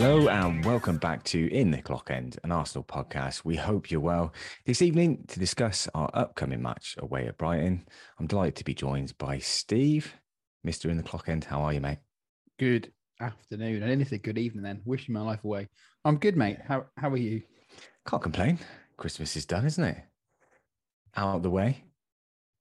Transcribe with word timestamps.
Hello 0.00 0.28
and 0.28 0.64
welcome 0.64 0.96
back 0.96 1.24
to 1.24 1.52
In 1.52 1.72
the 1.72 1.82
Clock 1.82 2.12
End, 2.12 2.38
an 2.44 2.52
Arsenal 2.52 2.84
podcast. 2.84 3.44
We 3.44 3.56
hope 3.56 3.90
you're 3.90 3.98
well. 3.98 4.32
This 4.64 4.80
evening 4.80 5.24
to 5.26 5.40
discuss 5.40 5.88
our 5.92 6.08
upcoming 6.14 6.62
match 6.62 6.94
away 6.98 7.26
at 7.26 7.36
Brighton. 7.36 7.84
I'm 8.16 8.28
delighted 8.28 8.54
to 8.54 8.64
be 8.64 8.74
joined 8.74 9.18
by 9.18 9.38
Steve, 9.40 10.14
Mr. 10.64 10.88
In 10.88 10.98
the 10.98 11.02
Clock 11.02 11.28
End. 11.28 11.42
How 11.42 11.62
are 11.62 11.72
you, 11.72 11.80
mate? 11.80 11.98
Good 12.60 12.92
afternoon. 13.20 13.82
I 13.82 13.88
didn't 13.88 14.06
say 14.06 14.18
good 14.18 14.38
evening 14.38 14.62
then. 14.62 14.82
Wishing 14.84 15.14
my 15.14 15.20
life 15.20 15.42
away. 15.42 15.66
I'm 16.04 16.18
good, 16.18 16.36
mate. 16.36 16.58
How 16.64 16.86
how 16.96 17.10
are 17.10 17.16
you? 17.16 17.42
Can't 18.08 18.22
complain. 18.22 18.60
Christmas 18.98 19.34
is 19.34 19.46
done, 19.46 19.66
isn't 19.66 19.82
it? 19.82 19.98
Out 21.16 21.34
of 21.34 21.42
the 21.42 21.50
way. 21.50 21.82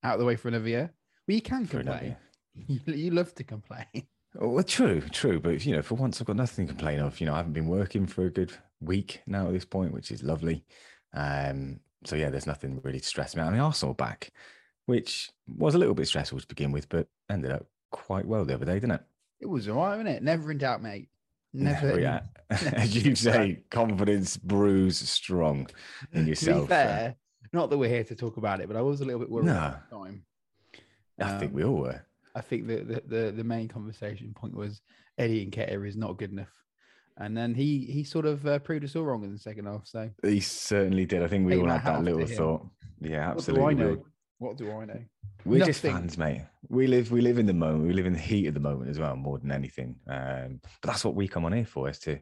Out 0.04 0.16
of 0.16 0.20
the 0.22 0.26
way 0.26 0.38
for 0.38 0.48
another 0.48 0.70
year? 0.70 0.92
Well, 1.28 1.36
you 1.36 1.42
can 1.44 1.68
For 1.68 1.84
complain. 1.84 2.18
You, 2.68 2.80
you 2.88 3.12
love 3.12 3.36
to 3.36 3.44
complain. 3.44 4.08
Oh, 4.40 4.50
well, 4.50 4.64
true, 4.64 5.02
true. 5.02 5.40
But 5.40 5.66
you 5.66 5.76
know, 5.76 5.82
for 5.82 5.96
once, 5.96 6.20
I've 6.22 6.28
got 6.28 6.36
nothing 6.36 6.68
to 6.68 6.74
complain 6.74 7.00
of. 7.00 7.20
You 7.20 7.26
know, 7.28 7.34
I 7.34 7.38
haven't 7.38 7.54
been 7.54 7.68
working 7.68 8.06
for 8.06 8.26
a 8.26 8.30
good 8.30 8.52
week 8.82 9.22
now 9.26 9.48
at 9.48 9.54
this 9.54 9.66
point, 9.66 9.94
which 9.94 10.12
is 10.12 10.22
lovely. 10.24 10.64
Um, 11.14 11.80
so 12.06 12.16
yeah, 12.16 12.30
there's 12.30 12.46
nothing 12.48 12.80
really 12.84 13.00
to 13.00 13.06
stress 13.08 13.36
me 13.36 13.42
out. 13.42 13.48
I 13.48 13.52
mean, 13.52 13.60
Arsenal 13.62 13.94
back, 13.94 14.32
which 14.86 15.32
was 15.48 15.74
a 15.76 15.78
little 15.78 15.96
bit 15.96 16.08
stressful 16.08 16.40
to 16.40 16.48
begin 16.48 16.72
with, 16.72 16.88
but 16.90 17.08
ended 17.30 17.52
up 17.52 17.66
quite 17.92 18.26
well 18.26 18.46
the 18.46 18.54
other 18.54 18.66
day, 18.66 18.76
didn't 18.76 18.92
it? 18.92 19.02
It 19.40 19.48
was 19.48 19.68
all 19.68 19.78
right, 19.78 19.90
wasn't 19.98 20.10
it? 20.10 20.24
Never 20.24 20.52
in 20.52 20.58
doubt, 20.58 20.82
mate. 20.84 21.10
Never. 21.54 22.00
yeah. 22.00 22.22
As 22.50 22.96
you 23.06 23.16
say, 23.16 23.64
confidence 23.72 24.38
brews 24.38 24.98
strong 24.98 25.68
in 26.12 26.24
To 26.24 26.30
yourself. 26.30 26.62
be 26.64 26.68
fair, 26.68 27.16
not 27.54 27.70
that 27.70 27.78
we're 27.78 27.90
here 27.90 28.04
to 28.04 28.16
talk 28.16 28.38
about 28.38 28.60
it, 28.62 28.68
but 28.68 28.78
I 28.78 28.82
was 28.82 29.02
a 29.02 29.06
little 29.06 29.20
bit 29.20 29.30
worried 29.30 29.46
No. 29.48 29.54
at 29.56 29.90
the 29.90 29.96
time. 29.96 30.24
I 31.20 31.40
think 31.40 31.52
Um, 31.52 31.56
we 31.56 31.64
all 31.64 31.76
were. 31.78 32.02
I 32.38 32.42
think 32.42 32.68
the, 32.68 32.78
the 32.78 33.02
the 33.08 33.32
the 33.32 33.44
main 33.44 33.68
conversation 33.68 34.34
point 34.36 34.56
was 34.56 34.82
Eddie 35.18 35.44
and 35.44 35.52
Nketiah 35.52 35.88
is 35.88 35.98
not 35.98 36.18
good 36.18 36.32
enough, 36.32 36.54
and 37.18 37.36
then 37.36 37.56
he 37.56 37.80
he 37.96 38.04
sort 38.04 38.26
of 38.26 38.46
uh, 38.46 38.60
proved 38.60 38.86
us 38.86 38.96
all 38.96 39.04
wrong 39.04 39.24
in 39.24 39.34
the 39.34 39.40
second 39.40 39.66
half. 39.66 39.88
So 39.88 40.10
He 40.22 40.40
certainly 40.40 41.06
did. 41.06 41.24
I 41.24 41.28
think 41.28 41.46
we 41.48 41.58
all 41.58 41.68
had 41.68 41.84
that 41.86 42.04
little 42.04 42.28
thought. 42.28 42.68
Yeah, 43.02 43.28
what 43.34 43.46
do 43.46 43.52
absolutely. 43.52 43.66
I 43.66 43.74
know? 43.74 44.06
What 44.40 44.58
do 44.58 44.72
I 44.72 44.86
know? 44.86 45.02
We're 45.46 45.66
just 45.66 45.84
Nothing. 45.84 46.02
fans, 46.02 46.18
mate. 46.18 46.42
We 46.70 46.88
live 46.88 47.12
we 47.12 47.22
live 47.22 47.40
in 47.40 47.46
the 47.48 47.54
moment. 47.54 47.88
We 47.88 47.94
live 47.94 48.06
in 48.06 48.14
the 48.14 48.20
heat 48.20 48.48
of 48.48 48.54
the 48.54 48.60
moment 48.60 48.90
as 48.90 49.00
well, 49.00 49.16
more 49.16 49.40
than 49.40 49.52
anything. 49.52 49.96
Um, 50.08 50.60
but 50.82 50.92
that's 50.92 51.06
what 51.06 51.16
we 51.16 51.28
come 51.28 51.46
on 51.46 51.54
here 51.54 51.66
for, 51.66 51.90
is 51.90 52.00
to 52.00 52.20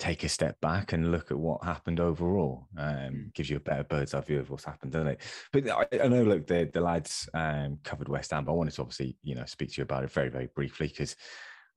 take 0.00 0.24
a 0.24 0.28
step 0.28 0.60
back 0.60 0.92
and 0.94 1.12
look 1.12 1.30
at 1.30 1.38
what 1.38 1.62
happened 1.62 2.00
overall. 2.00 2.66
Um, 2.76 2.86
Mm. 2.86 3.34
gives 3.34 3.50
you 3.50 3.58
a 3.58 3.60
better 3.60 3.84
bird's 3.84 4.14
eye 4.14 4.20
view 4.22 4.40
of 4.40 4.50
what's 4.50 4.64
happened, 4.64 4.92
doesn't 4.92 5.08
it? 5.08 5.20
But 5.52 5.68
I, 5.68 5.86
I 6.04 6.08
know, 6.08 6.22
look, 6.24 6.46
the 6.46 6.68
the 6.72 6.80
lads 6.80 7.28
um, 7.34 7.78
covered 7.84 8.08
West 8.08 8.30
Ham, 8.32 8.44
but 8.44 8.52
I 8.52 8.56
wanted 8.56 8.72
to 8.74 8.80
obviously, 8.82 9.16
you 9.22 9.34
know, 9.34 9.44
speak 9.44 9.70
to 9.72 9.76
you 9.78 9.82
about 9.82 10.02
it 10.04 10.10
very, 10.10 10.30
very 10.30 10.46
briefly 10.48 10.88
because 10.88 11.14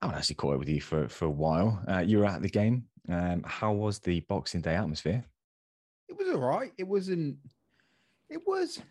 I 0.01 0.05
haven't 0.05 0.17
actually 0.19 0.35
caught 0.37 0.53
up 0.53 0.59
with 0.59 0.69
you 0.69 0.81
for 0.81 1.07
for 1.09 1.25
a 1.25 1.29
while. 1.29 1.83
Uh, 1.87 1.99
you 1.99 2.19
were 2.19 2.25
at 2.25 2.41
the 2.41 2.49
game. 2.49 2.85
Um, 3.09 3.43
how 3.45 3.73
was 3.73 3.99
the 3.99 4.21
Boxing 4.21 4.61
Day 4.61 4.75
atmosphere? 4.75 5.23
it 6.09 6.17
was 6.17 6.27
all 6.29 6.39
right. 6.41 6.71
It 6.77 6.87
wasn't. 6.87 7.37
It 8.29 8.41
was. 8.47 8.81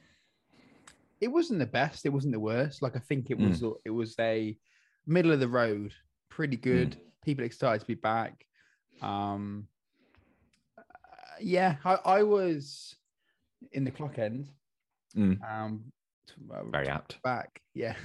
It 1.20 1.28
wasn't 1.28 1.60
the 1.60 1.66
best. 1.66 2.04
It 2.04 2.10
wasn't 2.12 2.32
the 2.32 2.40
worst. 2.40 2.82
Like 2.82 2.96
I 2.96 2.98
think 2.98 3.30
it 3.30 3.38
Mm. 3.38 3.48
was. 3.48 3.62
It 3.84 3.90
was 3.90 4.14
a 4.20 4.58
middle 5.06 5.32
of 5.32 5.40
the 5.40 5.48
road. 5.48 5.92
Pretty 6.28 6.56
good. 6.56 6.96
People 7.24 7.44
excited 7.44 7.80
to 7.80 7.86
be 7.86 7.94
back. 7.94 8.44
Um. 9.02 9.66
yeah, 11.40 11.76
I, 11.84 11.94
I 12.04 12.22
was 12.22 12.94
in 13.72 13.84
the 13.84 13.90
clock 13.90 14.18
end. 14.18 14.48
Mm. 15.16 15.38
Um. 15.50 15.84
uh, 16.52 16.64
Very 16.70 16.88
apt. 16.88 17.20
back. 17.22 17.60
Yeah. 17.74 17.94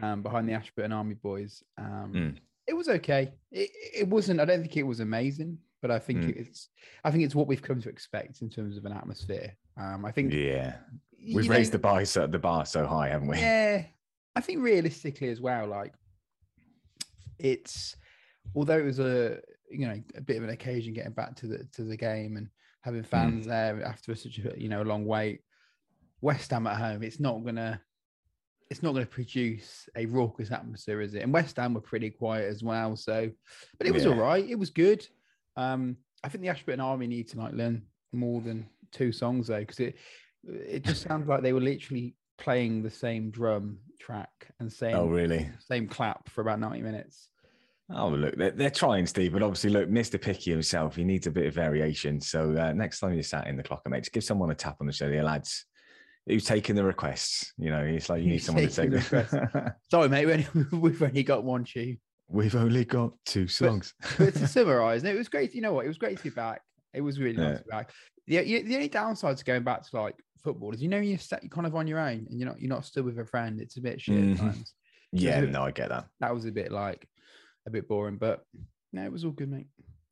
Um. 0.00 0.22
Behind 0.22 0.48
the 0.48 0.52
Ashburton 0.52 0.92
Army 0.92 1.14
boys. 1.14 1.64
Um. 1.76 2.12
Mm. 2.14 2.36
It 2.68 2.74
was 2.74 2.88
okay. 2.88 3.32
It, 3.50 3.70
it 4.02 4.06
wasn't. 4.08 4.38
I 4.38 4.44
don't 4.44 4.60
think 4.60 4.76
it 4.76 4.84
was 4.84 5.00
amazing, 5.00 5.58
but 5.82 5.90
I 5.90 5.98
think 5.98 6.20
Mm. 6.20 6.36
it's. 6.36 6.68
I 7.02 7.10
think 7.10 7.24
it's 7.24 7.34
what 7.34 7.48
we've 7.48 7.60
come 7.60 7.80
to 7.82 7.88
expect 7.88 8.40
in 8.40 8.48
terms 8.50 8.76
of 8.76 8.84
an 8.84 8.92
atmosphere. 8.92 9.52
Um. 9.76 10.04
I 10.04 10.12
think 10.12 10.32
Yeah, 10.32 10.76
we've 11.34 11.48
know, 11.48 11.56
raised 11.56 11.72
the 11.72 11.80
bar 11.80 12.04
so 12.04 12.28
the 12.28 12.38
bar 12.38 12.64
so 12.66 12.86
high, 12.86 13.08
haven't 13.08 13.26
we? 13.26 13.38
Yeah, 13.38 13.84
I 14.36 14.40
think 14.40 14.60
realistically 14.62 15.28
as 15.30 15.40
well, 15.40 15.66
like 15.66 15.92
it's 17.40 17.96
although 18.54 18.78
it 18.78 18.84
was 18.84 19.00
a 19.00 19.40
you 19.70 19.86
know 19.86 20.00
a 20.16 20.20
bit 20.20 20.36
of 20.38 20.44
an 20.44 20.50
occasion 20.50 20.92
getting 20.92 21.12
back 21.12 21.36
to 21.36 21.46
the 21.46 21.64
to 21.74 21.84
the 21.84 21.96
game 21.96 22.36
and 22.36 22.48
having 22.82 23.02
fans 23.02 23.46
there 23.46 23.82
after 23.84 24.14
such 24.14 24.38
a 24.38 24.60
you 24.60 24.68
know 24.68 24.82
a 24.82 24.84
long 24.84 25.04
wait. 25.04 25.40
West 26.22 26.50
Ham 26.50 26.66
at 26.66 26.76
home, 26.76 27.02
it's 27.02 27.20
not 27.20 27.44
gonna 27.44 27.80
it's 28.70 28.82
not 28.82 28.92
gonna 28.92 29.06
produce 29.06 29.88
a 29.96 30.06
raucous 30.06 30.50
atmosphere, 30.50 31.00
is 31.00 31.14
it? 31.14 31.22
And 31.22 31.32
West 31.32 31.56
Ham 31.56 31.74
were 31.74 31.80
pretty 31.80 32.10
quiet 32.10 32.48
as 32.48 32.62
well, 32.62 32.96
so 32.96 33.30
but 33.78 33.86
it 33.86 33.94
was 33.94 34.04
Yeah. 34.04 34.10
all 34.12 34.16
right. 34.18 34.46
It 34.48 34.58
was 34.58 34.70
good. 34.70 35.06
Um, 35.56 35.96
I 36.22 36.28
think 36.28 36.42
the 36.42 36.50
Ashburton 36.50 36.80
Army 36.80 37.06
need 37.06 37.28
to 37.30 37.38
like 37.38 37.54
learn 37.54 37.86
more 38.12 38.40
than 38.40 38.68
two 38.92 39.12
songs 39.12 39.46
though, 39.46 39.60
because 39.60 39.80
it 39.80 39.96
it 40.46 40.84
just 40.84 41.02
sounds 41.02 41.28
like 41.28 41.42
they 41.42 41.52
were 41.52 41.60
literally 41.60 42.16
playing 42.38 42.82
the 42.82 42.90
same 42.90 43.30
drum 43.30 43.78
track 43.98 44.48
and 44.58 44.72
same 44.72 44.96
Oh, 44.96 45.06
really? 45.08 45.50
same 45.58 45.86
clap 45.86 46.28
for 46.30 46.40
about 46.40 46.58
90 46.60 46.82
minutes. 46.82 47.28
Oh, 47.92 48.08
look, 48.10 48.36
they're, 48.36 48.50
they're 48.52 48.70
trying, 48.70 49.06
Steve, 49.06 49.32
but 49.32 49.42
obviously, 49.42 49.70
look, 49.70 49.88
Mr. 49.88 50.20
Picky 50.20 50.50
himself, 50.50 50.96
he 50.96 51.04
needs 51.04 51.26
a 51.26 51.30
bit 51.30 51.46
of 51.46 51.54
variation. 51.54 52.20
So 52.20 52.56
uh, 52.56 52.72
next 52.72 53.00
time 53.00 53.14
you're 53.14 53.22
sat 53.22 53.46
in 53.48 53.56
the 53.56 53.62
clocker, 53.62 53.88
mate, 53.88 54.00
just 54.00 54.12
give 54.12 54.22
someone 54.24 54.50
a 54.50 54.54
tap 54.54 54.76
on 54.80 54.86
the 54.86 54.92
shoulder, 54.92 55.22
lads. 55.22 55.66
Who's 56.26 56.44
taking 56.44 56.76
the 56.76 56.84
requests? 56.84 57.52
You 57.58 57.70
know, 57.70 57.80
it's 57.82 58.08
like 58.08 58.20
you 58.22 58.28
need 58.28 58.34
Who's 58.34 58.44
someone 58.44 58.68
to 58.68 58.74
take 58.74 58.90
the 58.90 58.98
the. 58.98 59.74
Sorry, 59.90 60.08
mate, 60.08 60.26
we 60.26 60.32
only, 60.32 60.46
we've 60.72 61.02
only 61.02 61.22
got 61.22 61.42
one 61.44 61.64
tune. 61.64 61.98
We've 62.28 62.54
only 62.54 62.84
got 62.84 63.12
two 63.26 63.48
songs. 63.48 63.94
But 64.18 64.34
to 64.34 64.46
summarize, 64.46 65.02
no, 65.02 65.10
it 65.10 65.16
was 65.18 65.28
great. 65.28 65.54
You 65.54 65.62
know 65.62 65.72
what? 65.72 65.84
It 65.84 65.88
was 65.88 65.98
great 65.98 66.18
to 66.18 66.22
be 66.22 66.30
back. 66.30 66.60
It 66.94 67.00
was 67.00 67.18
really 67.18 67.36
nice 67.38 67.58
to 67.58 67.64
be 67.64 67.70
back. 67.70 67.90
The, 68.28 68.44
the 68.62 68.74
only 68.76 68.88
downside 68.88 69.36
to 69.38 69.44
going 69.44 69.64
back 69.64 69.88
to 69.88 70.00
like 70.00 70.14
football 70.44 70.72
is 70.72 70.80
you 70.82 70.88
know 70.88 70.98
you're 70.98 71.18
set, 71.18 71.42
you're 71.42 71.50
kind 71.50 71.66
of 71.66 71.74
on 71.74 71.86
your 71.88 71.98
own 71.98 72.26
and 72.30 72.38
you're 72.38 72.48
not 72.48 72.60
you're 72.60 72.68
not 72.68 72.84
still 72.84 73.02
with 73.02 73.18
a 73.18 73.24
friend. 73.26 73.60
It's 73.60 73.76
a 73.78 73.80
bit 73.80 74.00
shit 74.00 74.14
Mhm. 74.16 74.32
at 74.34 74.38
times. 74.38 74.74
yeah, 75.12 75.40
no, 75.40 75.64
I 75.64 75.72
get 75.72 75.88
that. 75.88 76.06
That 76.20 76.32
was 76.32 76.44
a 76.44 76.52
bit 76.52 76.70
like 76.70 77.08
a 77.66 77.70
bit 77.70 77.88
boring, 77.88 78.16
but 78.16 78.44
no, 78.92 79.04
it 79.04 79.12
was 79.12 79.24
all 79.24 79.30
good, 79.30 79.50
mate. 79.50 79.66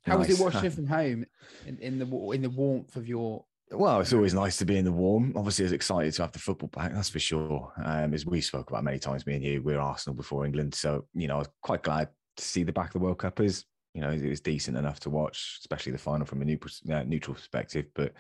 How 0.05 0.19
was 0.19 0.31
it 0.31 0.43
watching 0.43 0.71
from 0.79 0.87
home 0.87 1.27
in, 1.67 1.79
in 1.79 1.99
the 1.99 2.07
in 2.31 2.43
the 2.43 2.51
warmth 2.51 2.97
of 2.97 3.09
your 3.09 3.45
Well, 3.71 4.01
it's 4.01 4.13
always 4.13 4.35
nice 4.35 4.57
to 4.59 4.65
be 4.65 4.79
in 4.79 4.85
the 4.85 4.93
warm. 4.93 5.33
Obviously, 5.37 5.65
I 5.65 5.67
was 5.67 5.73
excited 5.73 6.13
to 6.15 6.23
have 6.23 6.33
the 6.33 6.39
football 6.39 6.69
back, 6.69 6.93
that's 6.95 7.11
for 7.11 7.19
sure. 7.19 7.73
Um, 7.85 8.15
as 8.15 8.25
we 8.25 8.41
spoke 8.41 8.71
about 8.71 8.85
many 8.85 8.99
times, 8.99 9.27
me 9.27 9.35
and 9.35 9.45
you, 9.45 9.63
we're 9.63 9.81
Arsenal 9.81 10.17
before 10.17 10.47
England. 10.47 10.75
So, 10.75 11.07
you 11.15 11.29
know, 11.29 11.37
I 11.37 11.39
was 11.39 11.49
quite 11.63 11.83
glad 11.83 12.09
to 12.37 12.45
see 12.45 12.63
the 12.63 12.73
back 12.73 12.89
of 12.89 12.93
the 12.95 13.01
World 13.01 13.19
Cup 13.19 13.41
is, 13.41 13.65
you 13.95 14.01
know, 14.01 14.11
it 14.11 14.29
was 14.29 14.41
decent 14.41 14.77
enough 14.77 15.01
to 15.01 15.11
watch, 15.11 15.59
especially 15.61 15.93
the 15.93 15.99
final 15.99 16.27
from 16.27 16.41
a 16.41 16.45
neutral, 16.45 16.73
uh, 16.91 17.03
neutral 17.03 17.35
perspective. 17.35 17.87
But 17.95 18.13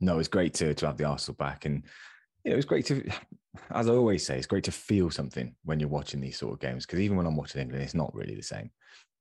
no, 0.00 0.18
it's 0.18 0.28
great 0.28 0.54
to, 0.54 0.74
to 0.74 0.86
have 0.86 0.96
the 0.96 1.04
Arsenal 1.04 1.36
back. 1.36 1.66
And, 1.66 1.84
it 2.46 2.54
was 2.54 2.64
great 2.64 2.86
to, 2.86 3.02
as 3.70 3.88
I 3.88 3.92
always 3.92 4.24
say, 4.24 4.38
it's 4.38 4.46
great 4.46 4.64
to 4.64 4.72
feel 4.72 5.10
something 5.10 5.54
when 5.64 5.80
you're 5.80 5.88
watching 5.88 6.20
these 6.20 6.38
sort 6.38 6.54
of 6.54 6.60
games. 6.60 6.86
Because 6.86 7.00
even 7.00 7.16
when 7.16 7.26
I'm 7.26 7.36
watching 7.36 7.60
England, 7.60 7.82
it's 7.82 7.94
not 7.94 8.14
really 8.14 8.34
the 8.34 8.42
same. 8.42 8.70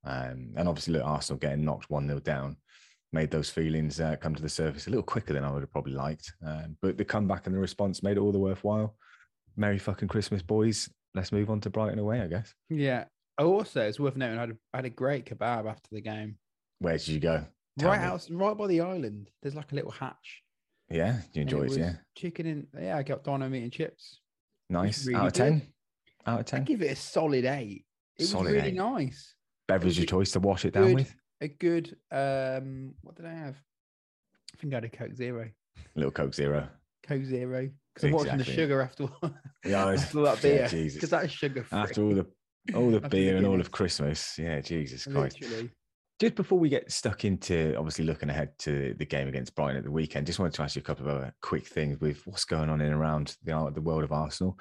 Um, 0.05 0.53
and 0.55 0.67
obviously, 0.69 0.93
look, 0.93 1.05
Arsenal 1.05 1.39
getting 1.39 1.65
knocked 1.65 1.89
1 1.89 2.07
0 2.07 2.19
down 2.19 2.57
made 3.11 3.31
those 3.31 3.49
feelings 3.49 3.99
uh, 3.99 4.15
come 4.17 4.35
to 4.35 4.41
the 4.41 4.49
surface 4.49 4.87
a 4.87 4.89
little 4.89 5.03
quicker 5.03 5.33
than 5.33 5.43
I 5.43 5.51
would 5.51 5.61
have 5.61 5.71
probably 5.71 5.93
liked. 5.93 6.33
Um, 6.45 6.77
but 6.81 6.97
the 6.97 7.05
comeback 7.05 7.47
and 7.47 7.55
the 7.55 7.59
response 7.59 8.03
made 8.03 8.17
it 8.17 8.19
all 8.19 8.31
the 8.31 8.39
worthwhile. 8.39 8.95
Merry 9.55 9.79
fucking 9.79 10.09
Christmas, 10.09 10.41
boys. 10.41 10.89
Let's 11.15 11.31
move 11.31 11.49
on 11.49 11.61
to 11.61 11.69
Brighton 11.69 11.99
away, 11.99 12.21
I 12.21 12.27
guess. 12.27 12.53
yeah. 12.69 13.05
Also, 13.37 13.81
it's 13.81 13.99
worth 13.99 14.15
noting 14.15 14.37
I 14.37 14.41
had 14.41 14.49
a, 14.51 14.57
I 14.73 14.77
had 14.77 14.85
a 14.85 14.89
great 14.89 15.25
kebab 15.25 15.69
after 15.69 15.89
the 15.91 15.99
game. 16.01 16.37
Where 16.79 16.97
did 16.97 17.07
you 17.07 17.19
go? 17.19 17.45
Tell 17.77 17.89
right 17.89 17.99
me. 17.99 18.07
out, 18.07 18.25
right 18.31 18.57
by 18.57 18.67
the 18.67 18.79
island. 18.79 19.29
There's 19.41 19.55
like 19.55 19.73
a 19.73 19.75
little 19.75 19.91
hatch. 19.91 20.41
Yeah, 20.89 21.19
you 21.33 21.41
enjoyed 21.43 21.71
it, 21.71 21.77
yeah. 21.79 21.93
Chicken 22.15 22.45
and 22.47 22.67
yeah, 22.79 22.97
I 22.97 23.03
got 23.03 23.23
dino 23.23 23.49
meat 23.49 23.63
and 23.63 23.71
chips. 23.71 24.19
Nice. 24.69 25.05
really 25.05 25.19
out 25.19 25.27
of 25.27 25.33
good. 25.33 25.39
10? 25.39 25.61
Out 26.27 26.39
of 26.41 26.45
ten. 26.45 26.57
I 26.61 26.63
10? 26.63 26.65
give 26.65 26.81
it 26.81 26.91
a 26.91 26.95
solid 26.95 27.45
eight. 27.45 27.85
It 28.17 28.25
Solid 28.25 28.45
was 28.45 28.53
really 28.53 28.67
eight. 28.69 28.75
nice. 28.75 29.35
Beverage 29.67 29.99
of 29.99 30.07
choice 30.07 30.31
to 30.31 30.39
wash 30.39 30.63
it 30.65 30.73
down 30.73 30.87
good. 30.87 30.95
with? 30.95 31.15
A 31.41 31.47
good 31.49 31.97
um 32.11 32.93
what 33.01 33.15
did 33.15 33.25
I 33.25 33.33
have? 33.33 33.55
I 34.53 34.57
think 34.57 34.73
I 34.73 34.77
had 34.77 34.85
a 34.85 34.89
Coke 34.89 35.15
Zero. 35.15 35.49
A 35.77 35.99
little 35.99 36.11
Coke 36.11 36.33
Zero. 36.33 36.67
Coke 37.05 37.23
Zero. 37.25 37.69
Because 37.93 38.07
I'm 38.07 38.11
watching 38.13 38.37
the 38.37 38.43
sugar 38.43 38.81
after, 38.81 39.03
all. 39.03 39.31
Yeah, 39.65 39.83
it's- 39.93 40.05
after 40.05 40.21
that 40.23 40.43
yeah, 40.43 40.69
beer. 40.69 40.89
Because 40.93 41.09
that 41.09 41.25
is 41.25 41.31
sugar. 41.31 41.65
After 41.71 42.03
all 42.03 42.15
the 42.15 42.25
all 42.73 42.89
the 42.91 42.99
beer 43.09 43.37
and 43.37 43.45
all 43.45 43.59
of 43.59 43.71
Christmas. 43.71 44.37
Yeah, 44.39 44.61
Jesus 44.61 45.05
Christ. 45.05 45.41
Literally. 45.41 45.71
Just 46.19 46.35
before 46.35 46.57
we 46.57 46.69
get 46.69 46.89
stuck 46.91 47.25
into 47.25 47.75
obviously 47.77 48.05
looking 48.05 48.29
ahead 48.29 48.57
to 48.59 48.95
the 48.97 49.05
game 49.05 49.27
against 49.27 49.53
Brighton 49.53 49.77
at 49.77 49.83
the 49.83 49.91
weekend, 49.91 50.25
just 50.25 50.39
wanted 50.39 50.53
to 50.53 50.61
ask 50.61 50.75
you 50.75 50.79
a 50.79 50.83
couple 50.83 51.07
of 51.07 51.15
other 51.15 51.35
quick 51.41 51.67
things 51.67 51.99
with 51.99 52.25
what's 52.25 52.45
going 52.45 52.69
on 52.69 52.79
in 52.79 52.87
and 52.87 52.95
around 52.95 53.35
the 53.43 53.71
the 53.73 53.81
world 53.81 54.03
of 54.03 54.13
Arsenal. 54.13 54.57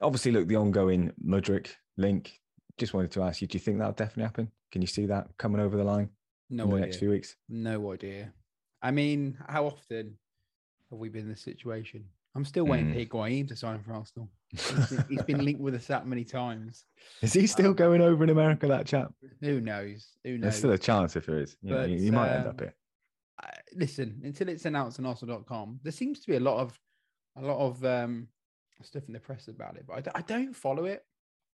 Obviously, 0.00 0.32
look, 0.32 0.48
the 0.48 0.56
ongoing 0.56 1.12
Mudryk 1.22 1.68
link. 1.96 2.40
Just 2.78 2.94
wanted 2.94 3.10
to 3.10 3.22
ask 3.22 3.42
you, 3.42 3.48
do 3.48 3.56
you 3.56 3.60
think 3.60 3.78
that'll 3.78 3.92
definitely 3.92 4.22
happen? 4.22 4.50
Can 4.70 4.80
you 4.80 4.86
see 4.86 5.06
that 5.06 5.26
coming 5.36 5.60
over 5.60 5.76
the 5.76 5.84
line 5.84 6.10
No 6.48 6.64
in 6.64 6.70
the 6.70 6.76
idea. 6.76 6.86
next 6.86 6.96
few 6.98 7.10
weeks? 7.10 7.36
No 7.48 7.92
idea. 7.92 8.32
I 8.80 8.90
mean, 8.92 9.36
how 9.46 9.66
often 9.66 10.16
have 10.90 10.98
we 10.98 11.08
been 11.08 11.22
in 11.22 11.30
this 11.30 11.42
situation? 11.42 12.04
I'm 12.38 12.44
still 12.44 12.66
waiting 12.66 12.94
Mm. 12.94 13.08
for 13.10 13.16
Higuain 13.18 13.48
to 13.48 13.56
sign 13.56 13.80
for 13.82 13.94
Arsenal. 13.94 14.30
He's 14.52 14.70
been, 14.90 15.04
he's 15.08 15.22
been 15.22 15.44
linked 15.44 15.60
with 15.60 15.74
us 15.74 15.88
that 15.88 16.06
many 16.06 16.22
times. 16.24 16.84
Is 17.20 17.32
he 17.32 17.48
still 17.48 17.70
Um, 17.70 17.74
going 17.74 18.00
over 18.00 18.22
in 18.22 18.30
America? 18.30 18.68
That 18.68 18.86
chap. 18.86 19.12
Who 19.40 19.60
knows? 19.60 20.06
Who 20.22 20.34
knows? 20.34 20.42
There's 20.42 20.56
still 20.58 20.70
a 20.70 20.78
chance 20.78 21.16
if 21.16 21.26
there 21.26 21.40
is. 21.40 21.56
You, 21.62 21.70
know, 21.72 21.76
But, 21.78 21.90
you, 21.90 21.96
you 21.96 22.12
might 22.12 22.30
end 22.30 22.44
um, 22.44 22.50
up 22.50 22.60
here. 22.60 22.74
I- 23.40 23.54
listen, 23.74 24.20
until 24.22 24.48
it's 24.50 24.64
announced 24.66 25.00
on 25.00 25.06
Arsenal.com, 25.06 25.80
there 25.82 25.90
seems 25.90 26.20
to 26.20 26.28
be 26.28 26.36
a 26.36 26.40
lot 26.40 26.58
of 26.60 26.78
a 27.36 27.42
lot 27.42 27.58
of 27.58 27.84
um, 27.84 28.28
stuff 28.82 29.02
in 29.08 29.14
the 29.14 29.18
press 29.20 29.48
about 29.48 29.76
it, 29.76 29.84
but 29.88 30.06
I 30.14 30.20
don't 30.22 30.54
follow 30.54 30.84
it. 30.84 31.02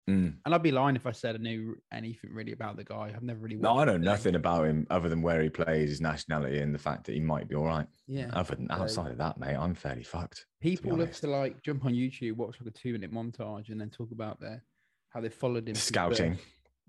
Mm. 0.09 0.35
And 0.45 0.55
I'd 0.55 0.63
be 0.63 0.71
lying 0.71 0.95
if 0.95 1.05
I 1.05 1.11
said 1.11 1.35
I 1.35 1.37
knew 1.37 1.75
anything 1.93 2.33
really 2.33 2.53
about 2.53 2.75
the 2.75 2.83
guy. 2.83 3.11
I've 3.15 3.21
never 3.21 3.39
really. 3.39 3.55
No, 3.55 3.77
I 3.79 3.85
know 3.85 3.97
nothing 3.97 4.35
about 4.35 4.65
him 4.65 4.87
other 4.89 5.09
than 5.09 5.21
where 5.21 5.41
he 5.41 5.49
plays, 5.49 5.89
his 5.89 6.01
nationality, 6.01 6.59
and 6.59 6.73
the 6.73 6.79
fact 6.79 7.05
that 7.05 7.13
he 7.13 7.19
might 7.19 7.47
be 7.47 7.55
all 7.55 7.65
right. 7.65 7.85
Yeah, 8.07 8.29
Other 8.33 8.55
than 8.55 8.67
so- 8.67 8.73
outside 8.75 9.11
of 9.11 9.17
that, 9.19 9.37
mate, 9.39 9.55
I'm 9.55 9.75
fairly 9.75 10.03
fucked. 10.03 10.45
people 10.59 10.97
love 10.97 11.11
to 11.19 11.27
like 11.27 11.61
jump 11.61 11.85
on 11.85 11.93
YouTube, 11.93 12.33
watch 12.37 12.57
like 12.59 12.67
a 12.67 12.77
two-minute 12.77 13.13
montage, 13.13 13.69
and 13.69 13.79
then 13.79 13.89
talk 13.91 14.11
about 14.11 14.39
their 14.41 14.63
how 15.09 15.21
they 15.21 15.29
followed 15.29 15.67
him. 15.69 15.75
Scouting. 15.75 16.37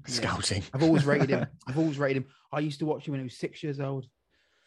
Yeah. 0.08 0.15
scouting. 0.15 0.62
I've 0.75 0.82
always 0.82 1.05
rated 1.05 1.31
him. 1.31 1.47
I've 1.69 1.79
always 1.79 1.97
rated 1.99 2.25
him. 2.25 2.29
I 2.50 2.58
used 2.58 2.81
to 2.81 2.87
watch 2.87 3.06
him 3.06 3.12
when 3.12 3.20
he 3.20 3.25
was 3.25 3.37
six 3.37 3.62
years 3.62 3.79
old. 3.79 4.06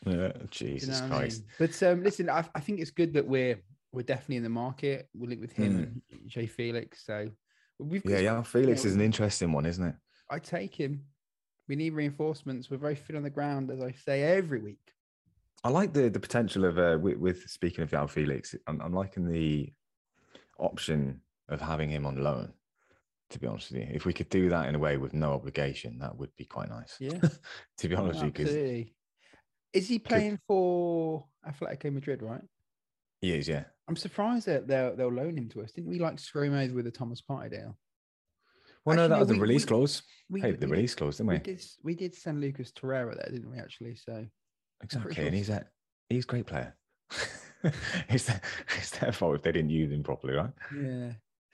Yeah, 0.06 0.12
you 0.13 0.18
know 0.19 0.33
Jesus 0.50 1.01
I 1.01 1.07
Christ. 1.09 1.41
mean? 1.41 1.50
But 1.59 1.83
um, 1.83 2.03
listen, 2.03 2.30
I, 2.30 2.45
I 2.53 2.59
think 2.62 2.80
it's 2.80 2.91
good 2.91 3.12
that 3.15 3.27
we're 3.27 3.59
we're 3.91 4.03
definitely 4.03 4.38
in 4.38 4.44
the 4.44 4.50
market. 4.50 5.09
We're 5.13 5.27
linked 5.27 5.41
with 5.41 5.51
him 5.51 5.71
Hmm. 5.74 5.81
and 5.83 6.01
Jay 6.27 6.45
Felix. 6.45 7.03
So 7.06 7.30
we've 7.80 8.04
Yeah, 8.06 8.19
yeah. 8.19 8.44
Felix 8.44 8.83
know, 8.83 8.89
is 8.89 8.95
an 8.95 9.01
interesting 9.01 9.51
one, 9.51 9.66
isn't 9.66 9.83
it? 9.83 9.95
I 10.30 10.39
take 10.39 10.75
him. 10.75 11.06
We 11.68 11.75
need 11.75 11.94
reinforcements. 11.94 12.69
We're 12.69 12.77
very 12.77 12.95
fit 12.95 13.16
on 13.16 13.24
the 13.24 13.30
ground, 13.30 13.72
as 13.72 13.81
I 13.81 13.92
say 13.92 14.24
every 14.24 14.62
week. 14.62 14.80
I 15.63 15.69
like 15.69 15.94
the 15.94 16.10
the 16.10 16.19
potential 16.19 16.66
of 16.66 16.77
uh, 16.77 16.98
with, 17.01 17.18
with 17.18 17.50
speaking 17.50 17.83
of 17.83 17.89
João 17.89 18.10
Felix. 18.10 18.56
I'm, 18.68 18.80
I'm 18.81 18.94
liking 18.94 19.27
the 19.27 19.74
option 20.60 21.22
of 21.50 21.62
having 21.62 21.89
him 21.89 22.06
on 22.06 22.24
loan. 22.24 22.54
To 23.31 23.39
be 23.39 23.48
honest 23.48 23.72
with 23.72 23.81
you, 23.81 23.88
if 23.92 24.06
we 24.06 24.13
could 24.13 24.30
do 24.30 24.50
that 24.50 24.69
in 24.69 24.75
a 24.75 24.80
way 24.80 24.98
with 24.98 25.16
no 25.16 25.33
obligation, 25.33 25.98
that 25.98 26.16
would 26.16 26.30
be 26.36 26.45
quite 26.45 26.69
nice. 26.69 26.95
Yeah, 27.00 27.18
to 27.77 27.88
be 27.88 27.95
honest 27.95 28.24
with 28.24 28.39
you, 28.39 28.45
because. 28.45 28.86
Is 29.74 29.89
he 29.89 30.00
playing 30.00 30.39
for 30.48 31.25
Atletico 31.45 31.92
Madrid? 31.92 32.22
Right. 32.22 32.39
he 33.19 33.33
is, 33.33 33.45
yeah. 33.45 33.66
I'm 33.87 33.95
surprised 33.95 34.47
that 34.47 34.67
they'll 34.67 34.95
they'll 34.95 35.11
loan 35.11 35.37
him 35.37 35.49
to 35.49 35.61
us. 35.61 35.71
Didn't 35.71 35.89
we 35.89 35.99
like 35.99 36.19
screw 36.19 36.43
him 36.43 36.53
over 36.55 36.73
with 36.73 36.85
the 36.85 36.91
Thomas 36.91 37.21
Partey 37.21 37.51
deal? 37.51 37.77
Well, 38.83 38.97
no, 38.97 39.07
that 39.07 39.19
was 39.19 39.27
the 39.27 39.33
we- 39.35 39.39
release 39.39 39.63
we- 39.63 39.67
clause. 39.67 40.03
We, 40.29 40.41
Hey, 40.41 40.51
the 40.53 40.67
release 40.67 40.95
clause, 40.95 41.17
didn't 41.17 41.29
we? 41.29 41.35
We 41.35 41.39
did 41.39 41.65
we 41.83 41.95
did 41.95 42.15
send 42.15 42.41
Lucas 42.41 42.71
Torreira 42.71 43.15
there, 43.15 43.29
didn't 43.31 43.51
we? 43.51 43.59
Actually, 43.59 43.95
so 43.95 44.25
Exactly, 44.83 45.13
sure 45.15 45.25
and 45.25 45.35
he's 45.35 45.49
a 45.49 45.65
he's 46.09 46.23
a 46.25 46.27
great 46.27 46.45
player. 46.47 46.75
it's, 48.09 48.25
their, 48.25 48.41
it's 48.77 48.91
their 48.91 49.11
fault 49.11 49.35
if 49.35 49.41
they 49.43 49.51
didn't 49.51 49.69
use 49.69 49.91
him 49.91 50.03
properly, 50.03 50.33
right? 50.33 50.51
yeah. 50.75 51.11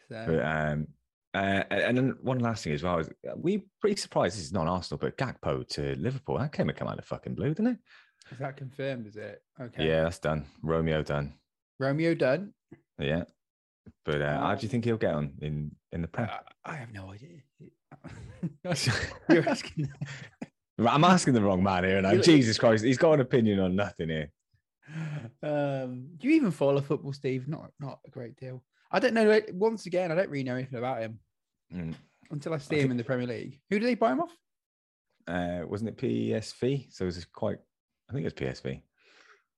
So 0.10 0.26
But 0.28 0.46
um, 0.46 0.88
uh, 1.34 1.64
and 1.70 1.98
then 1.98 2.16
one 2.22 2.40
last 2.40 2.64
thing 2.64 2.74
as 2.74 2.84
well 2.84 3.00
is 3.00 3.10
uh, 3.10 3.34
we 3.36 3.66
pretty 3.80 3.96
surprised. 3.96 4.36
This 4.38 4.44
is 4.46 4.52
not 4.54 4.68
Arsenal, 4.68 5.00
but 5.00 5.18
Gakpo 5.18 5.68
to 5.70 5.96
Liverpool. 5.96 6.38
That 6.38 6.52
came 6.52 6.70
come 6.70 6.88
out 6.88 7.00
of 7.00 7.06
fucking 7.06 7.36
blue, 7.36 7.50
didn't 7.50 7.68
it? 7.68 7.78
is 8.32 8.40
that 8.40 8.58
confirmed? 8.58 9.08
Is 9.08 9.16
it 9.18 9.42
okay? 9.60 9.88
Yeah, 9.88 10.04
that's 10.04 10.20
done. 10.20 10.46
Romeo 10.64 11.02
done. 11.02 11.34
Romeo 11.82 12.14
done. 12.16 12.54
Yeah, 13.00 13.24
but 14.06 14.22
uh, 14.22 14.40
how 14.40 14.56
do 14.56 14.62
you 14.62 14.68
Um, 14.68 14.72
think 14.72 14.86
he'll 14.86 14.98
get 14.98 15.14
on 15.16 15.34
in 15.42 15.72
in 15.92 16.02
the 16.04 16.08
I, 16.08 16.12
prep? 16.12 16.48
I 16.66 16.76
have 16.76 16.94
no 16.94 17.12
idea. 17.12 17.40
You're 19.30 19.50
asking. 19.50 19.90
I'm 20.80 21.04
asking 21.04 21.34
the 21.34 21.42
wrong 21.42 21.62
man 21.64 21.84
here, 21.84 21.98
and 21.98 22.12
You- 22.18 22.24
Jesus 22.24 22.58
Christ, 22.58 22.84
he's 22.84 22.98
got 22.98 23.14
an 23.14 23.20
opinion 23.22 23.60
on 23.60 23.76
nothing 23.76 24.10
here. 24.10 24.32
Um, 25.44 26.10
do 26.18 26.28
you 26.28 26.36
even 26.36 26.52
follow 26.52 26.82
football, 26.82 27.14
Steve? 27.14 27.48
Not 27.48 27.72
not 27.80 28.00
a 28.06 28.10
great 28.10 28.36
deal. 28.38 28.64
I 28.92 29.00
don't 29.00 29.14
know. 29.14 29.40
Once 29.54 29.86
again, 29.86 30.12
I 30.12 30.16
don't 30.16 30.30
really 30.30 30.44
know 30.44 30.56
anything 30.56 30.80
about 30.80 31.02
him 31.02 31.20
Mm. 31.74 31.94
until 32.30 32.54
I 32.54 32.58
see 32.58 32.76
I 32.76 32.80
him 32.80 32.82
think- 32.84 32.92
in 32.92 32.98
the 32.98 33.04
Premier 33.04 33.28
League. 33.28 33.60
Who 33.70 33.80
did 33.80 33.88
they 33.88 33.96
buy 33.96 34.12
him 34.12 34.20
off? 34.22 34.36
Uh, 35.28 35.62
wasn't 35.66 35.90
it 35.92 35.98
PSV? 35.98 36.88
So 36.92 37.06
it 37.06 37.08
was 37.08 37.26
quite. 37.26 37.58
I 38.10 38.14
think 38.14 38.26
it 38.26 38.34
was 38.34 38.34
PSV. 38.34 38.82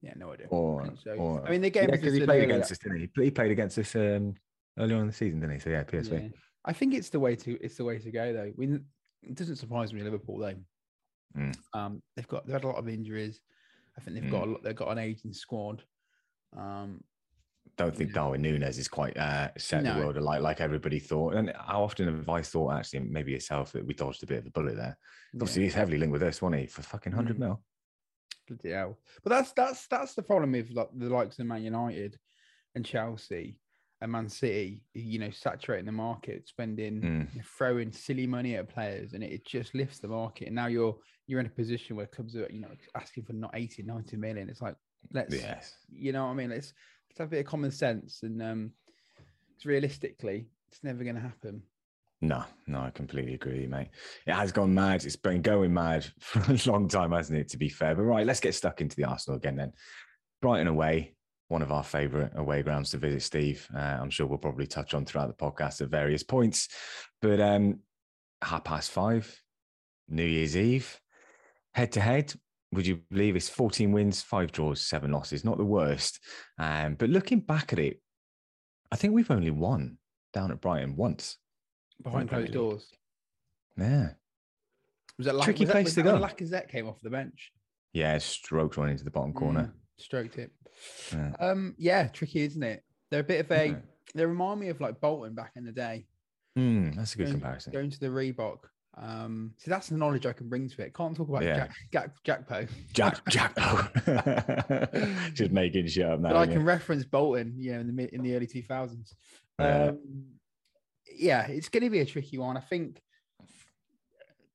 Yeah, 0.04 0.14
no 0.18 0.34
idea. 0.34 0.48
Or, 0.50 0.94
so. 1.02 1.12
or 1.12 1.48
I 1.48 1.50
mean, 1.50 1.62
they 1.62 1.70
gave 1.70 1.88
yeah, 1.88 1.96
us 1.96 2.02
'cause 2.02 2.14
he 2.14 2.26
played 2.26 2.44
against 2.44 2.72
us, 2.74 2.78
didn't 2.78 3.00
he? 3.16 3.24
He 3.24 3.32
played 3.32 3.52
against 3.52 3.80
us 3.80 3.96
um, 3.96 4.36
earlier 4.78 4.96
on 4.98 5.02
in 5.04 5.08
the 5.08 5.14
season, 5.14 5.40
didn't 5.40 5.54
he? 5.56 5.60
So 5.60 5.70
yeah, 5.70 5.84
PSV. 5.86 6.12
Yeah. 6.24 6.28
I 6.66 6.74
think 6.74 6.94
it's 6.94 7.10
the 7.10 7.20
way 7.22 7.36
to 7.38 7.58
it's 7.64 7.78
the 7.78 7.86
way 7.86 7.98
to 8.00 8.12
go 8.12 8.34
though. 8.34 8.52
We, 8.58 8.80
it 9.24 9.36
doesn't 9.36 9.56
surprise 9.56 9.94
me 9.94 10.02
Liverpool 10.02 10.38
though. 10.40 10.56
Mm. 11.38 11.56
Um, 11.74 12.02
they've 12.16 12.28
got 12.28 12.46
they've 12.46 12.54
had 12.54 12.66
a 12.66 12.68
lot 12.68 12.76
of 12.78 12.90
injuries. 12.90 13.40
I 13.98 14.02
think 14.02 14.20
they've 14.20 14.30
got 14.32 14.44
a 14.48 14.52
lot, 14.52 14.64
they've 14.64 14.76
got 14.76 14.90
an 14.92 14.98
aging 14.98 15.34
squad. 15.34 15.84
Um, 16.58 17.02
Don't 17.78 17.96
think 17.96 18.12
Darwin 18.14 18.42
Nunez 18.42 18.78
is 18.78 18.88
quite 18.90 19.16
uh, 19.18 19.50
set 19.58 19.84
No. 19.84 19.94
the 19.94 20.00
world 20.02 20.18
alight 20.18 20.42
like 20.42 20.60
everybody 20.62 21.00
thought. 21.00 21.36
And 21.36 21.54
how 21.58 21.84
often 21.84 22.08
have 22.08 22.28
I 22.30 22.42
thought, 22.42 22.74
actually, 22.74 23.00
maybe 23.02 23.32
yourself, 23.32 23.72
that 23.72 23.86
we 23.86 23.94
dodged 23.94 24.22
a 24.24 24.26
bit 24.28 24.40
of 24.40 24.48
a 24.48 24.50
bullet 24.52 24.76
there? 24.76 24.98
Obviously, 25.36 25.64
he's 25.64 25.74
heavily 25.76 25.98
linked 25.98 26.12
with 26.14 26.24
us, 26.24 26.42
wasn't 26.42 26.62
he? 26.62 26.68
For 26.68 26.82
fucking 26.82 27.14
100 27.14 27.38
Mm. 27.38 27.40
mil. 27.40 27.64
Bloody 28.48 28.72
hell. 28.72 28.98
But 29.24 29.30
that's 29.30 29.52
that's 29.54 29.88
that's 29.88 30.14
the 30.16 30.24
problem 30.24 30.52
with 30.52 30.72
like 30.72 30.90
the 30.96 31.10
likes 31.10 31.40
of 31.40 31.46
Man 31.46 31.64
United 31.64 32.18
and 32.76 32.86
Chelsea 32.86 33.60
and 34.02 34.12
Man 34.12 34.28
City, 34.28 34.84
you 34.94 35.18
know, 35.20 35.30
saturating 35.30 35.86
the 35.86 35.92
market, 35.92 36.48
spending 36.48 37.02
Mm. 37.02 37.44
throwing 37.58 37.92
silly 37.92 38.28
money 38.28 38.56
at 38.56 38.68
players 38.68 39.14
and 39.14 39.24
it, 39.24 39.46
just 39.46 39.74
lifts 39.74 40.00
the 40.00 40.08
market. 40.08 40.48
And 40.48 40.56
now 40.56 40.68
you're 40.68 40.98
you're 41.28 41.40
in 41.40 41.46
a 41.46 41.50
position 41.50 41.96
where 41.96 42.06
clubs 42.08 42.36
are, 42.36 42.50
you 42.52 42.60
know, 42.60 42.72
asking 42.96 43.24
for 43.24 43.34
not 43.34 43.52
80, 43.54 43.84
90 43.84 44.18
million. 44.18 44.50
It's 44.50 44.62
like 44.62 44.76
let's 45.12 45.36
Yes. 45.42 45.76
you 45.90 46.12
know 46.12 46.26
what 46.26 46.32
I 46.32 46.36
mean? 46.36 46.50
Let's 46.50 46.74
let's 47.10 47.20
have 47.20 47.28
a 47.30 47.32
bit 47.32 47.40
of 47.42 47.46
common 47.46 47.72
sense 47.72 48.24
and 48.24 48.42
um 48.42 48.72
'cause 49.18 49.66
realistically 49.66 50.50
it's 50.68 50.84
never 50.84 51.04
gonna 51.04 51.20
happen. 51.22 51.64
No, 52.24 52.46
no, 52.68 52.80
I 52.80 52.90
completely 52.90 53.34
agree, 53.34 53.68
mate. 53.68 53.90
It 54.26 54.32
has 54.32 54.54
gone 54.54 54.74
mad. 54.74 55.04
It's 55.04 55.18
been 55.18 55.42
going 55.42 55.74
mad 55.74 56.06
for 56.20 56.40
a 56.40 56.72
long 56.72 56.88
time, 56.88 57.12
hasn't 57.12 57.38
it? 57.38 57.50
To 57.50 57.58
be 57.58 57.68
fair, 57.68 57.96
but 57.96 58.04
right, 58.04 58.26
let's 58.26 58.40
get 58.40 58.56
stuck 58.56 58.80
into 58.80 58.96
the 58.96 59.04
Arsenal 59.04 59.36
again 59.36 59.58
then. 59.58 59.74
Brighton 60.42 60.68
away, 60.68 61.16
one 61.50 61.62
of 61.62 61.74
our 61.74 61.84
favourite 61.84 62.32
away 62.36 62.64
grounds 62.64 62.92
to 62.92 62.98
visit, 62.98 63.24
Steve. 63.24 63.68
Uh, 63.76 63.98
I'm 64.00 64.10
sure 64.10 64.26
we'll 64.26 64.38
probably 64.38 64.66
touch 64.66 64.94
on 64.94 65.04
throughout 65.04 65.28
the 65.28 65.46
podcast 65.46 65.82
at 65.82 65.90
various 65.90 66.24
points. 66.24 66.70
But 67.22 67.42
um, 67.42 67.80
half 68.42 68.64
past 68.64 68.92
five, 68.92 69.38
New 70.08 70.24
Year's 70.24 70.56
Eve, 70.56 71.02
head 71.74 71.92
to 71.92 72.00
head. 72.00 72.34
Would 72.72 72.88
you 72.88 73.02
believe 73.12 73.36
it's 73.36 73.50
14 73.50 73.92
wins, 73.92 74.22
five 74.22 74.54
draws, 74.54 74.80
seven 74.80 75.12
losses? 75.12 75.44
Not 75.44 75.58
the 75.58 75.66
worst. 75.66 76.22
Um, 76.58 76.96
but 76.96 77.10
looking 77.10 77.42
back 77.42 77.74
at 77.74 77.80
it, 77.80 78.02
I 78.94 78.96
think 78.96 79.14
we've 79.14 79.30
only 79.30 79.52
won 79.52 79.98
down 80.32 80.52
at 80.52 80.62
Brighton 80.62 80.96
once. 80.96 81.38
Behind 82.04 82.30
closed 82.30 82.46
League. 82.48 82.54
doors. 82.54 82.92
Yeah. 83.78 84.10
Was 85.18 85.28
that 85.28 85.42
Tricky 85.44 85.62
was 85.64 85.68
that- 85.70 85.74
place 85.74 85.86
was 85.86 85.94
to 85.96 86.04
that 86.04 86.20
go. 86.20 86.26
Lacazette 86.26 86.70
came 86.70 86.88
off 86.88 87.00
the 87.02 87.10
bench? 87.10 87.52
Yeah, 87.94 88.18
stroked 88.18 88.78
one 88.78 88.90
into 88.90 89.04
the 89.04 89.12
bottom 89.12 89.34
corner. 89.34 89.74
Mm, 89.74 90.02
stroked 90.02 90.38
it. 90.38 90.52
Yeah. 91.12 91.34
Um, 91.40 91.76
yeah, 91.78 92.08
tricky, 92.08 92.42
isn't 92.42 92.64
it? 92.64 92.84
They're 93.12 93.20
a 93.22 93.24
bit 93.24 93.42
of 93.42 93.52
a. 93.52 93.68
Yeah. 93.68 93.76
They 94.16 94.26
remind 94.26 94.60
me 94.60 94.70
of 94.70 94.82
like 94.82 95.00
Bolton 95.00 95.34
back 95.36 95.52
in 95.56 95.66
the 95.66 95.72
day, 95.72 96.06
Mm, 96.58 96.96
that's 96.96 97.16
a 97.16 97.18
good 97.18 97.24
Going- 97.26 97.34
comparison. 97.40 97.74
going 97.74 97.90
to 97.90 98.00
the 98.00 98.08
Reebok. 98.08 98.60
Um, 98.96 99.56
so 99.58 99.72
that's 99.72 99.90
the 99.90 99.98
knowledge 99.98 100.28
I 100.28 100.34
can 100.34 100.50
bring 100.50 100.70
to 100.70 100.82
it. 100.84 100.94
Can't 100.94 101.16
talk 101.18 101.28
about 101.30 101.42
Yeah. 101.44 101.68
Jack, 101.92 102.14
Jack 102.24 102.48
Jackpo, 102.48 102.70
Jack 102.94 103.28
Jack 103.28 103.56
Just 105.34 105.52
making 105.52 105.88
shit 105.88 106.06
up 106.06 106.20
now. 106.20 106.30
but 106.30 106.36
I 106.38 106.46
can 106.46 106.60
you? 106.60 106.66
reference 106.66 107.04
Bolton. 107.04 107.56
You 107.58 107.74
know, 107.74 107.80
in 107.80 107.88
the 107.88 107.94
mid, 107.94 108.10
in 108.12 108.22
the 108.22 108.36
early 108.36 108.46
two 108.46 108.62
thousands. 108.62 109.16
Yeah. 109.60 109.86
Um, 109.90 110.26
yeah, 111.12 111.48
it's 111.48 111.70
going 111.70 111.84
to 111.84 111.90
be 111.90 112.00
a 112.00 112.06
tricky 112.06 112.38
one. 112.38 112.58
I 112.58 112.62
think 112.62 113.02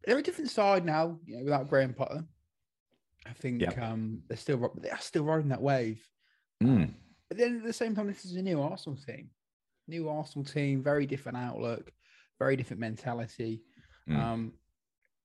they're 0.04 0.18
a 0.18 0.22
different 0.22 0.50
side 0.50 0.84
now. 0.84 1.18
You 1.26 1.38
know, 1.38 1.44
without 1.44 1.68
Graham 1.68 1.94
Potter. 1.94 2.24
I 3.26 3.32
think 3.32 3.60
Yep. 3.60 3.78
um, 3.78 4.22
they're 4.28 4.38
still 4.38 4.72
they 4.80 4.90
are 4.90 5.00
still 5.00 5.24
riding 5.24 5.50
that 5.50 5.60
wave. 5.60 6.02
Mm, 6.62 6.94
But 7.28 7.38
then 7.38 7.58
at 7.58 7.64
the 7.64 7.72
same 7.72 7.94
time, 7.94 8.06
this 8.06 8.24
is 8.24 8.36
a 8.36 8.42
new 8.42 8.60
Arsenal 8.62 8.98
team. 8.98 9.30
New 9.86 10.08
Arsenal 10.08 10.44
team, 10.44 10.82
very 10.82 11.06
different 11.06 11.36
outlook, 11.38 11.92
very 12.38 12.56
different 12.56 12.80
mentality. 12.80 13.62
Mm. 14.08 14.16
Um, 14.18 14.52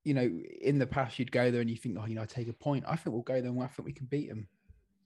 you 0.03 0.13
know, 0.13 0.29
in 0.61 0.79
the 0.79 0.87
past, 0.87 1.17
you'd 1.17 1.31
go 1.31 1.49
there 1.49 1.61
and 1.61 1.69
you 1.69 1.77
think, 1.77 1.97
oh, 1.99 2.05
you 2.05 2.15
know, 2.15 2.23
I 2.23 2.25
take 2.25 2.49
a 2.49 2.53
point. 2.53 2.83
I 2.87 2.97
think 2.97 3.13
we'll 3.13 3.23
go 3.23 3.39
there 3.41 3.51
and 3.51 3.63
I 3.63 3.67
think 3.67 3.85
we 3.85 3.93
can 3.93 4.07
beat 4.07 4.27
them. 4.27 4.47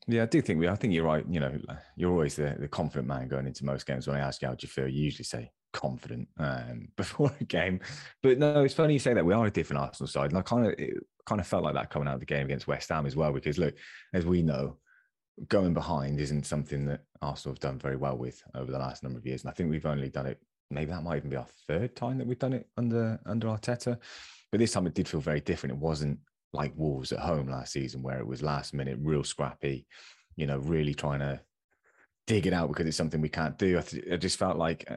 Yeah, 0.08 0.24
I 0.24 0.26
do 0.26 0.42
think 0.42 0.60
we. 0.60 0.68
I 0.68 0.76
think 0.76 0.94
you're 0.94 1.06
right. 1.06 1.26
You 1.30 1.40
know, 1.40 1.60
you're 1.96 2.12
always 2.12 2.36
the, 2.36 2.56
the 2.58 2.68
confident 2.68 3.08
man 3.08 3.28
going 3.28 3.46
into 3.46 3.66
most 3.66 3.86
games. 3.86 4.08
When 4.08 4.16
I 4.16 4.22
ask 4.22 4.42
you 4.42 4.48
how 4.48 4.56
do 4.56 4.64
you 4.66 4.70
feel, 4.70 4.88
you 4.88 5.04
usually 5.04 5.26
say 5.26 5.52
confident 5.74 6.28
um, 6.38 6.90
before 6.98 7.32
a 7.40 7.44
game. 7.44 7.80
But 8.24 8.40
no, 8.40 8.64
it's 8.64 8.74
funny 8.74 8.94
you 8.94 9.00
say 9.00 9.14
that. 9.14 9.26
We 9.26 9.34
are 9.34 9.46
a 9.46 9.52
different 9.52 9.82
Arsenal 9.82 10.08
side, 10.08 10.32
and 10.32 10.38
I 10.38 10.42
kind 10.42 10.68
of 10.68 10.76
kind 11.26 11.42
of 11.42 11.48
felt 11.48 11.64
like 11.64 11.76
that 11.76 11.90
coming 11.90 12.08
out 12.08 12.16
of 12.16 12.20
the 12.20 12.26
game 12.26 12.46
against 12.46 12.68
West 12.68 12.90
Ham 12.90 13.06
as 13.06 13.16
well. 13.16 13.34
Because 13.34 13.58
look, 13.58 13.76
as 14.14 14.26
we 14.26 14.42
know, 14.42 14.78
going 15.48 15.74
behind 15.74 16.20
isn't 16.20 16.46
something 16.46 16.86
that 16.86 17.02
Arsenal 17.22 17.54
have 17.54 17.60
done 17.60 17.80
very 17.80 17.96
well 17.98 18.18
with 18.18 18.42
over 18.56 18.72
the 18.72 18.80
last 18.80 19.04
number 19.04 19.20
of 19.20 19.26
years, 19.26 19.44
and 19.44 19.50
I 19.50 19.54
think 19.54 19.70
we've 19.70 19.86
only 19.86 20.10
done 20.10 20.26
it. 20.26 20.40
Maybe 20.70 20.92
that 20.92 21.04
might 21.04 21.18
even 21.18 21.30
be 21.30 21.38
our 21.38 21.48
third 21.68 21.96
time 21.96 22.18
that 22.18 22.28
we've 22.28 22.40
done 22.40 22.54
it 22.54 22.68
under 22.78 23.20
under 23.26 23.48
Arteta. 23.48 23.98
But 24.52 24.60
this 24.60 24.72
time 24.72 24.88
it 24.88 24.94
did 24.94 25.08
feel 25.08 25.20
very 25.20 25.42
different. 25.42 25.76
It 25.76 25.82
wasn't 25.82 26.20
like 26.54 26.74
Wolves 26.76 27.12
at 27.12 27.20
home 27.20 27.50
last 27.50 27.74
season, 27.74 28.02
where 28.02 28.20
it 28.20 28.28
was 28.28 28.42
last 28.42 28.74
minute, 28.74 28.98
real 29.02 29.24
scrappy, 29.24 29.86
you 30.36 30.48
know, 30.48 30.58
really 30.60 30.94
trying 30.94 31.20
to 31.20 31.42
dig 32.26 32.46
it 32.46 32.54
out 32.54 32.68
because 32.68 32.86
it's 32.86 32.98
something 32.98 33.22
we 33.22 33.30
can't 33.30 33.58
do. 33.58 33.78
I, 33.78 33.82
th- 33.82 34.06
I 34.12 34.18
just 34.18 34.38
felt 34.38 34.58
like, 34.58 34.86
uh, 34.90 34.96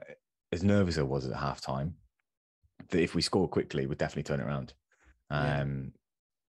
as 0.52 0.62
nervous 0.62 0.94
as 0.94 1.00
I 1.00 1.02
was 1.02 1.26
at 1.26 1.36
halftime, 1.36 1.92
that 2.90 3.02
if 3.02 3.14
we 3.14 3.22
score 3.22 3.48
quickly, 3.48 3.86
we'd 3.86 3.98
definitely 3.98 4.24
turn 4.24 4.40
it 4.40 4.46
around. 4.46 4.74
Yeah. 5.30 5.60
Um, 5.60 5.92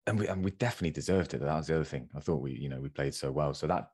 and 0.06 0.18
we 0.18 0.28
and 0.28 0.44
we 0.44 0.52
definitely 0.52 0.90
deserved 0.92 1.34
it. 1.34 1.40
That 1.40 1.54
was 1.54 1.66
the 1.66 1.74
other 1.74 1.84
thing. 1.84 2.08
I 2.14 2.20
thought 2.20 2.40
we, 2.42 2.52
you 2.52 2.68
know, 2.68 2.80
we 2.80 2.88
played 2.88 3.14
so 3.14 3.32
well. 3.32 3.54
So 3.54 3.66
that 3.66 3.90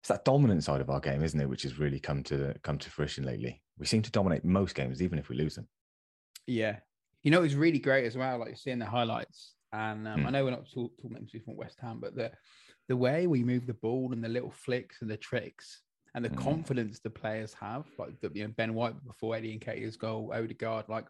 it's 0.00 0.08
that 0.08 0.24
dominant 0.24 0.62
side 0.62 0.80
of 0.80 0.90
our 0.90 1.00
game, 1.00 1.22
isn't 1.24 1.40
it? 1.40 1.48
Which 1.48 1.62
has 1.62 1.78
really 1.78 1.98
come 1.98 2.22
to 2.24 2.54
come 2.62 2.78
to 2.78 2.90
fruition 2.90 3.24
lately. 3.24 3.62
We 3.78 3.86
seem 3.86 4.02
to 4.02 4.10
dominate 4.12 4.44
most 4.44 4.74
games, 4.74 5.02
even 5.02 5.18
if 5.18 5.28
we 5.28 5.36
lose 5.36 5.56
them. 5.56 5.66
Yeah. 6.46 6.76
You 7.22 7.30
know, 7.30 7.38
it 7.38 7.44
was 7.44 7.56
really 7.56 7.78
great 7.78 8.04
as 8.04 8.16
well. 8.16 8.38
Like 8.38 8.56
seeing 8.56 8.78
the 8.78 8.86
highlights. 8.86 9.54
And 9.72 10.06
um, 10.06 10.20
Hmm. 10.20 10.26
I 10.26 10.30
know 10.30 10.44
we're 10.44 10.50
not 10.50 10.70
talk, 10.72 10.92
talking 11.02 11.26
from 11.44 11.56
West 11.56 11.78
Ham, 11.80 11.98
but 12.00 12.14
the 12.14 12.30
the 12.88 12.96
way 12.96 13.26
we 13.26 13.42
move 13.42 13.66
the 13.66 13.74
ball 13.74 14.12
and 14.12 14.22
the 14.22 14.28
little 14.28 14.50
flicks 14.52 15.00
and 15.00 15.10
the 15.10 15.16
tricks 15.16 15.80
and 16.14 16.24
the 16.24 16.28
Hmm. 16.28 16.36
confidence 16.36 17.00
the 17.00 17.10
players 17.10 17.52
have, 17.54 17.86
like 17.98 18.20
the, 18.20 18.30
you 18.34 18.44
know, 18.44 18.52
Ben 18.56 18.74
White 18.74 19.04
before 19.04 19.34
Eddie 19.36 19.58
Nketiah's 19.58 19.96
goal, 19.96 20.32
Odegaard, 20.32 20.88
like 20.88 21.06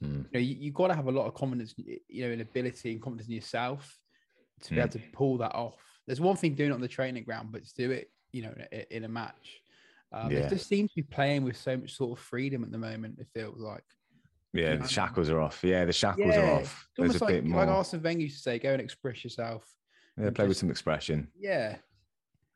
Hmm. 0.00 0.22
you 0.22 0.30
know, 0.34 0.40
you, 0.40 0.56
you've 0.58 0.74
got 0.74 0.88
to 0.88 0.94
have 0.94 1.06
a 1.06 1.12
lot 1.12 1.26
of 1.26 1.34
confidence, 1.34 1.74
you 1.76 2.26
know, 2.26 2.32
in 2.32 2.40
ability 2.40 2.92
and 2.92 3.00
confidence 3.02 3.28
in 3.28 3.34
yourself 3.34 3.96
to 4.62 4.70
be 4.70 4.76
Mm. 4.76 4.84
able 4.84 4.88
to 4.92 4.98
pull 5.12 5.38
that 5.38 5.54
off. 5.54 5.76
There's 6.06 6.20
one 6.20 6.36
thing 6.36 6.54
doing 6.54 6.70
it 6.70 6.74
on 6.74 6.80
the 6.80 6.88
training 6.88 7.24
ground, 7.24 7.50
but 7.52 7.64
to 7.64 7.74
do 7.76 7.90
it, 7.92 8.10
you 8.32 8.42
know, 8.42 8.52
in 8.56 8.66
a, 8.72 8.96
in 8.96 9.04
a 9.04 9.08
match. 9.08 9.60
Um, 10.12 10.30
Yeah. 10.32 10.38
It 10.40 10.48
just 10.48 10.68
seems 10.68 10.90
to 10.90 10.96
be 10.96 11.02
playing 11.02 11.44
with 11.44 11.56
so 11.56 11.76
much 11.76 11.94
sort 11.96 12.18
of 12.18 12.24
freedom 12.24 12.62
at 12.64 12.70
the 12.72 12.78
moment. 12.78 13.18
It 13.18 13.28
feels 13.34 13.60
like 13.60 13.84
Yeah, 14.52 14.62
know 14.62 14.70
the 14.70 14.70
what 14.70 14.80
I 14.80 14.82
mean? 14.82 14.88
shackles 14.88 15.28
are 15.30 15.40
off. 15.40 15.62
Yeah, 15.64 15.84
the 15.84 15.92
shackles 15.92 16.36
Yeah, 16.36 16.42
are 16.42 16.50
off. 16.50 16.86
it's 16.90 16.98
There's 16.98 17.08
almost 17.08 17.22
a 17.22 17.24
like, 17.24 17.34
bit 17.34 17.44
more. 17.44 17.60
like 17.60 17.68
Arsene 17.68 18.02
Wenger 18.02 18.22
used 18.22 18.36
to 18.38 18.42
say, 18.42 18.58
"Go 18.58 18.72
and 18.72 18.80
express 18.82 19.24
yourself." 19.24 19.68
yeah, 20.20 20.30
play 20.30 20.46
with 20.46 20.56
some 20.56 20.70
expression. 20.70 21.28
Yeah, 21.38 21.76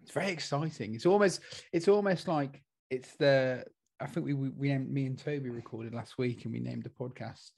it's 0.08 0.14
very 0.14 0.32
exciting. 0.32 0.94
It's 0.94 1.04
almost, 1.04 1.40
it's 1.70 1.86
almost 1.86 2.28
like 2.28 2.62
it's 2.88 3.14
the. 3.16 3.62
I 4.00 4.06
think 4.06 4.24
we 4.24 4.32
we, 4.32 4.48
we 4.48 4.78
me 4.78 5.04
and 5.04 5.18
Toby 5.18 5.50
recorded 5.50 5.92
last 5.92 6.16
week, 6.16 6.44
and 6.44 6.54
we 6.54 6.60
named 6.60 6.84
the 6.84 6.88
podcast. 6.88 7.50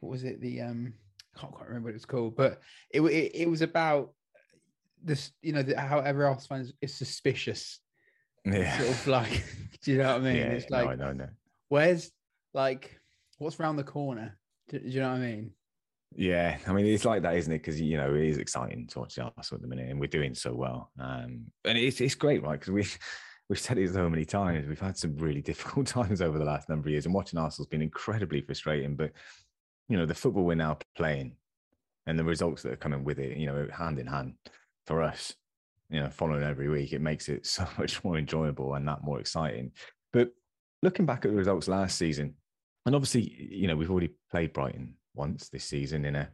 What 0.00 0.10
was 0.10 0.24
it? 0.24 0.40
The 0.40 0.62
um, 0.62 0.94
I 1.36 1.40
can't 1.40 1.52
quite 1.52 1.68
remember 1.68 1.90
what 1.90 1.94
it's 1.94 2.04
called, 2.04 2.34
but 2.34 2.60
it 2.90 3.02
it, 3.02 3.32
it 3.34 3.48
was 3.48 3.62
about 3.62 4.12
this. 5.00 5.30
You 5.42 5.52
know, 5.52 5.62
the, 5.62 5.78
how 5.78 6.00
every 6.00 6.24
Arsenal 6.24 6.64
fan 6.64 6.72
is, 6.82 6.94
suspicious. 6.94 7.78
Yeah. 8.44 8.78
Sort 8.78 8.90
of 8.90 9.06
like, 9.06 9.44
do 9.82 9.92
you 9.92 9.98
know 9.98 10.14
what 10.14 10.22
I 10.22 10.24
mean? 10.24 10.36
yeah, 10.36 10.42
it's 10.46 10.70
no, 10.70 10.84
like, 10.84 10.98
know, 10.98 11.12
no. 11.12 11.28
where's 11.68 12.10
like, 12.52 12.98
what's 13.38 13.60
round 13.60 13.78
the 13.78 13.84
corner? 13.84 14.36
Do, 14.70 14.80
do 14.80 14.88
you 14.88 15.00
know 15.00 15.10
what 15.10 15.18
I 15.18 15.20
mean? 15.20 15.50
Yeah, 16.16 16.56
I 16.66 16.72
mean 16.72 16.86
it's 16.86 17.04
like 17.04 17.22
that, 17.22 17.36
isn't 17.36 17.52
it? 17.52 17.58
Because 17.58 17.78
you 17.78 17.98
know 17.98 18.14
it 18.14 18.24
is 18.24 18.38
exciting 18.38 18.86
to 18.88 19.00
watch 19.00 19.18
Arsenal 19.18 19.56
at 19.56 19.60
the 19.60 19.68
minute, 19.68 19.90
and 19.90 20.00
we're 20.00 20.06
doing 20.06 20.34
so 20.34 20.54
well. 20.54 20.90
Um, 20.98 21.46
and 21.64 21.76
it's 21.76 22.00
it's 22.00 22.14
great, 22.14 22.42
right? 22.42 22.58
Because 22.58 22.72
we 22.72 22.86
we've 23.48 23.58
said 23.58 23.76
it 23.76 23.92
so 23.92 24.08
many 24.08 24.24
times. 24.24 24.66
We've 24.66 24.80
had 24.80 24.96
some 24.96 25.16
really 25.18 25.42
difficult 25.50 25.86
times 25.86 26.22
over 26.22 26.38
the 26.38 26.44
last 26.44 26.70
number 26.70 26.88
of 26.88 26.92
years, 26.92 27.04
and 27.04 27.14
watching 27.14 27.38
Arsenal's 27.38 27.68
been 27.68 27.82
incredibly 27.82 28.40
frustrating. 28.40 28.96
But 28.96 29.12
you 29.88 29.98
know 29.98 30.06
the 30.06 30.14
football 30.14 30.44
we're 30.44 30.54
now 30.54 30.78
playing, 30.96 31.36
and 32.06 32.18
the 32.18 32.24
results 32.24 32.62
that 32.62 32.72
are 32.72 32.76
coming 32.76 33.04
with 33.04 33.18
it, 33.18 33.36
you 33.36 33.46
know, 33.46 33.68
hand 33.70 33.98
in 33.98 34.06
hand 34.06 34.34
for 34.86 35.02
us. 35.02 35.34
You 35.90 36.00
know, 36.00 36.08
following 36.08 36.42
every 36.42 36.68
week, 36.70 36.94
it 36.94 37.02
makes 37.02 37.28
it 37.28 37.46
so 37.46 37.66
much 37.76 38.02
more 38.02 38.16
enjoyable 38.16 38.74
and 38.74 38.88
that 38.88 39.04
more 39.04 39.20
exciting. 39.20 39.72
But 40.14 40.30
looking 40.82 41.04
back 41.04 41.26
at 41.26 41.30
the 41.30 41.36
results 41.36 41.68
last 41.68 41.98
season, 41.98 42.36
and 42.86 42.94
obviously, 42.94 43.36
you 43.50 43.68
know, 43.68 43.76
we've 43.76 43.90
already 43.90 44.14
played 44.30 44.54
Brighton 44.54 44.94
once 45.16 45.48
this 45.48 45.64
season 45.64 46.04
in 46.04 46.16
a 46.16 46.28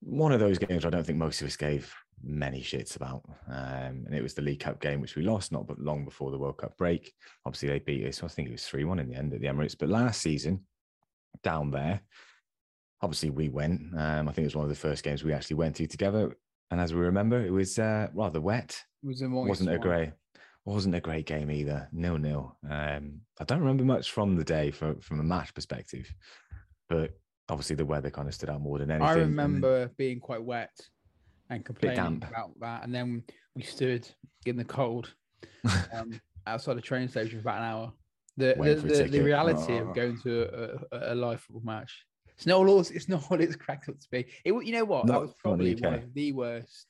one 0.00 0.32
of 0.32 0.38
those 0.38 0.58
games 0.58 0.84
I 0.84 0.90
don't 0.90 1.04
think 1.04 1.18
most 1.18 1.40
of 1.40 1.48
us 1.48 1.56
gave 1.56 1.92
many 2.22 2.60
shits 2.60 2.96
about. 2.96 3.22
Um, 3.48 4.04
and 4.06 4.14
it 4.14 4.22
was 4.22 4.34
the 4.34 4.42
League 4.42 4.60
Cup 4.60 4.80
game, 4.80 5.00
which 5.00 5.16
we 5.16 5.22
lost 5.22 5.52
not 5.52 5.66
but 5.66 5.78
long 5.78 6.04
before 6.04 6.30
the 6.30 6.38
World 6.38 6.58
Cup 6.58 6.76
break. 6.76 7.12
Obviously, 7.44 7.68
they 7.68 7.78
beat 7.78 8.06
us. 8.06 8.22
I 8.22 8.28
think 8.28 8.48
it 8.48 8.52
was 8.52 8.66
3 8.66 8.84
1 8.84 8.98
in 8.98 9.08
the 9.08 9.16
end 9.16 9.34
at 9.34 9.40
the 9.40 9.46
Emirates. 9.46 9.76
But 9.78 9.88
last 9.88 10.20
season, 10.20 10.64
down 11.42 11.70
there, 11.70 12.00
obviously 13.02 13.30
we 13.30 13.48
went. 13.48 13.80
Um, 13.96 14.28
I 14.28 14.32
think 14.32 14.44
it 14.44 14.48
was 14.48 14.56
one 14.56 14.64
of 14.64 14.70
the 14.70 14.76
first 14.76 15.04
games 15.04 15.24
we 15.24 15.32
actually 15.32 15.56
went 15.56 15.76
to 15.76 15.86
together. 15.86 16.36
And 16.70 16.80
as 16.80 16.92
we 16.92 17.00
remember, 17.00 17.44
it 17.44 17.52
was 17.52 17.78
uh, 17.78 18.08
rather 18.14 18.40
wet. 18.40 18.82
It 19.02 19.06
was 19.06 19.22
wasn't 19.22 19.72
a 19.72 19.78
great 19.78 20.12
wasn't 20.64 20.94
a 20.94 21.00
great 21.00 21.24
game 21.24 21.50
either. 21.50 21.88
Nil 21.92 22.18
nil. 22.18 22.56
Um, 22.68 23.22
I 23.40 23.44
don't 23.44 23.60
remember 23.60 23.84
much 23.84 24.10
from 24.10 24.36
the 24.36 24.44
day 24.44 24.70
from 24.70 25.00
from 25.00 25.20
a 25.20 25.24
match 25.24 25.54
perspective, 25.54 26.12
but 26.88 27.12
obviously 27.48 27.76
the 27.76 27.84
weather 27.84 28.10
kind 28.10 28.28
of 28.28 28.34
stood 28.34 28.50
out 28.50 28.60
more 28.60 28.78
than 28.78 28.90
anything. 28.90 29.06
I 29.08 29.12
and 29.12 29.20
then- 29.22 29.28
remember 29.30 29.88
being 29.96 30.20
quite 30.20 30.42
wet 30.42 30.76
and 31.50 31.64
complaining 31.64 31.96
damp. 32.20 32.28
about 32.28 32.50
that, 32.60 32.84
and 32.84 32.94
then 32.94 33.22
we 33.54 33.62
stood 33.62 34.06
in 34.46 34.56
the 34.56 34.64
cold 34.64 35.14
um, 35.92 36.20
outside 36.46 36.76
the 36.76 36.82
train 36.82 37.08
station 37.08 37.32
for 37.40 37.48
about 37.48 37.58
an 37.58 37.64
hour. 37.64 37.92
The 38.36 38.54
the, 38.54 38.60
Waiting 38.60 38.86
the, 38.86 39.04
the 39.04 39.20
reality 39.20 39.72
Oh. 39.74 39.88
of 39.88 39.94
going 39.94 40.18
to 40.22 40.42
a, 40.92 40.96
a, 40.96 41.12
a 41.12 41.14
live 41.14 41.40
football 41.40 41.62
match. 41.64 42.04
It's 42.36 42.46
not 42.46 42.58
all 42.58 42.80
it's 42.80 43.08
not 43.08 43.24
what 43.30 43.40
it's 43.40 43.56
cracked 43.56 43.88
up 43.88 43.98
to 43.98 44.06
be. 44.12 44.26
It, 44.44 44.52
you 44.52 44.72
know 44.72 44.84
what? 44.84 45.06
that 45.08 45.20
was 45.20 45.32
probably 45.42 45.74
one 45.74 45.94
of 45.94 46.14
the 46.14 46.32
worst. 46.32 46.86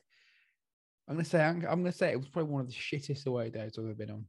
I'm 1.09 1.15
gonna 1.15 1.25
say 1.25 1.43
I'm, 1.43 1.57
I'm 1.67 1.81
gonna 1.83 1.91
say 1.93 2.11
it 2.11 2.19
was 2.19 2.29
probably 2.29 2.53
one 2.53 2.61
of 2.63 2.69
the 2.69 2.75
shittest 2.75 3.27
away 3.27 3.49
days 3.49 3.77
I've 3.79 3.85
ever 3.85 3.95
been 3.95 4.11
on. 4.11 4.27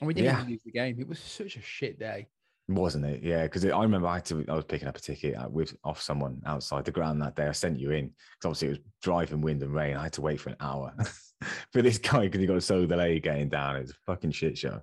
And 0.00 0.06
we 0.08 0.14
didn't 0.14 0.26
Yeah. 0.26 0.38
even 0.40 0.52
lose 0.52 0.62
the 0.64 0.70
game. 0.70 0.98
It 0.98 1.06
was 1.08 1.18
such 1.18 1.56
a 1.56 1.60
shit 1.60 1.98
day. 1.98 2.28
Wasn't 2.68 3.06
it? 3.06 3.22
Yeah, 3.22 3.44
because 3.44 3.64
I 3.64 3.82
remember 3.82 4.08
I 4.08 4.14
had 4.16 4.26
to. 4.26 4.44
I 4.48 4.54
was 4.54 4.64
picking 4.66 4.88
up 4.88 4.96
a 4.96 5.00
ticket 5.00 5.36
uh, 5.36 5.48
with 5.48 5.74
off 5.84 6.02
someone 6.02 6.42
outside 6.44 6.84
the 6.84 6.90
ground 6.90 7.22
that 7.22 7.34
day. 7.34 7.46
I 7.46 7.52
sent 7.52 7.80
you 7.80 7.92
in 7.92 8.08
because 8.08 8.44
obviously 8.44 8.68
it 8.68 8.70
was 8.72 8.80
driving 9.02 9.40
wind 9.40 9.62
and 9.62 9.74
rain. 9.74 9.96
I 9.96 10.02
had 10.04 10.12
to 10.14 10.20
wait 10.20 10.38
for 10.38 10.50
an 10.50 10.56
hour 10.60 10.92
for 11.72 11.80
this 11.80 11.96
guy 11.96 12.20
because 12.26 12.40
he 12.40 12.46
got 12.46 12.62
so 12.62 12.84
delayed 12.84 13.22
getting 13.22 13.48
down. 13.48 13.76
It 13.76 13.80
was 13.80 13.90
a 13.92 13.94
fucking 14.06 14.32
shit 14.32 14.58
show. 14.58 14.82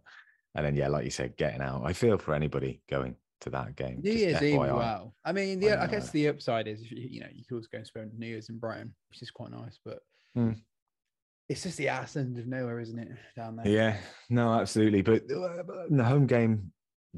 And 0.56 0.66
then 0.66 0.76
yeah, 0.76 0.88
like 0.88 1.06
you 1.06 1.12
said, 1.12 1.38
getting 1.38 1.62
out. 1.62 1.84
I 1.86 1.94
feel 1.94 2.18
for 2.18 2.34
anybody 2.34 2.82
going 2.90 3.16
to 3.42 3.50
that 3.52 3.76
game. 3.76 4.00
New 4.02 4.12
just 4.14 4.24
Year's 4.24 4.42
Eve 4.42 4.60
FYI. 4.60 4.76
well. 4.78 5.14
I 5.24 5.32
mean, 5.32 5.60
the, 5.60 5.74
I 5.74 5.84
I, 5.84 5.88
guess 5.88 6.10
the 6.10 6.30
upside 6.30 6.68
is, 6.68 6.90
you 6.90 7.20
know, 7.20 7.28
you 7.32 7.44
could 7.46 7.56
always 7.56 7.68
go 7.68 7.78
and 7.78 7.86
spend 7.86 8.18
New 8.18 8.26
Year's 8.28 8.50
in 8.50 8.58
Brighton, 8.58 8.96
which 9.10 9.22
is 9.22 9.30
quite 9.30 9.52
nice, 9.52 9.78
but 9.86 10.00
Hmm. 10.34 10.54
it's 11.50 11.64
just 11.64 11.78
the 11.78 11.90
ass 11.90 12.16
end 12.16 12.38
of 12.40 12.48
nowhere, 12.48 12.80
isn't 12.80 12.98
it? 12.98 13.10
Down 13.36 13.58
there. 13.58 13.68
Yeah, 13.68 13.98
no, 14.30 14.54
absolutely. 14.60 15.02
But 15.04 15.24
uh, 15.30 15.86
in 15.90 15.98
the 15.98 16.04
home 16.04 16.26
game, 16.26 16.72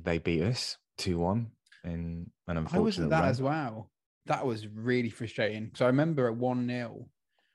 they 0.03 0.17
beat 0.19 0.41
us 0.43 0.77
two 0.97 1.17
one 1.19 1.51
in 1.83 2.29
an 2.47 2.57
unfortunate. 2.57 2.79
I 2.79 2.83
was 2.83 2.99
at 2.99 3.09
that 3.09 3.19
run. 3.21 3.29
as 3.29 3.41
well. 3.41 3.91
That 4.25 4.45
was 4.45 4.67
really 4.67 5.09
frustrating 5.09 5.65
because 5.65 5.81
I 5.81 5.87
remember 5.87 6.27
at 6.27 6.35
one 6.35 6.67
0 6.67 7.07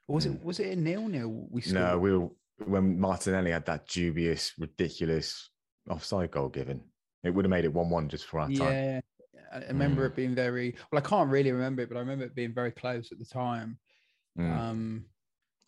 was 0.09 0.27
it 0.27 0.43
was 0.45 0.59
it 0.61 0.77
a 0.77 0.77
nil 0.81 1.09
nil? 1.09 1.47
We 1.51 1.61
scored? 1.63 1.83
No, 1.83 1.99
we 1.99 2.17
were 2.17 2.29
when 2.67 2.99
Martinelli 2.99 3.51
had 3.51 3.67
that 3.67 3.89
dubious, 3.89 4.53
ridiculous 4.59 5.51
offside 5.89 6.31
goal 6.31 6.49
given. 6.49 6.81
It 7.25 7.31
would 7.31 7.45
have 7.45 7.51
made 7.51 7.65
it 7.65 7.73
one-one 7.73 8.09
just 8.09 8.27
for 8.27 8.41
our 8.41 8.49
time. 8.49 8.57
yeah. 8.59 9.01
I 9.53 9.59
I 9.59 9.67
remember 9.69 10.03
Mm. 10.03 10.11
it 10.11 10.17
being 10.17 10.35
very 10.35 10.77
well. 10.91 11.03
I 11.05 11.07
can't 11.09 11.31
really 11.31 11.53
remember 11.53 11.83
it, 11.83 11.89
but 11.89 11.97
I 11.97 12.01
remember 12.01 12.25
it 12.25 12.35
being 12.35 12.55
very 12.55 12.71
close 12.73 13.13
at 13.13 13.19
the 13.19 13.25
time. 13.25 13.79
Mm. 14.39 14.59
Um, 14.59 15.05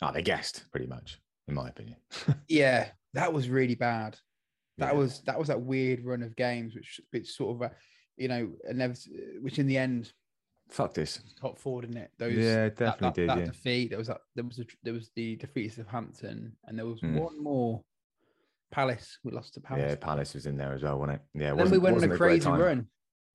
oh, 0.03 0.11
they 0.13 0.23
guessed 0.23 0.65
pretty 0.73 0.87
much, 0.87 1.21
in 1.49 1.55
my 1.55 1.69
opinion. 1.69 1.97
yeah, 2.49 2.89
that 3.13 3.33
was 3.33 3.49
really 3.51 3.75
bad. 3.75 4.19
That 4.79 4.93
Yeah. 4.93 4.99
was 4.99 5.21
that 5.23 5.39
was 5.39 5.49
that 5.49 5.61
weird 5.61 6.05
run 6.05 6.23
of 6.23 6.35
games, 6.37 6.75
which 6.75 7.01
which 7.11 7.31
sort 7.31 7.57
of, 7.57 7.63
uh, 7.71 7.75
you 8.17 8.29
know, 8.29 8.53
never, 8.73 8.95
which 9.41 9.59
in 9.59 9.67
the 9.67 9.79
end 9.79 10.13
Fuck 10.71 10.95
this. 10.95 11.23
top 11.41 11.59
four, 11.59 11.83
didn't 11.83 11.99
it? 11.99 12.11
Those 12.19 12.35
Yeah, 12.35 12.69
that- 12.71 12.77
definitely 12.77 13.09
that, 13.09 13.15
did. 13.15 13.29
that 13.29 13.39
yeah. 13.39 13.45
defeat. 13.45 13.89
There 13.91 13.99
was 13.99 14.09
that. 14.09 14.21
There 14.35 14.45
was 14.45 14.59
a, 14.59 14.65
there 14.83 14.95
was 14.95 15.11
the 15.15 15.37
defeat 15.37 15.67
of 15.67 15.73
Southampton, 15.87 16.57
and 16.65 16.79
there 16.79 16.87
was 16.87 17.01
Mm. 17.01 17.21
one 17.21 17.43
more. 17.43 17.85
Palace. 18.71 19.19
We 19.23 19.31
lost 19.31 19.55
to 19.55 19.61
Palace. 19.61 19.85
Yeah, 19.89 19.95
Palace 19.95 20.35
was 20.35 20.47
in 20.47 20.57
there 20.57 20.73
as 20.75 20.83
well, 20.83 20.99
wasn't 20.99 21.21
it? 21.21 21.41
Yeah, 21.41 21.53
it 21.53 21.57
then 21.59 21.71
we 21.71 21.79
went 21.79 21.97
on 21.97 22.11
a 22.11 22.17
crazy 22.17 22.41
time. 22.45 22.61
run. 22.61 22.89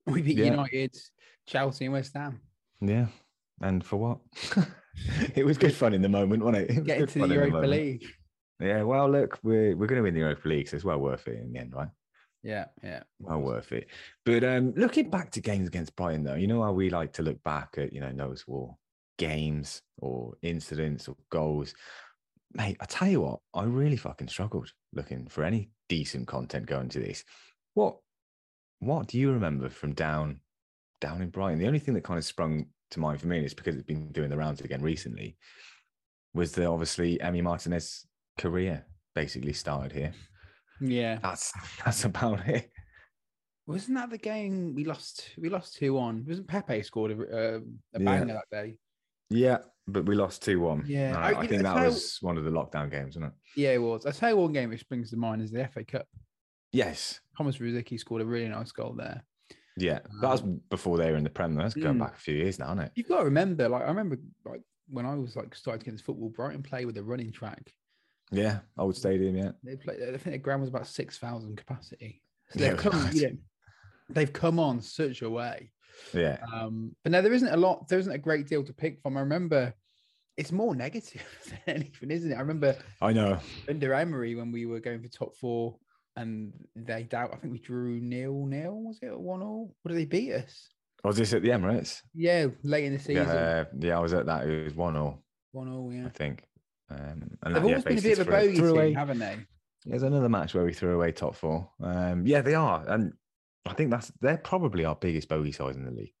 We 0.06 0.20
beat 0.20 0.36
Yeah. 0.36 0.46
United, 0.50 0.94
Chelsea, 1.46 1.86
and 1.86 1.94
West 1.94 2.12
Ham. 2.14 2.40
Yeah, 2.82 3.06
and 3.62 3.82
for 3.82 3.96
what? 3.96 4.18
it 5.34 5.46
was 5.46 5.56
good 5.56 5.74
fun 5.74 5.94
in 5.94 6.02
the 6.02 6.08
moment, 6.10 6.42
wasn't 6.44 6.64
it? 6.64 6.70
it 6.72 6.78
was 6.80 6.86
Get 6.86 6.98
good 6.98 7.16
into 7.16 7.28
the 7.28 7.34
Europa. 7.34 7.66
League. 7.66 8.04
Yeah, 8.60 8.82
well, 8.82 9.10
look, 9.10 9.38
we're 9.42 9.74
we're 9.74 9.86
going 9.86 9.98
to 9.98 10.02
win 10.02 10.14
the 10.14 10.20
Europa 10.20 10.48
League, 10.48 10.68
so 10.68 10.76
it's 10.76 10.84
well 10.84 10.98
worth 10.98 11.26
it 11.28 11.38
in 11.38 11.52
the 11.52 11.58
end, 11.58 11.72
right? 11.74 11.88
Yeah, 12.42 12.66
yeah. 12.82 13.02
well 13.18 13.40
worth 13.40 13.72
it. 13.72 13.88
But 14.24 14.44
um, 14.44 14.72
looking 14.74 15.10
back 15.10 15.30
to 15.32 15.40
games 15.40 15.68
against 15.68 15.96
Brighton, 15.96 16.24
though, 16.24 16.34
you 16.34 16.46
know 16.46 16.62
how 16.62 16.72
we 16.72 16.90
like 16.90 17.12
to 17.14 17.22
look 17.22 17.42
back 17.42 17.74
at 17.78 17.92
you 17.92 18.00
know 18.00 18.12
noticeable 18.12 18.78
games 19.18 19.82
or 19.98 20.34
incidents 20.42 21.08
or 21.08 21.16
goals. 21.30 21.74
Mate, 22.54 22.76
I 22.80 22.84
tell 22.86 23.08
you 23.08 23.20
what, 23.20 23.40
I 23.54 23.64
really 23.64 23.96
fucking 23.96 24.28
struggled 24.28 24.72
looking 24.92 25.26
for 25.28 25.44
any 25.44 25.70
decent 25.88 26.26
content 26.26 26.66
going 26.66 26.88
to 26.90 27.00
this. 27.00 27.24
What 27.74 27.96
what 28.80 29.06
do 29.06 29.18
you 29.18 29.32
remember 29.32 29.68
from 29.68 29.92
down 29.94 30.40
down 31.00 31.22
in 31.22 31.30
Brighton? 31.30 31.58
The 31.58 31.66
only 31.66 31.78
thing 31.78 31.94
that 31.94 32.04
kind 32.04 32.18
of 32.18 32.24
sprung 32.24 32.66
to 32.90 33.00
mind 33.00 33.20
for 33.20 33.28
me 33.28 33.44
is 33.44 33.54
because 33.54 33.74
it's 33.76 33.84
been 33.84 34.10
doing 34.12 34.30
the 34.30 34.36
rounds 34.36 34.60
again 34.60 34.82
recently. 34.82 35.36
Was 36.34 36.52
the 36.52 36.66
obviously 36.66 37.18
Emi 37.18 37.42
Martinez 37.42 38.06
career 38.38 38.84
basically 39.14 39.52
started 39.52 39.92
here? 39.92 40.12
Yeah. 40.80 41.18
That's 41.22 41.52
that's 41.84 42.04
about 42.04 42.46
it. 42.48 42.70
Wasn't 43.66 43.96
that 43.96 44.10
the 44.10 44.18
game 44.18 44.74
we 44.74 44.84
lost? 44.84 45.30
We 45.38 45.48
lost 45.48 45.76
two 45.76 45.94
one. 45.94 46.24
Wasn't 46.26 46.48
Pepe 46.48 46.82
scored 46.82 47.12
a, 47.12 47.14
uh, 47.14 47.60
a 47.94 48.02
Yeah. 48.02 48.24
that 48.24 48.44
day? 48.50 48.76
Yeah, 49.32 49.58
but 49.86 50.06
we 50.06 50.16
lost 50.16 50.42
two 50.42 50.58
one. 50.60 50.84
Yeah, 50.88 51.16
I, 51.16 51.32
I- 51.32 51.40
I 51.40 51.46
think 51.46 51.62
know, 51.62 51.74
that 51.74 51.86
was 51.86 52.18
one 52.20 52.36
of 52.36 52.44
the 52.44 52.50
lockdown 52.50 52.90
games, 52.90 53.16
wasn't 53.16 53.26
it? 53.26 53.60
Yeah, 53.60 53.72
it 53.72 53.78
was. 53.82 54.06
I 54.06 54.10
tell 54.10 54.30
you 54.30 54.36
one 54.38 54.52
game 54.52 54.70
which 54.70 54.80
springs 54.80 55.10
to 55.10 55.16
mind 55.16 55.42
is 55.42 55.52
the 55.52 55.68
FA 55.68 55.84
Cup. 55.84 56.06
Yes. 56.72 57.20
Thomas 57.36 57.58
Rosicky 57.58 57.98
scored 57.98 58.22
a 58.22 58.26
really 58.26 58.48
nice 58.48 58.72
goal 58.72 58.94
there. 58.96 59.24
Yeah, 59.76 60.00
that 60.20 60.28
was 60.30 60.42
before 60.42 60.98
they 60.98 61.10
were 61.10 61.16
in 61.16 61.24
the 61.24 61.30
Prem. 61.30 61.54
That's 61.54 61.74
going 61.74 61.96
Mm. 61.96 62.00
back 62.00 62.14
a 62.16 62.20
few 62.20 62.34
years 62.34 62.58
now, 62.58 62.66
isn't 62.72 62.80
it? 62.86 62.92
You've 62.96 63.08
got 63.08 63.18
to 63.20 63.24
remember, 63.24 63.68
like 63.68 63.82
I 63.82 63.86
remember, 63.88 64.18
like 64.44 64.62
when 64.88 65.06
I 65.06 65.14
was 65.14 65.36
like 65.36 65.54
starting 65.54 65.78
to 65.80 65.84
get 65.84 65.92
into 65.92 66.04
football, 66.04 66.28
Brighton 66.30 66.62
play 66.62 66.84
with 66.86 66.96
a 66.98 67.02
running 67.04 67.30
track. 67.30 67.72
Yeah, 68.32 68.60
old 68.78 68.96
stadium. 68.96 69.36
Yeah, 69.36 69.50
They 69.64 69.76
play. 69.76 69.96
I 70.02 70.16
think 70.16 70.34
the 70.34 70.38
ground 70.38 70.60
was 70.60 70.70
about 70.70 70.86
six 70.86 71.18
thousand 71.18 71.56
capacity. 71.56 72.22
So 72.50 72.60
they've 72.60 72.72
was 72.72 72.80
come, 72.82 73.10
you 73.12 73.22
know, 73.30 73.36
they've 74.08 74.32
come 74.32 74.58
on 74.58 74.80
such 74.80 75.22
a 75.22 75.30
way. 75.30 75.72
yeah. 76.14 76.38
Um, 76.52 76.94
but 77.02 77.12
now 77.12 77.20
there 77.22 77.32
isn't 77.32 77.48
a 77.52 77.56
lot. 77.56 77.88
There 77.88 77.98
isn't 77.98 78.12
a 78.12 78.18
great 78.18 78.46
deal 78.48 78.62
to 78.64 78.72
pick 78.72 79.00
from. 79.02 79.16
I 79.16 79.20
remember 79.20 79.74
it's 80.36 80.52
more 80.52 80.74
negative 80.74 81.22
than 81.48 81.58
anything, 81.76 82.10
isn't 82.10 82.32
it? 82.32 82.36
I 82.36 82.40
remember 82.40 82.76
I 83.02 83.12
know. 83.12 83.38
under 83.68 83.94
Emery 83.94 84.34
when 84.36 84.52
we 84.52 84.66
were 84.66 84.80
going 84.80 85.02
for 85.02 85.08
top 85.08 85.36
four 85.36 85.76
and 86.16 86.52
they 86.76 87.02
doubt. 87.02 87.30
I 87.32 87.36
think 87.36 87.52
we 87.52 87.58
drew 87.58 88.00
nil 88.00 88.46
nil. 88.46 88.80
Was 88.84 88.98
it 89.02 89.18
one 89.18 89.42
all? 89.42 89.74
What 89.82 89.90
did 89.90 89.98
they 89.98 90.04
beat 90.06 90.32
us? 90.32 90.68
Was 91.02 91.16
this 91.16 91.32
at 91.32 91.42
the 91.42 91.48
Emirates? 91.48 92.00
Yeah, 92.14 92.46
late 92.62 92.84
in 92.84 92.92
the 92.92 92.98
season. 92.98 93.26
Yeah, 93.26 93.64
yeah, 93.78 93.96
I 93.96 94.00
was 94.00 94.12
at 94.12 94.26
that. 94.26 94.46
It 94.46 94.64
was 94.64 94.74
one 94.74 94.96
all, 94.96 95.24
One 95.52 95.68
all. 95.72 95.90
Yeah. 95.92 96.06
I 96.06 96.10
think. 96.10 96.44
Um, 96.90 97.30
and 97.42 97.54
They've 97.56 97.64
always 97.64 97.84
been 97.84 97.98
a 97.98 98.02
bit 98.02 98.18
of 98.18 98.28
a 98.28 98.30
bogey 98.30 98.56
threw 98.56 98.68
team, 98.68 98.76
away- 98.76 98.92
haven't 98.92 99.18
they? 99.18 99.36
There's 99.86 100.02
another 100.02 100.28
match 100.28 100.54
where 100.54 100.64
we 100.64 100.74
threw 100.74 100.94
away 100.94 101.12
top 101.12 101.34
four. 101.34 101.70
Um, 101.82 102.26
yeah, 102.26 102.42
they 102.42 102.54
are, 102.54 102.84
and 102.88 103.12
I 103.64 103.72
think 103.72 103.90
that's 103.90 104.12
they're 104.20 104.36
probably 104.36 104.84
our 104.84 104.94
biggest 104.96 105.28
bogey 105.28 105.52
size 105.52 105.76
in 105.76 105.84
the 105.86 105.90
league. 105.90 106.12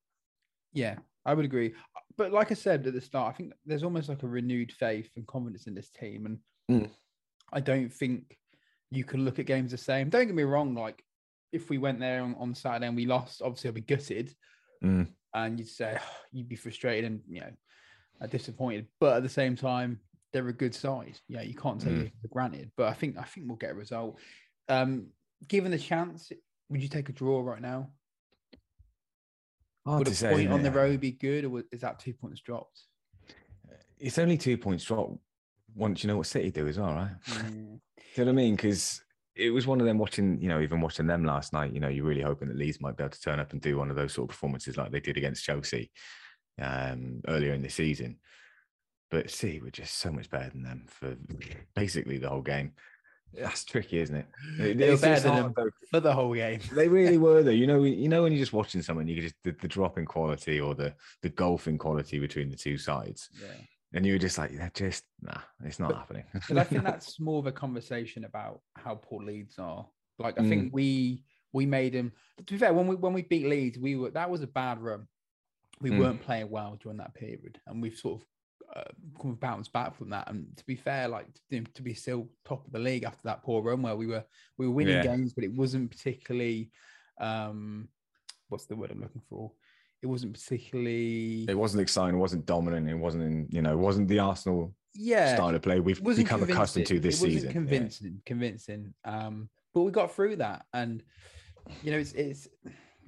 Yeah, 0.72 0.96
I 1.26 1.34
would 1.34 1.44
agree. 1.44 1.74
But 2.16 2.32
like 2.32 2.50
I 2.50 2.54
said 2.54 2.86
at 2.86 2.94
the 2.94 3.00
start, 3.00 3.34
I 3.34 3.36
think 3.36 3.52
there's 3.66 3.82
almost 3.82 4.08
like 4.08 4.22
a 4.22 4.28
renewed 4.28 4.72
faith 4.72 5.10
and 5.16 5.26
confidence 5.26 5.66
in 5.66 5.74
this 5.74 5.90
team. 5.90 6.26
And 6.26 6.38
Mm. 6.70 6.90
I 7.52 7.60
don't 7.60 7.92
think 7.92 8.38
you 8.90 9.04
can 9.04 9.24
look 9.24 9.38
at 9.38 9.46
games 9.46 9.72
the 9.72 9.76
same. 9.78 10.08
Don't 10.08 10.26
get 10.26 10.34
me 10.34 10.42
wrong, 10.44 10.74
like 10.74 11.02
if 11.52 11.68
we 11.68 11.78
went 11.78 11.98
there 11.98 12.22
on, 12.22 12.34
on 12.38 12.54
Saturday 12.54 12.86
and 12.86 12.96
we 12.96 13.06
lost, 13.06 13.42
obviously 13.42 13.68
I'd 13.68 13.74
be 13.74 13.80
gutted 13.82 14.34
Mm. 14.82 15.08
and 15.34 15.58
you'd 15.58 15.68
say 15.68 15.98
you'd 16.32 16.48
be 16.48 16.56
frustrated 16.56 17.04
and 17.10 17.20
you 17.28 17.40
know 17.40 17.52
uh, 18.22 18.26
disappointed. 18.26 18.86
But 19.00 19.16
at 19.18 19.22
the 19.22 19.28
same 19.28 19.56
time, 19.56 20.00
they're 20.32 20.48
a 20.48 20.52
good 20.52 20.74
side. 20.74 21.18
Yeah, 21.28 21.42
you 21.42 21.54
can't 21.54 21.80
take 21.80 21.92
Mm. 21.92 22.06
it 22.06 22.12
for 22.22 22.28
granted. 22.28 22.70
But 22.76 22.88
I 22.88 22.92
think 22.94 23.16
I 23.18 23.22
think 23.24 23.46
we'll 23.48 23.56
get 23.56 23.70
a 23.72 23.74
result. 23.74 24.18
Um, 24.68 25.08
given 25.48 25.70
the 25.72 25.78
chance, 25.78 26.30
would 26.68 26.82
you 26.82 26.88
take 26.88 27.08
a 27.08 27.12
draw 27.12 27.40
right 27.40 27.60
now? 27.60 27.90
Hard 29.86 30.00
Would 30.00 30.08
a 30.08 30.14
say. 30.14 30.30
point 30.32 30.52
on 30.52 30.62
the 30.62 30.70
road 30.70 31.00
be 31.00 31.12
good, 31.12 31.44
or 31.46 31.62
is 31.72 31.80
that 31.80 31.98
two 31.98 32.12
points 32.14 32.40
dropped? 32.42 32.82
It's 33.98 34.18
only 34.18 34.36
two 34.38 34.56
points 34.58 34.84
dropped. 34.84 35.18
once 35.74 36.02
you 36.02 36.08
know 36.08 36.16
what 36.16 36.26
City 36.26 36.50
do 36.50 36.66
as 36.66 36.78
well, 36.78 36.92
right? 36.94 37.12
Mm. 37.26 37.80
Do 38.14 38.22
you 38.22 38.24
know 38.24 38.32
what 38.32 38.40
I 38.40 38.44
mean? 38.44 38.56
Because 38.56 39.00
it 39.36 39.50
was 39.50 39.68
one 39.68 39.80
of 39.80 39.86
them 39.86 39.98
watching, 39.98 40.40
you 40.42 40.48
know, 40.48 40.60
even 40.60 40.80
watching 40.80 41.06
them 41.06 41.24
last 41.24 41.52
night, 41.52 41.72
you 41.72 41.78
know, 41.78 41.86
you're 41.88 42.04
really 42.04 42.22
hoping 42.22 42.48
that 42.48 42.56
Leeds 42.56 42.80
might 42.80 42.96
be 42.96 43.04
able 43.04 43.12
to 43.12 43.20
turn 43.20 43.38
up 43.38 43.52
and 43.52 43.60
do 43.62 43.78
one 43.78 43.88
of 43.88 43.94
those 43.94 44.12
sort 44.12 44.24
of 44.24 44.30
performances 44.30 44.76
like 44.76 44.90
they 44.90 44.98
did 44.98 45.16
against 45.16 45.44
Chelsea 45.44 45.92
um, 46.60 47.20
earlier 47.28 47.52
in 47.54 47.62
the 47.62 47.68
season. 47.68 48.18
But 49.10 49.30
City 49.30 49.60
were 49.60 49.70
just 49.70 49.98
so 49.98 50.12
much 50.12 50.30
better 50.30 50.50
than 50.50 50.62
them 50.62 50.84
for 50.86 51.16
basically 51.74 52.18
the 52.18 52.28
whole 52.28 52.42
game. 52.42 52.72
That's 53.32 53.64
tricky, 53.64 53.98
isn't 53.98 54.16
it? 54.16 54.26
They 54.78 54.90
were 54.90 54.96
better 54.96 55.20
than 55.20 55.36
them. 55.36 55.52
though. 55.56 55.70
for 55.90 56.00
the 56.00 56.12
whole 56.12 56.34
game. 56.34 56.58
They 56.72 56.88
really 56.88 57.16
were, 57.26 57.42
though. 57.44 57.50
You 57.52 57.66
know, 57.68 57.84
you 57.84 58.08
know 58.08 58.22
when 58.22 58.32
you're 58.32 58.40
just 58.40 58.52
watching 58.52 58.82
someone, 58.82 59.06
you 59.06 59.14
could 59.16 59.22
just 59.24 59.36
the, 59.44 59.52
the 59.60 59.68
drop 59.68 59.98
in 59.98 60.04
quality 60.06 60.60
or 60.60 60.74
the 60.74 60.94
the 61.22 61.28
golfing 61.28 61.78
quality 61.78 62.18
between 62.18 62.50
the 62.50 62.56
two 62.56 62.76
sides, 62.76 63.28
Yeah. 63.40 63.48
and 63.92 64.04
you 64.04 64.14
were 64.14 64.18
just 64.18 64.36
like, 64.36 64.50
they're 64.56 64.70
just 64.74 65.04
nah, 65.22 65.38
it's 65.64 65.78
not 65.78 65.90
But- 65.90 65.98
happening. 65.98 66.24
But 66.48 66.58
I 66.58 66.64
think 66.64 66.82
that's 66.82 67.20
more 67.20 67.38
of 67.38 67.46
a 67.46 67.52
conversation 67.52 68.24
about 68.24 68.62
how 68.74 68.96
poor 68.96 69.22
Leeds 69.22 69.58
are. 69.60 69.86
Like 70.18 70.38
I 70.38 70.42
Mm. 70.42 70.48
think 70.48 70.74
we 70.74 71.22
we 71.52 71.66
made 71.66 71.92
them. 71.94 72.12
To 72.38 72.44
be 72.54 72.58
fair, 72.58 72.74
when 72.74 72.88
we 72.88 72.96
when 72.96 73.12
we 73.12 73.22
beat 73.22 73.46
Leeds, 73.46 73.78
we 73.78 73.94
were 73.94 74.10
that 74.10 74.28
was 74.30 74.42
a 74.42 74.46
bad 74.48 74.80
run. 74.80 75.06
We 75.80 75.90
Mm. 75.90 75.98
weren't 76.00 76.20
playing 76.22 76.50
well 76.50 76.78
during 76.82 76.98
that 76.98 77.14
period, 77.14 77.60
and 77.68 77.80
we've 77.80 77.96
sort 77.96 78.20
of 78.20 78.26
uh, 78.76 78.84
come 79.20 79.34
bounced 79.34 79.72
back 79.72 79.96
from 79.96 80.10
that. 80.10 80.28
And 80.30 80.46
to 80.56 80.64
be 80.64 80.76
fair, 80.76 81.08
like 81.08 81.26
to, 81.50 81.62
to 81.62 81.82
be 81.82 81.94
still 81.94 82.28
top 82.44 82.66
of 82.66 82.72
the 82.72 82.78
league 82.78 83.04
after 83.04 83.22
that 83.24 83.42
poor 83.42 83.62
run 83.62 83.82
where 83.82 83.96
we 83.96 84.06
were 84.06 84.24
we 84.58 84.66
were 84.66 84.74
winning 84.74 84.96
Yeah. 84.96 85.02
games, 85.16 85.32
but 85.32 85.44
it 85.44 85.52
wasn't 85.52 85.90
particularly. 85.90 86.70
um 87.20 87.88
What's 88.48 88.66
the 88.66 88.74
word 88.76 88.90
I'm 88.90 89.00
looking 89.00 89.22
for? 89.28 89.52
It 90.02 90.06
wasn't 90.06 90.32
particularly. 90.32 91.44
it 91.48 91.56
wasn't 91.56 91.82
exciting, 91.82 92.16
it 92.16 92.18
wasn't 92.18 92.46
dominant, 92.46 92.88
it 92.88 92.94
wasn't, 92.94 93.22
in, 93.24 93.46
you 93.50 93.62
know, 93.62 93.72
it 93.72 93.78
wasn't 93.78 94.08
the 94.08 94.18
Arsenal 94.18 94.74
yeah, 94.94 95.34
style 95.36 95.54
of 95.54 95.62
play 95.62 95.78
we've 95.78 96.02
become 96.02 96.42
accustomed 96.42 96.86
to 96.86 96.98
this 96.98 97.20
it 97.22 97.26
wasn't 97.26 97.32
season. 97.32 97.46
Yeah. 97.48 97.52
Convincing, 97.52 98.22
convincing. 98.26 98.94
Um, 99.04 99.48
but 99.72 99.82
we 99.82 99.92
got 99.92 100.12
through 100.12 100.36
that, 100.36 100.64
and 100.72 101.02
you 101.84 101.92
know, 101.92 101.98
it's 101.98 102.12
it's 102.12 102.48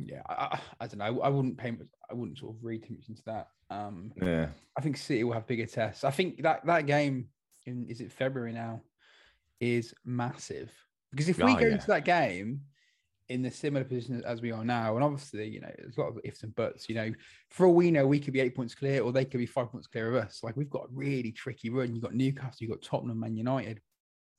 yeah. 0.08 0.22
I, 0.28 0.58
I, 0.80 0.86
don't 0.86 0.98
know. 0.98 1.20
I 1.22 1.28
wouldn't 1.28 1.56
pay. 1.58 1.70
much- 1.72 1.86
I 2.10 2.14
wouldn't 2.14 2.38
sort 2.38 2.54
of 2.56 2.62
read 2.64 2.82
too 2.86 2.94
much 2.94 3.08
into 3.08 3.22
that. 3.26 3.48
Um, 3.70 4.12
Yeah. 4.22 4.48
I 4.76 4.80
think 4.80 4.96
City 4.96 5.24
will 5.24 5.32
have 5.32 5.46
bigger 5.46 5.66
tests. 5.66 6.04
I 6.04 6.10
think 6.10 6.42
that 6.42 6.64
that 6.66 6.86
game 6.86 7.28
in 7.66 7.86
is 7.88 8.00
it 8.00 8.12
February 8.12 8.52
now 8.52 8.82
is 9.60 9.94
massive 10.04 10.70
because 11.10 11.28
if 11.28 11.38
we 11.38 11.52
Oh, 11.52 11.56
go 11.56 11.66
yeah. 11.66 11.72
into 11.74 11.86
that 11.86 12.04
game 12.04 12.60
in 13.28 13.40
the 13.40 13.50
similar 13.50 13.84
position 13.84 14.22
as 14.26 14.42
we 14.42 14.50
are 14.52 14.64
now, 14.64 14.94
and 14.96 15.04
obviously 15.04 15.48
you 15.48 15.60
know 15.60 15.70
there's 15.78 15.96
a 15.96 16.00
lot 16.00 16.08
of 16.10 16.18
ifs 16.24 16.42
and 16.42 16.54
buts. 16.54 16.88
You 16.88 16.96
know, 16.96 17.12
for 17.50 17.66
all 17.66 17.74
we 17.74 17.90
know, 17.90 18.06
we 18.06 18.18
could 18.18 18.32
be 18.34 18.40
eight 18.40 18.54
points 18.54 18.74
clear, 18.74 19.02
or 19.02 19.12
they 19.12 19.24
could 19.24 19.38
be 19.38 19.46
five 19.46 19.70
points 19.70 19.86
clear 19.86 20.08
of 20.14 20.22
us. 20.24 20.40
Like 20.42 20.56
we've 20.56 20.68
got 20.68 20.84
a 20.86 20.92
really 20.92 21.32
tricky 21.32 21.70
run. 21.70 21.94
You've 21.94 22.02
got 22.02 22.14
Newcastle, 22.14 22.56
you've 22.60 22.70
got 22.72 22.82
Tottenham, 22.82 23.20
Man 23.20 23.36
United. 23.36 23.80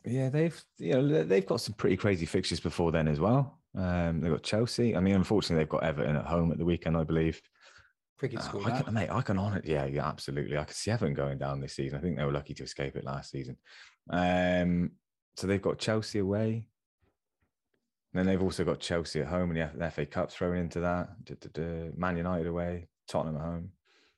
Yeah, 0.05 0.29
they've 0.29 0.63
you 0.77 0.93
know 1.01 1.23
they've 1.23 1.45
got 1.45 1.61
some 1.61 1.73
pretty 1.75 1.95
crazy 1.97 2.25
fixtures 2.25 2.59
before 2.59 2.91
then 2.91 3.07
as 3.07 3.19
well. 3.19 3.61
Um, 3.75 4.21
they've 4.21 4.31
got 4.31 4.43
Chelsea. 4.43 4.95
I 4.95 4.99
mean, 4.99 5.15
unfortunately, 5.15 5.63
they've 5.63 5.69
got 5.69 5.83
Everton 5.83 6.15
at 6.15 6.25
home 6.25 6.51
at 6.51 6.57
the 6.57 6.65
weekend, 6.65 6.95
I 6.97 7.03
believe. 7.03 7.41
Cricket 8.17 8.39
Uh, 8.39 8.43
school. 8.43 8.65
I 8.65 8.81
can, 8.81 8.93
mate, 8.93 9.09
I 9.09 9.21
can 9.21 9.37
on 9.37 9.53
it. 9.57 9.65
Yeah, 9.65 9.85
yeah, 9.85 10.07
absolutely. 10.07 10.57
I 10.57 10.63
could 10.63 10.75
see 10.75 10.91
Everton 10.91 11.13
going 11.15 11.37
down 11.39 11.59
this 11.59 11.73
season. 11.73 11.97
I 11.97 12.01
think 12.01 12.17
they 12.17 12.23
were 12.25 12.31
lucky 12.31 12.53
to 12.53 12.63
escape 12.63 12.95
it 12.95 13.03
last 13.03 13.31
season. 13.31 13.57
Um, 14.09 14.91
so 15.35 15.47
they've 15.47 15.61
got 15.61 15.79
Chelsea 15.79 16.19
away. 16.19 16.67
Then 18.13 18.27
they've 18.27 18.41
also 18.43 18.63
got 18.63 18.79
Chelsea 18.79 19.21
at 19.21 19.27
home 19.27 19.49
and 19.49 19.71
the 19.81 19.89
FA 19.89 20.05
Cup 20.05 20.31
thrown 20.31 20.57
into 20.57 20.79
that. 20.81 21.09
Duh, 21.25 21.33
duh, 21.39 21.49
duh. 21.51 21.91
Man 21.97 22.15
United 22.17 22.45
away, 22.45 22.87
Tottenham 23.07 23.37
at 23.37 23.41
home. 23.41 23.71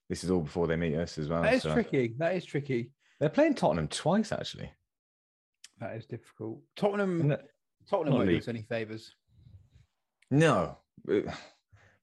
This 0.09 0.25
is 0.25 0.29
all 0.29 0.41
before 0.41 0.67
they 0.67 0.75
meet 0.75 0.95
us 0.95 1.17
as 1.17 1.29
well. 1.29 1.41
That 1.43 1.53
is 1.53 1.63
so- 1.63 1.73
tricky. 1.73 2.13
That 2.17 2.35
is 2.35 2.43
tricky. 2.45 2.91
They're 3.21 3.29
playing 3.29 3.55
Tottenham 3.55 3.87
twice 3.87 4.33
actually. 4.33 4.69
That 5.79 5.95
is 5.95 6.05
difficult. 6.05 6.59
Tottenham. 6.75 7.37
Tottenham 7.89 8.13
won't 8.15 8.29
do 8.29 8.37
us 8.37 8.49
any 8.49 8.63
favors. 8.63 9.15
No, 10.31 10.77
but 11.05 11.25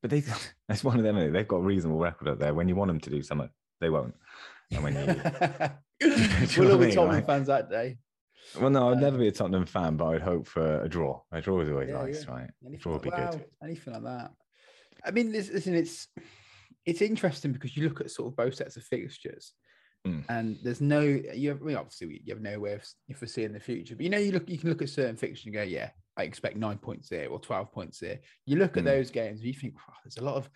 they 0.03 0.21
that's 0.69 0.85
one 0.85 0.99
of 0.99 1.05
them. 1.05 1.33
They've 1.33 1.49
got 1.49 1.57
a 1.57 1.63
reasonable 1.63 1.99
record 2.01 2.29
up 2.29 2.39
there. 2.39 2.55
When 2.55 2.69
you 2.69 2.77
want 2.77 2.89
them 2.89 3.01
to 3.01 3.11
do 3.11 3.23
something, 3.23 3.51
they 3.81 3.91
won't. 3.91 4.15
And 4.71 4.83
when 4.83 4.95
you 4.95 5.01
we'll 6.59 6.73
all 6.73 6.77
I 6.77 6.79
be 6.81 6.87
mean, 6.87 6.95
Tottenham 6.95 7.25
fans 7.25 7.47
that 7.49 7.71
day. 7.71 7.99
well, 8.61 8.71
no, 8.71 8.91
I'd 8.91 8.97
Uh, 8.99 9.01
never 9.01 9.19
be 9.19 9.29
a 9.29 9.33
Tottenham 9.33 9.67
fan, 9.67 9.97
but 9.97 10.07
I'd 10.07 10.23
hope 10.23 10.47
for 10.47 10.83
a 10.83 10.89
draw. 10.89 11.21
A 11.31 11.41
draw 11.41 11.61
is 11.61 11.69
always 11.69 11.89
Yeah, 11.91 12.03
nice, 12.03 12.25
yeah. 12.25 12.33
right? 12.33 12.51
Anything 12.65 12.81
Draw 12.81 12.93
would 12.95 13.07
like, 13.07 13.17
be 13.17 13.23
wow, 13.23 13.31
good. 13.31 13.45
anything 13.63 13.93
like 13.95 14.03
that. 14.05 14.31
I 15.05 15.11
mean, 15.11 15.33
listen, 15.33 15.75
it's 15.75 16.09
it's 16.85 17.03
interesting 17.03 17.53
because 17.53 17.77
you 17.77 17.85
look 17.89 18.01
at 18.01 18.11
sort 18.11 18.29
of 18.33 18.37
both 18.37 18.55
sets 18.55 18.77
of 18.77 18.85
fixtures, 18.85 19.53
Mm. 20.05 20.25
and 20.29 20.59
there's 20.65 20.81
no 20.81 20.99
you 21.01 21.51
have 21.51 21.63
I 21.63 21.65
mean, 21.65 21.77
obviously 21.77 22.21
you 22.25 22.35
have 22.35 22.43
no 22.43 22.59
way 22.59 22.73
of 22.73 22.85
foreseeing 23.17 23.53
the 23.53 23.61
future, 23.61 23.95
but 23.95 24.03
you 24.03 24.11
know 24.11 24.19
you 24.19 24.33
look 24.33 24.49
you 24.51 24.59
can 24.59 24.69
look 24.71 24.83
at 24.83 24.89
certain 24.89 25.17
fixtures 25.17 25.47
and 25.47 25.55
go, 25.55 25.63
yeah, 25.63 25.91
I 26.17 26.25
expect 26.25 26.57
nine 26.57 26.79
points 26.79 27.09
there 27.09 27.29
or 27.29 27.39
twelve 27.41 27.73
points 27.73 27.99
there. 27.99 28.21
You 28.47 28.57
look 28.57 28.77
at 28.77 28.83
Mm. 28.83 28.87
those 28.87 29.11
games 29.11 29.43
you 29.43 29.55
think, 29.55 29.75
wow, 29.77 29.95
there's 30.05 30.19
a 30.19 30.25
lot 30.25 30.37
of, 30.37 30.51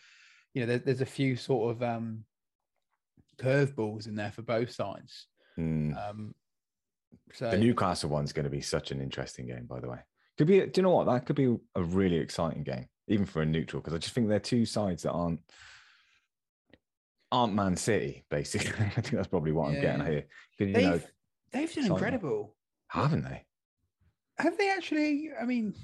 you 0.55 0.61
know, 0.63 0.67
there, 0.67 0.79
there's 0.79 1.01
a 1.01 1.07
few 1.07 1.37
sort 1.37 1.75
of 1.77 1.83
um 1.83 2.25
curveballs 3.39 4.07
in 4.07 4.15
there 4.17 4.33
for 4.33 4.43
both 4.43 4.71
sides. 4.71 5.27
Mm. 5.59 5.97
Um, 6.11 6.35
so 7.33 7.51
The 7.51 7.57
Newcastle 7.59 8.11
one's 8.11 8.33
going 8.33 8.45
to 8.45 8.51
be 8.51 8.61
such 8.61 8.91
an 8.91 9.01
interesting 9.01 9.47
game, 9.47 9.65
by 9.67 9.81
the 9.81 9.89
way. 9.89 9.99
Could 10.37 10.47
be. 10.47 10.61
Do 10.67 10.71
you 10.77 10.83
know 10.83 10.91
what? 10.91 11.07
That 11.07 11.25
could 11.25 11.37
be 11.37 11.57
a 11.75 11.83
really 11.83 12.17
exciting 12.17 12.63
game, 12.63 12.87
even 13.09 13.25
for 13.25 13.41
a 13.41 13.47
neutral, 13.47 13.81
because 13.81 13.95
I 13.95 13.99
just 13.99 14.15
think 14.15 14.29
they're 14.29 14.39
two 14.39 14.67
sides 14.67 15.05
that 15.05 15.13
aren't 15.13 15.41
aren't 17.33 17.55
Man 17.55 17.77
City. 17.77 18.25
Basically, 18.31 18.69
I 18.97 19.01
think 19.01 19.11
that's 19.13 19.29
probably 19.29 19.53
what 19.53 19.69
I'm 19.69 19.81
getting 19.81 20.01
Yeah. 20.01 20.05
at 20.05 20.11
here. 20.13 20.27
You 20.59 20.73
they've 20.75 20.83
know, 20.85 21.01
they've 21.53 21.75
done 21.75 21.87
incredible. 21.87 22.55
haven't 22.89 23.23
they? 23.25 23.46
Have 24.39 24.57
they 24.59 24.71
actually? 24.71 25.31
I 25.41 25.45
mean, 25.45 25.75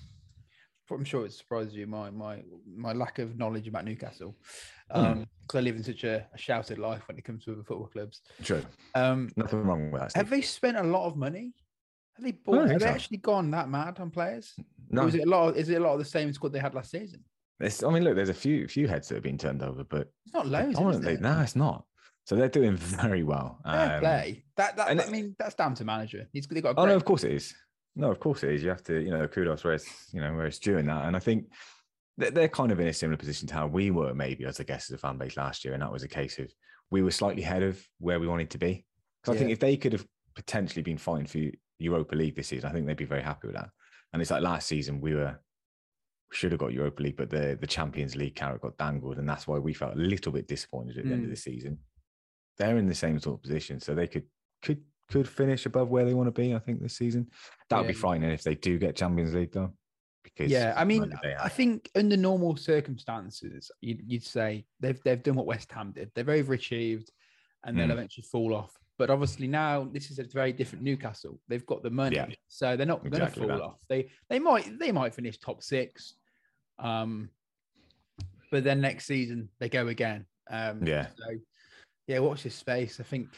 I'm 0.90 1.04
sure 1.04 1.24
it 1.24 1.32
surprises 1.32 1.74
you 1.74 1.86
my 1.86 2.10
my 2.10 2.42
my 2.66 2.92
lack 2.92 3.18
of 3.18 3.38
knowledge 3.38 3.66
about 3.68 3.84
Newcastle, 3.84 4.36
Hmm. 4.90 4.98
um, 5.04 5.26
because 5.40 5.58
I 5.58 5.60
live 5.62 5.76
in 5.76 5.82
such 5.84 6.04
a, 6.04 6.26
a 6.34 6.38
shouted 6.38 6.78
life 6.78 7.02
when 7.08 7.16
it 7.18 7.24
comes 7.24 7.44
to 7.44 7.52
other 7.52 7.62
football 7.64 7.86
clubs. 7.88 8.20
True. 8.42 8.62
Um, 8.94 9.30
Nothing 9.36 9.62
wrong 9.64 9.90
with 9.90 10.02
that. 10.02 10.16
Have 10.16 10.30
they 10.30 10.42
spent 10.42 10.76
a 10.76 10.82
lot 10.82 11.06
of 11.06 11.16
money? 11.16 11.54
Have 12.16 12.24
they 12.24 12.32
bought? 12.32 12.68
Have 12.68 12.80
they 12.80 12.86
so. 12.86 12.92
actually 12.92 13.16
gone 13.18 13.50
that 13.52 13.70
mad 13.70 13.98
on 14.00 14.10
players? 14.10 14.54
No, 14.90 15.04
Or 15.04 15.08
is 15.08 15.14
it 15.14 15.26
a 15.26 15.30
lot? 15.30 15.48
Of, 15.48 15.56
is 15.56 15.70
it 15.70 15.80
a 15.80 15.84
lot 15.84 15.94
of 15.94 15.98
the 15.98 16.04
same 16.04 16.30
squad 16.34 16.52
they 16.52 16.58
had 16.58 16.74
last 16.74 16.90
season? 16.90 17.24
It's, 17.60 17.82
I 17.82 17.90
mean, 17.90 18.04
look, 18.04 18.16
there's 18.16 18.28
a 18.28 18.34
few 18.34 18.68
few 18.68 18.86
heads 18.88 19.08
that 19.08 19.14
have 19.14 19.22
been 19.24 19.38
turned 19.38 19.62
over, 19.62 19.84
but 19.84 20.12
It's 20.26 20.34
not 20.34 20.46
loads. 20.46 20.78
There? 21.00 21.18
no, 21.18 21.40
it's 21.40 21.56
not. 21.56 21.86
So 22.24 22.36
they're 22.36 22.48
doing 22.48 22.76
very 22.76 23.22
well. 23.22 23.60
Fair 23.64 23.94
Um, 23.94 24.00
play. 24.00 24.44
That, 24.56 24.76
that 24.76 24.88
I 24.88 25.10
mean, 25.10 25.34
that's 25.38 25.54
down 25.54 25.74
to 25.76 25.84
manager. 25.84 26.28
He's 26.32 26.46
they've 26.46 26.62
got. 26.62 26.76
A 26.76 26.80
Oh 26.80 26.84
no, 26.84 26.94
of 26.96 27.04
course 27.06 27.24
it 27.24 27.32
is. 27.32 27.54
No, 27.94 28.11
of 28.11 28.20
course 28.20 28.42
it 28.42 28.52
is. 28.55 28.62
You 28.62 28.70
have 28.70 28.83
to, 28.85 29.00
you 29.00 29.11
know, 29.11 29.26
kudos 29.28 29.64
where 29.64 29.74
it's, 29.74 30.12
you 30.12 30.20
know, 30.20 30.33
where 30.35 30.46
it's 30.46 30.59
due 30.59 30.78
in 30.78 30.87
that. 30.87 31.05
And 31.05 31.14
I 31.16 31.18
think 31.18 31.46
they're, 32.16 32.48
kind 32.48 32.72
of 32.72 32.81
in 32.81 32.88
a 32.88 32.92
similar 32.92 33.16
position 33.16 33.48
to 33.48 33.55
how 33.55 33.66
we 33.66 33.90
were, 33.90 34.14
maybe 34.14 34.44
as 34.44 34.61
I 34.61 34.64
guess 34.64 34.90
as 34.90 34.94
a 34.94 34.98
fan 34.98 35.18
base 35.18 35.37
last 35.37 35.64
year, 35.64 35.74
and 35.74 35.83
that 35.83 35.92
was 35.92 36.02
a 36.02 36.09
case 36.09 36.38
of 36.38 36.50
we 36.90 37.02
were 37.02 37.11
slightly 37.11 37.42
ahead 37.42 37.62
of 37.62 37.83
where 37.98 38.20
we 38.20 38.28
wanted 38.28 38.50
to 38.50 38.59
be. 38.59 38.85
Because 39.22 39.37
I 39.37 39.38
think 39.38 39.50
if 39.50 39.61
they 39.61 39.76
could 39.76 39.92
have 39.92 40.07
potentially 40.35 40.83
been 40.83 40.98
fighting 40.98 41.26
for 41.26 41.38
Europa 41.78 42.14
League 42.16 42.37
this 42.37 42.48
season, 42.48 42.68
I 42.68 42.72
think 42.72 42.87
they'd 42.87 42.96
be 42.96 43.05
very 43.05 43.22
happy 43.22 43.48
with 43.48 43.57
that. 43.57 43.70
And 44.12 44.20
it's 44.20 44.31
like 44.31 44.42
last 44.42 44.68
season 44.68 45.00
we 45.00 45.14
were 45.14 45.38
we 46.31 46.37
should 46.37 46.52
have 46.52 46.61
got 46.61 46.72
Europa 46.72 47.02
League, 47.02 47.16
but 47.16 47.31
the 47.31 47.59
the 47.61 47.66
Champions 47.66 48.16
League 48.16 48.37
carrot 48.37 48.62
got 48.62 48.78
dangled, 48.78 49.18
and 49.18 49.28
that's 49.28 49.46
why 49.46 49.59
we 49.59 49.74
felt 49.74 49.94
a 49.94 49.98
little 49.98 50.33
bit 50.33 50.48
disappointed 50.48 50.98
at 50.98 51.05
the 51.05 51.12
end 51.12 51.24
of 51.24 51.28
Mm. 51.28 51.35
the 51.35 51.37
season. 51.37 51.78
They're 52.59 52.78
in 52.78 52.87
the 52.88 52.94
same 52.94 53.18
sort 53.18 53.38
of 53.38 53.42
position, 53.42 53.81
so 53.81 53.94
they 53.94 54.07
could 54.07 54.24
could 54.62 54.83
could 55.12 55.29
finish 55.29 55.66
above 55.66 55.88
where 55.90 56.05
they 56.05 56.14
want 56.14 56.27
to 56.35 56.40
be. 56.42 56.55
I 56.55 56.59
think 56.59 56.81
this 56.81 56.96
season 56.96 57.31
that 57.68 57.79
would 57.79 57.87
be 57.87 57.92
Yeah. 57.92 57.98
frightening 58.01 58.31
if 58.31 58.42
they 58.42 58.55
do 58.55 58.79
get 58.79 58.96
Champions 58.96 59.35
League 59.35 59.53
though. 59.53 59.72
Because 60.25 60.51
yeah, 60.51 60.72
I 60.77 60.85
mean, 60.85 61.01
when 61.01 61.11
did 61.11 61.18
they 61.22 61.35
I 61.35 61.48
think 61.48 61.90
under 61.96 62.16
normal 62.16 62.57
circumstances, 62.57 63.70
you'd, 63.81 64.01
you'd 64.07 64.25
say 64.25 64.64
they've 64.81 65.01
they've 65.05 65.22
done 65.22 65.35
what 65.35 65.46
West 65.46 65.70
Ham 65.72 65.92
did. 65.92 66.11
They've 66.14 66.25
overachieved, 66.27 67.09
and 67.64 67.79
they'll 67.79 67.88
Mm. 67.88 67.92
eventually 67.92 68.25
fall 68.31 68.55
off. 68.55 68.72
But 68.98 69.11
obviously 69.11 69.48
now 69.48 69.85
this 69.85 70.11
is 70.11 70.18
a 70.18 70.25
very 70.25 70.53
different 70.53 70.85
Newcastle. 70.85 71.40
They've 71.48 71.66
got 71.66 71.83
the 71.83 71.90
money, 71.90 72.16
Yeah. 72.16 72.29
so 72.46 72.77
they're 72.77 72.87
not 72.87 73.03
going 73.03 73.12
to 73.20 73.27
fall 73.31 73.48
that. 73.48 73.61
off. 73.61 73.81
They 73.88 74.11
they 74.29 74.38
might 74.38 74.79
they 74.79 74.92
might 74.92 75.14
finish 75.14 75.38
top 75.38 75.62
six, 75.62 76.14
um, 76.79 77.29
but 78.51 78.64
then 78.64 78.81
next 78.81 79.07
season 79.07 79.48
they 79.59 79.68
go 79.68 79.88
again. 79.88 80.27
Um, 80.51 80.87
Yeah. 80.87 81.09
So 81.16 81.25
yeah, 82.07 82.20
watch 82.20 82.44
this 82.44 82.55
space. 82.55 83.01
I 83.01 83.03
think 83.05 83.29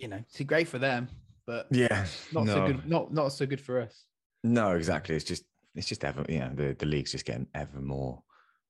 you 0.00 0.08
know 0.08 0.18
it's 0.28 0.40
great 0.42 0.68
for 0.68 0.78
them, 0.78 1.08
but 1.46 1.66
yeah, 1.70 2.06
not 2.32 2.46
no. 2.46 2.54
so 2.54 2.66
good. 2.66 2.86
Not 2.88 3.12
not 3.12 3.32
so 3.32 3.46
good 3.46 3.60
for 3.60 3.80
us. 3.80 4.04
No, 4.42 4.72
exactly. 4.72 5.14
It's 5.14 5.24
just 5.24 5.44
it's 5.74 5.86
just 5.86 6.04
ever 6.04 6.24
you 6.28 6.38
know 6.40 6.52
the 6.54 6.74
the 6.78 6.86
league's 6.86 7.12
just 7.12 7.26
getting 7.26 7.46
ever 7.54 7.80
more 7.80 8.22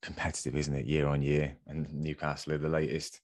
competitive, 0.03 0.57
isn't 0.57 0.75
it? 0.75 0.87
Year 0.87 1.07
on 1.07 1.23
year, 1.23 1.57
and 1.67 1.93
Newcastle 1.93 2.53
are 2.55 2.59
the 2.59 2.69
latest 2.69 3.21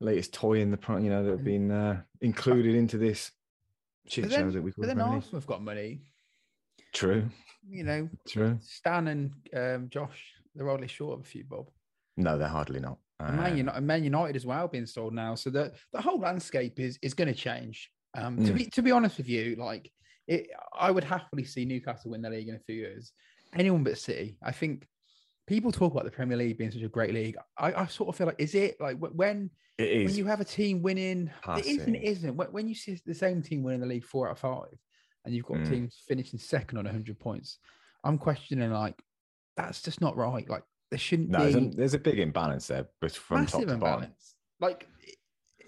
latest 0.00 0.34
toy 0.34 0.60
in 0.60 0.70
the 0.70 0.76
pro- 0.76 0.98
you 0.98 1.10
know 1.10 1.24
that 1.24 1.30
have 1.30 1.44
been 1.44 1.70
uh, 1.70 2.02
included 2.20 2.74
into 2.74 2.98
this 2.98 3.30
shit 4.06 4.24
But 4.24 4.30
show 4.32 4.36
then, 4.38 4.52
that 4.52 4.62
we 4.62 4.72
call 4.72 4.82
but 4.82 4.88
then. 4.88 5.00
Arsenal 5.00 5.40
have 5.40 5.46
got 5.46 5.62
money. 5.62 6.02
True, 6.92 7.28
You 7.68 7.82
know, 7.84 8.08
true. 8.28 8.58
Stan 8.60 9.08
and 9.08 9.32
um, 9.56 9.88
Josh, 9.88 10.32
they're 10.54 10.68
hardly 10.68 10.86
short 10.86 11.18
of 11.18 11.24
a 11.24 11.28
few 11.28 11.44
bob. 11.44 11.68
No, 12.16 12.38
they're 12.38 12.46
hardly 12.46 12.78
not. 12.78 12.98
And 13.20 13.36
Man, 13.36 13.52
Um, 13.52 13.56
United, 13.58 13.80
Man 13.82 14.04
United 14.04 14.36
as 14.36 14.46
well 14.46 14.68
being 14.68 14.86
sold 14.86 15.14
now, 15.14 15.34
so 15.34 15.50
the 15.50 15.72
the 15.92 16.00
whole 16.00 16.18
landscape 16.18 16.78
is 16.80 16.98
is 17.02 17.14
going 17.14 17.28
to 17.28 17.34
change. 17.34 17.90
Um, 18.16 18.38
to 18.38 18.52
Mm. 18.52 18.56
be 18.58 18.64
to 18.70 18.82
be 18.82 18.90
honest 18.90 19.18
with 19.18 19.28
you, 19.28 19.56
like 19.56 19.90
it, 20.26 20.48
I 20.72 20.90
would 20.90 21.04
happily 21.04 21.44
see 21.44 21.64
Newcastle 21.64 22.10
win 22.10 22.22
the 22.22 22.30
league 22.30 22.48
in 22.48 22.54
a 22.56 22.60
few 22.60 22.76
years. 22.76 23.12
Anyone 23.54 23.84
but 23.84 23.98
City. 23.98 24.38
I 24.42 24.52
think 24.52 24.88
people 25.46 25.70
talk 25.70 25.92
about 25.92 26.04
the 26.04 26.10
Premier 26.10 26.36
League 26.36 26.58
being 26.58 26.70
such 26.70 26.82
a 26.82 26.88
great 26.88 27.12
league. 27.14 27.36
I, 27.58 27.72
I 27.82 27.86
sort 27.86 28.08
of 28.08 28.16
feel 28.16 28.26
like 28.26 28.40
is 28.40 28.54
it 28.54 28.80
like 28.80 28.96
wh- 28.98 29.14
when 29.14 29.50
it 29.78 30.04
when 30.04 30.14
you 30.16 30.24
have 30.26 30.40
a 30.40 30.44
team 30.44 30.82
winning, 30.82 31.30
it 31.56 31.66
isn't, 31.66 31.94
it 31.94 32.02
isn't. 32.02 32.36
When 32.36 32.68
you 32.68 32.74
see 32.74 32.98
the 33.06 33.14
same 33.14 33.42
team 33.42 33.62
winning 33.62 33.80
the 33.80 33.86
league 33.86 34.04
four 34.04 34.28
out 34.28 34.32
of 34.32 34.38
five, 34.40 34.76
and 35.24 35.34
you've 35.34 35.46
got 35.46 35.58
Mm. 35.58 35.68
teams 35.68 36.02
finishing 36.08 36.38
second 36.38 36.78
on 36.78 36.86
100 36.86 37.18
points, 37.18 37.58
I'm 38.02 38.18
questioning 38.18 38.70
like 38.72 39.00
that's 39.56 39.82
just 39.82 40.00
not 40.00 40.16
right. 40.16 40.48
Like 40.48 40.64
there 40.94 40.98
shouldn't 41.00 41.28
no, 41.30 41.40
there's 41.40 41.56
a, 41.56 41.76
there's 41.76 41.94
a 41.94 41.98
big 41.98 42.20
imbalance 42.20 42.68
there, 42.68 42.86
but 43.00 43.10
from 43.10 43.46
top 43.46 43.62
to 43.66 43.76
bottom. 43.76 44.14
Like 44.60 44.88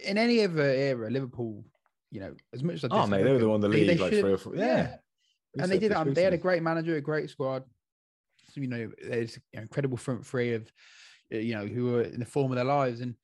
in 0.04 0.18
any 0.18 0.44
other 0.44 0.62
era, 0.62 1.10
Liverpool, 1.10 1.64
you 2.12 2.20
know, 2.20 2.36
as 2.54 2.62
much 2.62 2.76
as 2.76 2.84
I 2.84 2.88
Oh 2.92 3.08
mate, 3.08 3.24
they 3.24 3.32
were 3.32 3.38
the 3.40 3.48
one 3.48 3.60
the 3.60 3.68
league 3.68 3.98
like 3.98 4.12
three 4.12 4.32
or 4.32 4.38
four. 4.38 4.54
Yeah, 4.54 4.98
We 5.52 5.62
and 5.64 5.72
they 5.72 5.80
did. 5.80 5.90
Um, 5.90 6.14
they 6.14 6.22
had 6.22 6.32
a 6.32 6.38
great 6.38 6.62
manager, 6.62 6.94
a 6.94 7.00
great 7.00 7.28
squad. 7.28 7.64
So 8.52 8.60
you 8.60 8.68
know, 8.68 8.92
there's 9.02 9.36
know, 9.54 9.62
incredible 9.62 9.96
front 9.96 10.24
three 10.24 10.54
of 10.54 10.72
uh, 11.34 11.38
you 11.38 11.56
know 11.56 11.66
who 11.66 11.86
were 11.86 12.02
in 12.02 12.20
the 12.20 12.24
form 12.24 12.52
of 12.52 12.56
their 12.56 12.64
lives, 12.64 13.00
and 13.00 13.16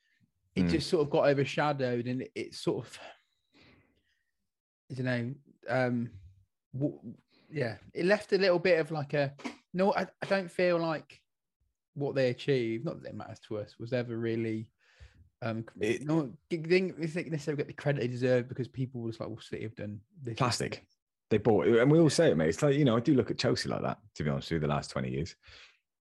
it 0.57 0.65
Mm. 0.65 0.71
just 0.71 0.91
sort 0.91 1.03
of 1.07 1.11
got 1.11 1.29
overshadowed, 1.29 2.07
and 2.09 2.23
it, 2.23 2.33
it 2.35 2.55
sort 2.57 2.85
of, 2.85 2.99
I 4.91 4.95
don't 4.95 5.05
know, 5.05 5.35
um, 5.69 6.11
w- 6.75 6.99
yeah, 7.49 7.77
it 7.95 8.07
left 8.07 8.33
a 8.33 8.39
little 8.39 8.59
bit 8.59 8.81
of 8.81 8.91
like 8.91 9.15
a 9.15 9.35
no. 9.73 9.95
I, 9.95 10.09
I 10.21 10.27
don't 10.27 10.51
feel 10.51 10.79
like 10.81 11.22
what 11.95 12.15
they 12.15 12.31
achieved, 12.31 12.85
not 12.85 13.03
that 13.03 13.11
it 13.11 13.15
matters 13.15 13.41
to 13.49 13.59
us, 13.59 13.79
was 13.79 13.93
ever 13.93 14.17
really. 14.17 14.69
Um, 15.41 15.65
It- 15.81 16.03
no, 16.03 16.33
they 16.51 16.59
didn't 16.59 16.99
necessarily 16.99 17.57
get 17.57 17.67
the 17.67 17.73
credit 17.73 18.01
they 18.01 18.09
deserve 18.09 18.49
because 18.49 18.69
people 18.69 19.01
was 19.01 19.19
like, 19.19 19.29
"Well, 19.29 19.41
City 19.41 19.65
have 19.65 19.75
done 19.75 20.01
this." 20.23 20.37
Plastic. 20.37 20.73
this." 20.73 20.97
they 21.31 21.39
bought 21.39 21.67
it, 21.67 21.79
and 21.81 21.91
we 21.91 21.99
all 21.99 22.11
say 22.11 22.31
it, 22.31 22.37
mate. 22.37 22.51
It's 22.51 22.63
like 22.63 22.77
you 22.77 22.85
know, 22.85 22.97
I 22.97 23.01
do 23.01 23.15
look 23.15 23.31
at 23.31 23.39
Chelsea 23.39 23.69
like 23.69 23.83
that. 23.83 23.99
To 24.17 24.25
be 24.25 24.31
honest, 24.31 24.49
through 24.49 24.61
the 24.61 24.69
last 24.69 24.91
twenty 24.91 25.11
years, 25.11 25.35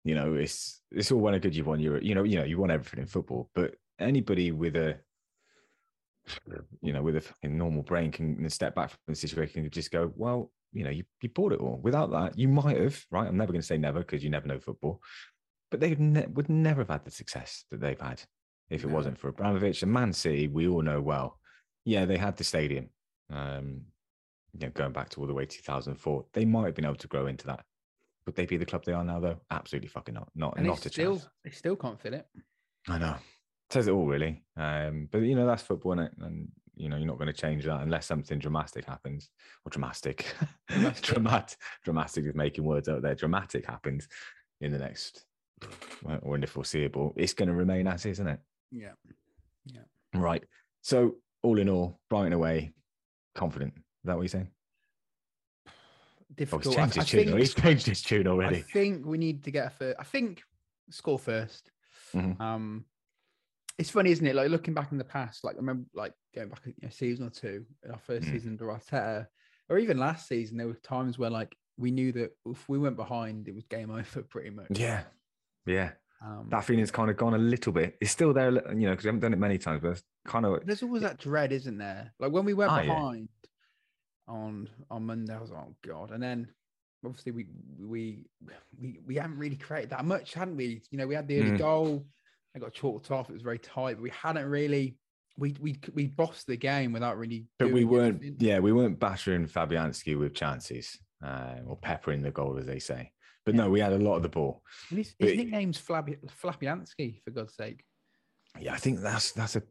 you 0.04 0.16
know, 0.16 0.36
it's 0.36 0.82
it's 0.92 1.12
all 1.12 1.20
well 1.20 1.34
and 1.34 1.42
good. 1.44 1.56
You've 1.56 1.68
won 1.68 1.80
Europe, 1.80 2.04
you 2.04 2.16
know, 2.16 2.24
you 2.24 2.38
know, 2.38 2.46
you 2.46 2.58
won 2.58 2.72
everything 2.72 3.02
in 3.02 3.08
football, 3.08 3.50
but 3.54 3.76
anybody 4.00 4.52
with 4.52 4.76
a 4.76 5.00
you 6.82 6.94
know, 6.94 7.02
with 7.02 7.16
a 7.16 7.22
fucking 7.22 7.58
normal 7.58 7.84
brain 7.84 8.12
can 8.12 8.50
step 8.50 8.76
back 8.76 8.90
from 8.90 9.00
the 9.08 9.16
situation 9.16 9.62
and 9.62 9.72
just 9.72 9.92
go, 9.92 10.12
well, 10.16 10.52
you 10.74 10.84
know, 10.84 10.90
you, 10.90 11.04
you 11.22 11.30
bought 11.30 11.54
it 11.54 11.60
all. 11.60 11.80
Without 11.82 12.12
that, 12.12 12.38
you 12.38 12.48
might 12.48 12.78
have, 12.78 13.02
right? 13.12 13.28
I'm 13.28 13.38
never 13.38 13.52
going 13.52 13.62
to 13.62 13.68
say 13.68 13.78
never 13.78 14.00
because 14.00 14.24
you 14.24 14.30
never 14.30 14.48
know 14.48 14.60
football, 14.60 15.02
but 15.72 15.80
they 15.80 15.90
would, 15.90 16.00
ne- 16.00 16.28
would 16.28 16.50
never 16.50 16.82
have 16.82 16.90
had 16.90 17.06
the 17.06 17.12
success 17.12 17.66
that 17.72 17.80
they've 17.82 18.00
had 18.00 18.22
if 18.70 18.84
it 18.84 18.88
No. 18.88 18.94
wasn't 18.96 19.18
for 19.18 19.30
Abramovich 19.30 19.84
and 19.84 19.92
Man 19.92 20.14
City. 20.14 20.48
We 20.48 20.68
all 20.68 20.82
know 20.82 21.02
well. 21.02 21.40
Yeah, 21.86 22.06
they 22.06 22.18
had 22.18 22.38
the 22.38 22.44
stadium. 22.44 22.90
Um, 23.30 23.82
you 24.54 24.62
know, 24.66 24.70
going 24.74 24.94
back 24.94 25.10
to 25.10 25.22
all 25.22 25.28
the 25.28 25.34
way 25.34 25.46
2004, 25.46 26.26
they 26.34 26.46
might 26.46 26.66
have 26.66 26.76
been 26.76 26.86
able 26.86 26.96
to 26.96 27.08
grow 27.08 27.28
into 27.28 27.46
that. 27.48 27.64
Would 28.26 28.36
they 28.36 28.46
be 28.46 28.58
the 28.58 28.66
club 28.66 28.84
they 28.86 28.94
are 28.94 29.04
now, 29.04 29.20
though? 29.20 29.40
Absolutely 29.52 29.88
fucking 29.90 30.14
not. 30.16 30.30
Not, 30.36 30.58
And 30.58 30.68
not 30.68 30.82
they 30.82 30.88
a 30.88 30.92
still, 30.92 31.16
chance. 31.18 31.30
they 31.44 31.52
still 31.52 31.76
can't 31.76 32.00
fill 32.00 32.14
it. 32.16 32.26
I 32.90 32.98
know. 32.98 33.16
Says 33.70 33.88
it 33.88 33.92
all, 33.92 34.06
really. 34.06 34.44
Um, 34.56 35.08
but 35.12 35.20
you 35.20 35.36
know, 35.36 35.46
that's 35.46 35.64
football, 35.64 36.00
is 36.00 36.10
And 36.22 36.50
you 36.76 36.90
know, 36.90 36.98
you're 36.98 37.08
not 37.08 37.18
going 37.18 37.28
to 37.28 37.34
change 37.34 37.66
that 37.66 37.82
unless 37.82 38.06
something 38.06 38.38
dramatic 38.40 38.86
happens, 38.86 39.30
or 39.66 39.70
dramatic, 39.70 40.26
Dramatic. 40.70 41.04
dramatic, 41.04 41.58
dramatic 41.84 42.26
is 42.26 42.36
making 42.36 42.64
words 42.66 42.88
out 42.90 43.02
there. 43.02 43.16
Dramatic 43.16 43.66
happens 43.66 44.08
in 44.62 44.72
the 44.72 44.78
next 44.80 45.26
or 46.24 46.36
in 46.36 46.42
the 46.42 46.48
foreseeable. 46.48 47.14
It's 47.18 47.34
going 47.34 47.50
to 47.50 47.56
remain 47.56 47.88
as 47.88 48.06
is, 48.06 48.14
isn't 48.14 48.28
it? 48.28 48.40
Yeah. 48.72 48.92
Yeah. 49.66 49.82
Right. 50.14 50.44
So, 50.82 51.16
all 51.44 51.60
in 51.60 51.70
all, 51.70 52.00
Brighton 52.10 52.34
away, 52.34 52.74
confident. 53.36 53.74
Is 53.76 53.84
that 54.06 54.16
what 54.16 54.22
you're 54.24 54.30
saying? 54.30 54.50
Oh, 55.68 55.72
Difficult. 56.36 56.66
he's 56.66 56.74
I- 56.76 56.78
changed 56.82 56.98
I 56.98 57.02
his 57.02 57.10
tune. 57.10 57.26
think- 57.26 57.40
He's 57.40 57.54
changed 57.54 57.86
his 57.88 58.02
tune 58.02 58.28
I 58.28 58.62
think 58.62 59.06
we 59.06 59.18
need 59.18 59.44
to 59.46 59.52
get 59.52 59.68
a 59.68 59.70
first. 59.70 59.98
I 60.00 60.04
think 60.04 60.44
score 60.90 61.20
1st 61.20 61.72
Mhm. 62.14 62.40
Um, 62.40 62.86
it's 63.78 63.90
funny, 63.90 64.12
isn't 64.12 64.26
it? 64.26 64.36
Like 64.36 64.50
looking 64.50 64.74
back 64.74 64.92
in 64.92 64.98
the 64.98 65.04
past, 65.04 65.44
like 65.44 65.56
I 65.56 65.60
remember, 65.60 65.88
like 65.94 66.14
going 66.34 66.50
back 66.50 66.62
a 66.84 66.92
season 66.92 67.28
or 67.28 67.30
two, 67.30 67.66
in 67.84 67.92
our 67.92 68.00
first 68.00 68.26
Mm. 68.28 68.32
season 68.32 68.52
under 68.52 68.66
Arteta, 68.68 69.28
or 69.70 69.78
even 69.78 69.98
last 69.98 70.28
season, 70.28 70.58
there 70.58 70.68
were 70.68 70.74
times 70.76 71.18
where 71.20 71.30
like 71.30 71.56
we 71.78 71.92
knew 71.92 72.12
that 72.14 72.32
if 72.46 72.68
we 72.70 72.78
went 72.80 72.96
behind, 72.96 73.48
it 73.48 73.54
was 73.56 73.66
game 73.66 73.92
over 74.20 74.24
pretty 74.24 74.50
much. 74.52 74.68
Yeah. 74.80 75.04
Yeah. 75.68 75.92
Um, 76.26 76.48
That 76.50 76.64
feeling's 76.66 76.90
kind 76.92 77.12
of 77.12 77.18
gone 77.18 77.36
a 77.36 77.38
little 77.38 77.72
bit. 77.72 77.96
It's 78.02 78.10
still 78.12 78.34
there, 78.34 78.50
you 78.74 78.88
know, 78.88 78.92
because 78.92 79.04
we 79.04 79.10
haven't 79.10 79.20
done 79.20 79.34
it 79.34 79.40
many 79.40 79.58
times, 79.60 79.82
but 79.84 79.90
it's 79.92 80.04
kind 80.26 80.46
of 80.46 80.66
there's 80.66 80.82
always 80.82 81.04
that 81.04 81.20
dread, 81.20 81.52
isn't 81.52 81.78
there? 81.78 82.12
Like 82.20 82.32
when 82.32 82.44
we 82.46 82.56
went 82.56 82.72
Ah, 82.72 82.80
yeah. 82.80 82.86
behind 82.96 83.30
on 84.28 84.68
on 84.90 85.06
Monday, 85.06 85.34
I 85.36 85.40
was 85.40 85.52
like, 85.52 85.64
oh 85.68 85.76
god, 85.86 86.12
and 86.12 86.22
then 86.22 86.48
obviously 87.06 87.32
we 87.32 87.46
we 87.80 88.26
we 88.82 89.00
we 89.06 89.16
haven't 89.16 89.38
really 89.38 89.56
created 89.58 89.92
that 89.92 90.06
much, 90.06 90.34
hadn't 90.34 90.58
we? 90.58 90.82
You 90.92 90.98
know, 90.98 91.08
we 91.08 91.16
had 91.16 91.28
the 91.28 91.40
early 91.40 91.52
Mm. 91.52 91.58
goal, 91.60 92.06
it 92.56 92.60
got 92.60 92.74
chalked 92.74 93.12
off. 93.12 93.30
It 93.30 93.34
was 93.34 93.42
very 93.44 93.60
tight, 93.60 93.96
but 93.96 94.02
we 94.04 94.10
hadn't 94.10 94.48
really. 94.50 94.98
We 95.38 95.56
we 95.60 95.80
we 95.94 96.08
bossed 96.08 96.48
the 96.48 96.58
game 96.58 96.94
without 96.94 97.18
really. 97.20 97.46
But 97.60 97.72
we 97.72 97.86
weren't, 97.86 98.22
anything. 98.24 98.38
yeah, 98.40 98.58
we 98.58 98.74
weren't 98.74 99.00
battering 99.00 99.46
Fabianski 99.48 100.18
with 100.18 100.34
chances 100.34 100.98
uh, 101.24 101.58
or 101.68 101.78
peppering 101.78 102.24
the 102.24 102.32
goal, 102.32 102.58
as 102.58 102.66
they 102.66 102.80
say. 102.80 103.12
But 103.48 103.56
no, 103.56 103.70
we 103.70 103.80
had 103.80 103.94
a 103.94 103.98
lot 103.98 104.18
of 104.18 104.24
the 104.24 104.30
ball. 104.30 104.62
And 104.90 104.98
his, 104.98 105.16
his 105.18 105.38
nickname's 105.38 105.78
Flappy 105.78 106.18
Flappyansky, 106.44 107.24
for 107.24 107.32
God's 107.32 107.56
sake. 107.56 107.82
Yeah, 108.60 108.74
I 108.74 108.78
think 108.78 109.00
that's 109.00 109.32
that's 109.32 109.56
a 109.56 109.64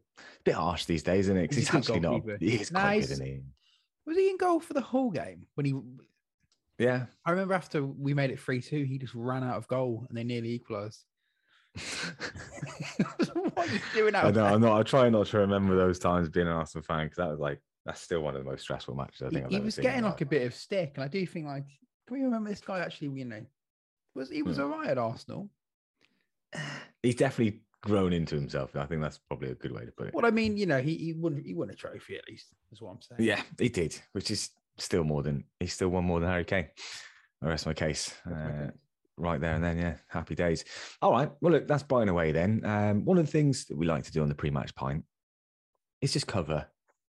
bit 0.43 0.55
harsh 0.55 0.85
these 0.85 1.03
days, 1.03 1.25
isn't 1.27 1.37
it? 1.37 1.47
'Cause 1.49 1.57
He's 1.57 1.69
he's, 1.69 1.75
actually 1.75 1.99
not. 1.99 2.23
He 2.39 2.55
is 2.55 2.71
Nah, 2.71 2.93
good, 2.93 3.03
isn't 3.03 3.23
he? 3.25 3.41
Was 4.07 4.17
he 4.17 4.31
in 4.31 4.37
goal 4.37 4.59
for 4.59 4.73
the 4.73 4.81
whole 4.81 5.11
game? 5.11 5.45
When 5.53 5.65
he, 5.67 5.75
Yeah. 6.79 7.05
I 7.23 7.29
remember 7.31 7.53
after 7.53 7.85
we 7.85 8.15
made 8.15 8.31
it 8.31 8.39
three 8.39 8.61
two, 8.61 8.83
he 8.83 8.97
just 8.97 9.13
ran 9.13 9.43
out 9.43 9.57
of 9.57 9.67
goal 9.67 10.07
and 10.09 10.17
they 10.17 10.23
nearly 10.23 10.49
equalised. 10.53 11.03
what 11.75 13.57
are 13.57 13.65
you 13.67 13.79
doing 13.93 14.15
out 14.15 14.25
I 14.25 14.31
know, 14.31 14.45
I'm 14.45 14.61
not. 14.61 14.79
I 14.79 14.83
try 14.83 15.07
not 15.09 15.27
to 15.27 15.37
remember 15.37 15.75
those 15.75 15.99
times 15.99 16.29
being 16.29 16.47
an 16.47 16.53
Arsenal 16.53 16.83
fan 16.83 17.05
because 17.05 17.17
that 17.17 17.29
was 17.29 17.39
like 17.39 17.61
that's 17.85 18.01
still 18.01 18.21
one 18.21 18.35
of 18.35 18.43
the 18.43 18.49
most 18.49 18.61
stressful 18.61 18.95
matches 18.95 19.21
I 19.21 19.25
He, 19.29 19.35
think 19.35 19.45
I've 19.45 19.51
he 19.51 19.59
was 19.59 19.77
getting 19.77 20.03
like 20.03 20.21
a 20.21 20.25
bit 20.25 20.47
of 20.47 20.55
stick, 20.55 20.93
and 20.95 21.03
I 21.03 21.07
do 21.07 21.25
think 21.27 21.45
like, 21.45 21.65
can 22.07 22.17
we 22.17 22.23
remember 22.23 22.49
this 22.49 22.61
guy 22.61 22.79
actually? 22.79 23.09
You 23.19 23.25
know, 23.25 23.45
was 24.17 24.29
he 24.29 24.41
was 24.43 24.57
Hmm. 24.57 24.63
alright 24.63 24.89
at 24.89 24.97
Arsenal? 24.97 25.49
He's 27.03 27.15
definitely 27.15 27.61
grown 27.81 28.11
into 28.11 28.35
himself. 28.35 28.75
I 28.75 28.85
think 28.85 29.01
that's 29.01 29.19
probably 29.19 29.51
a 29.51 29.55
good 29.55 29.71
way 29.71 29.85
to 29.85 29.91
put 29.91 30.07
it. 30.07 30.13
Well, 30.13 30.25
I 30.25 30.31
mean, 30.31 30.57
you 30.57 30.65
know, 30.65 30.81
he, 30.81 30.95
he 30.95 31.13
won 31.13 31.41
he 31.45 31.53
won 31.53 31.69
a 31.69 31.75
trophy 31.75 32.17
at 32.17 32.27
least, 32.27 32.47
is 32.71 32.81
what 32.81 32.91
I'm 32.91 33.01
saying. 33.01 33.21
Yeah, 33.27 33.41
he 33.59 33.69
did, 33.69 33.97
which 34.13 34.31
is 34.31 34.49
still 34.77 35.03
more 35.03 35.23
than 35.23 35.45
he 35.59 35.67
still 35.67 35.89
won 35.89 36.03
more 36.03 36.19
than 36.19 36.29
Harry 36.29 36.45
Kane. 36.45 36.67
The 37.41 37.47
rest 37.47 37.65
my 37.65 37.73
case. 37.73 38.13
Uh, 38.25 38.71
right 39.19 39.39
there 39.41 39.55
and 39.55 39.63
then, 39.63 39.77
yeah, 39.79 39.95
happy 40.07 40.35
days. 40.35 40.63
All 41.01 41.11
right. 41.11 41.31
Well, 41.41 41.53
look, 41.53 41.67
that's 41.67 41.81
Brighton 41.83 42.09
away 42.09 42.31
then. 42.31 42.61
Um, 42.63 43.03
one 43.05 43.17
of 43.17 43.25
the 43.25 43.31
things 43.31 43.65
that 43.65 43.75
we 43.77 43.85
like 43.87 44.03
to 44.03 44.11
do 44.11 44.21
on 44.21 44.29
the 44.29 44.35
pre-match 44.35 44.75
pint 44.75 45.03
is 46.01 46.13
just 46.13 46.27
cover 46.27 46.67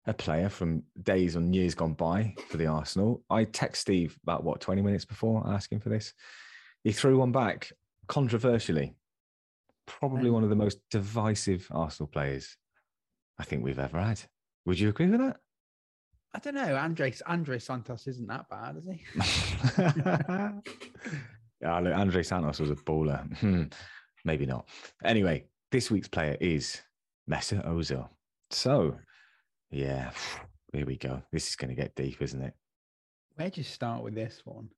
a 0.07 0.13
player 0.15 0.49
from 0.49 0.83
days 1.01 1.37
and 1.37 1.55
years 1.55 1.75
gone 1.77 1.95
by 1.95 2.35
for 2.49 2.57
the 2.57 2.67
Arsenal. 2.67 3.23
I 3.31 3.45
text 3.45 3.83
Steve 3.83 4.19
about 4.25 4.43
what 4.43 4.61
20 4.61 4.83
minutes 4.83 5.05
before 5.05 5.45
asking 5.47 5.79
for 5.79 5.91
this. 5.91 6.13
He 6.85 6.93
threw 6.93 7.19
one 7.19 7.33
back 7.33 7.73
controversially. 8.09 8.95
Probably 9.87 10.31
one 10.31 10.45
of 10.45 10.51
the 10.51 10.57
most 10.57 10.79
divisive 10.91 11.67
Arsenal 11.71 12.09
players 12.09 12.57
I 13.39 13.45
think 13.45 13.65
we've 13.65 13.79
ever 13.79 14.01
had. 14.01 14.21
Would 14.67 14.79
you 14.79 14.89
agree 14.89 15.09
with 15.09 15.21
that? 15.21 15.37
I 16.35 16.39
don't 16.39 16.55
know. 16.55 16.77
Andres 16.77 17.23
Andre 17.27 17.59
Santos 17.59 18.07
isn't 18.07 18.29
that 18.29 18.49
bad, 18.49 18.77
is 18.77 18.87
he? 18.87 19.03
yeah, 21.61 21.79
look, 21.79 21.95
Andre 21.95 22.23
Santos 22.23 22.61
was 22.61 22.71
a 22.71 22.77
baller. 22.77 23.37
Hmm, 23.39 23.65
maybe 24.25 24.47
not. 24.47 24.69
Anyway, 25.05 25.45
this 25.71 25.91
week's 25.91 26.09
player 26.09 26.37
is 26.41 26.81
Mesut 27.31 27.67
Ozil. 27.67 28.09
So, 28.51 28.97
yeah, 29.71 30.11
here 30.73 30.87
we 30.87 30.97
go. 30.97 31.23
This 31.33 31.49
is 31.49 31.57
going 31.57 31.71
to 31.71 31.81
get 31.81 31.95
deep, 31.95 32.23
isn't 32.23 32.43
it? 32.43 32.55
Where'd 33.37 33.57
you 33.57 33.65
start 33.65 34.03
with 34.03 34.15
this 34.15 34.43
one? 34.45 34.69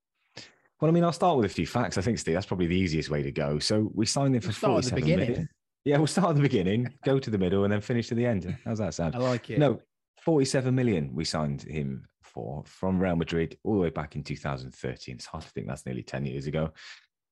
Well, 0.81 0.91
I 0.91 0.93
mean, 0.93 1.05
I'll 1.05 1.13
start 1.13 1.37
with 1.37 1.47
a 1.47 1.55
few 1.55 1.67
facts. 1.67 1.99
I 1.99 2.03
think, 2.03 2.19
Steve, 2.19 2.35
that's 2.35 2.47
probably 2.47 2.67
the 2.67 2.77
easiest 2.77 3.11
way 3.11 3.23
to 3.23 3.31
go. 3.31 3.59
So 3.59 3.91
we 3.95 4.07
signed 4.07 4.35
him 4.35 4.41
for 4.41 4.49
We'll 4.49 4.81
the 4.81 5.01
million. 5.01 5.49
Yeah, 5.85 5.99
we'll 5.99 6.07
start 6.07 6.31
at 6.31 6.37
the 6.37 6.43
beginning, 6.43 6.93
go 7.05 7.19
to 7.19 7.31
the 7.31 7.39
middle, 7.39 7.65
and 7.65 7.73
then 7.73 7.81
finish 7.81 8.09
to 8.09 8.15
the 8.15 8.25
end. 8.25 8.57
How's 8.65 8.79
that 8.79 8.95
sound? 8.95 9.15
I 9.15 9.19
like 9.19 9.51
it. 9.51 9.59
No, 9.59 9.81
47 10.23 10.75
million 10.75 11.15
we 11.15 11.25
signed 11.25 11.63
him 11.63 12.09
for 12.23 12.63
from 12.67 12.99
Real 12.99 13.17
Madrid 13.17 13.59
all 13.63 13.75
the 13.75 13.81
way 13.81 13.91
back 13.91 14.17
in 14.17 14.23
2013. 14.23 15.15
It's 15.15 15.27
hard 15.27 15.45
to 15.45 15.51
think 15.51 15.69
that's 15.69 15.85
nearly 15.85 16.03
10 16.03 16.25
years 16.25 16.47
ago. 16.47 16.71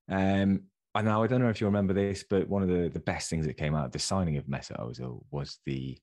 Um, 0.09 0.61
and 0.95 1.05
now 1.05 1.23
I 1.23 1.27
don't 1.27 1.41
know 1.41 1.49
if 1.49 1.59
you 1.59 1.67
remember 1.67 1.93
this, 1.93 2.23
but 2.29 2.47
one 2.47 2.61
of 2.61 2.69
the, 2.69 2.89
the 2.89 2.99
best 2.99 3.29
things 3.29 3.47
that 3.47 3.57
came 3.57 3.75
out 3.75 3.85
of 3.85 3.91
the 3.91 3.99
signing 3.99 4.37
of 4.37 4.45
Mesut 4.45 4.79
Ozil 4.79 5.23
was 5.31 5.59
the 5.65 5.97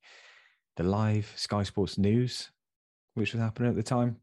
the 0.76 0.83
live 0.83 1.33
Sky 1.37 1.62
Sports 1.62 1.98
News, 1.98 2.50
which 3.14 3.33
was 3.33 3.40
happening 3.40 3.70
at 3.70 3.76
the 3.76 3.83
time. 3.83 4.16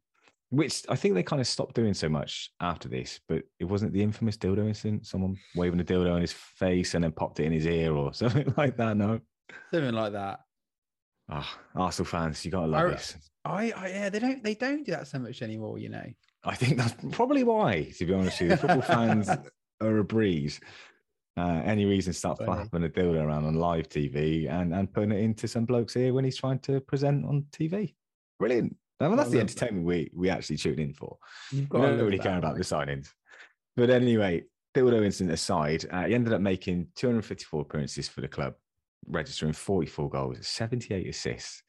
Which 0.50 0.84
I 0.88 0.96
think 0.96 1.14
they 1.14 1.24
kind 1.24 1.42
of 1.42 1.48
stopped 1.48 1.76
doing 1.76 1.94
so 1.94 2.08
much 2.08 2.52
after 2.62 2.88
this, 2.88 3.20
but 3.28 3.44
it 3.60 3.66
wasn't 3.66 3.92
the 3.92 4.02
infamous 4.02 4.38
dildo 4.38 4.66
incident. 4.68 5.06
Someone 5.06 5.38
waving 5.56 5.80
a 5.82 5.84
dildo 5.84 6.16
in 6.16 6.22
his 6.22 6.32
face 6.32 6.94
and 6.94 7.04
then 7.04 7.12
popped 7.12 7.40
it 7.42 7.46
in 7.46 7.52
his 7.52 7.66
ear 7.68 7.94
or 7.94 8.14
something 8.14 8.54
like 8.56 8.78
that. 8.78 8.96
No, 8.96 9.20
Something 9.74 9.94
like 9.94 10.14
that. 10.14 10.40
Ah, 11.30 11.60
Arsenal 11.76 12.06
fans, 12.08 12.46
you 12.46 12.52
gotta 12.52 12.68
love 12.68 12.86
I- 12.88 12.92
this. 12.92 13.18
I, 13.44 13.72
I 13.72 13.88
yeah, 13.90 14.10
they 14.10 14.20
don't 14.20 14.44
they 14.44 14.56
don't 14.56 14.86
do 14.86 14.92
that 14.92 15.08
so 15.08 15.20
much 15.20 15.42
anymore, 15.42 15.78
you 15.80 15.90
know. 15.90 16.06
I 16.44 16.56
think 16.56 16.78
that's 16.78 16.94
probably 17.12 17.44
why, 17.44 17.92
to 17.98 18.06
be 18.06 18.14
honest 18.14 18.40
with 18.42 18.52
you. 18.52 18.58
Football 18.58 18.82
fans 18.82 19.30
are 19.82 19.98
a 19.98 20.04
breeze. 20.04 20.60
Uh, 21.38 21.62
any 21.66 21.86
reason 21.86 22.12
to 22.14 22.18
start 22.18 22.38
Funny. 22.40 22.48
flapping 22.68 22.84
a 22.86 22.90
dildo 22.90 23.24
around 23.24 23.46
on 23.46 23.56
live 23.56 23.88
TV 23.90 24.50
and, 24.50 24.74
and 24.74 24.92
putting 24.92 25.12
it 25.12 25.20
into 25.22 25.48
some 25.48 25.66
bloke's 25.66 25.96
ear 25.96 26.14
when 26.14 26.26
he's 26.26 26.38
trying 26.38 26.60
to 26.60 26.80
present 26.82 27.26
on 27.26 27.46
TV. 27.52 27.94
Brilliant. 28.40 28.76
Mean, 29.00 29.16
that's 29.16 29.30
the 29.30 29.36
that. 29.38 29.42
entertainment 29.42 29.86
we, 29.86 30.10
we 30.14 30.30
actually 30.30 30.58
tune 30.58 30.80
in 30.80 30.94
for. 30.94 31.18
You've 31.52 31.70
We 31.70 31.82
don't 31.82 32.00
really 32.00 32.18
care 32.18 32.38
about 32.38 32.58
the 32.58 32.64
signings. 32.64 33.10
But 33.76 33.90
anyway, 33.90 34.44
dildo 34.76 35.06
incident 35.06 35.34
aside, 35.34 35.86
uh, 35.92 36.06
he 36.06 36.16
ended 36.16 36.34
up 36.34 36.42
making 36.42 36.88
254 36.96 37.62
appearances 37.62 38.08
for 38.10 38.22
the 38.22 38.28
club, 38.28 38.56
registering 39.08 39.54
44 39.54 40.10
goals, 40.10 40.48
78 40.48 41.08
assists, 41.08 41.62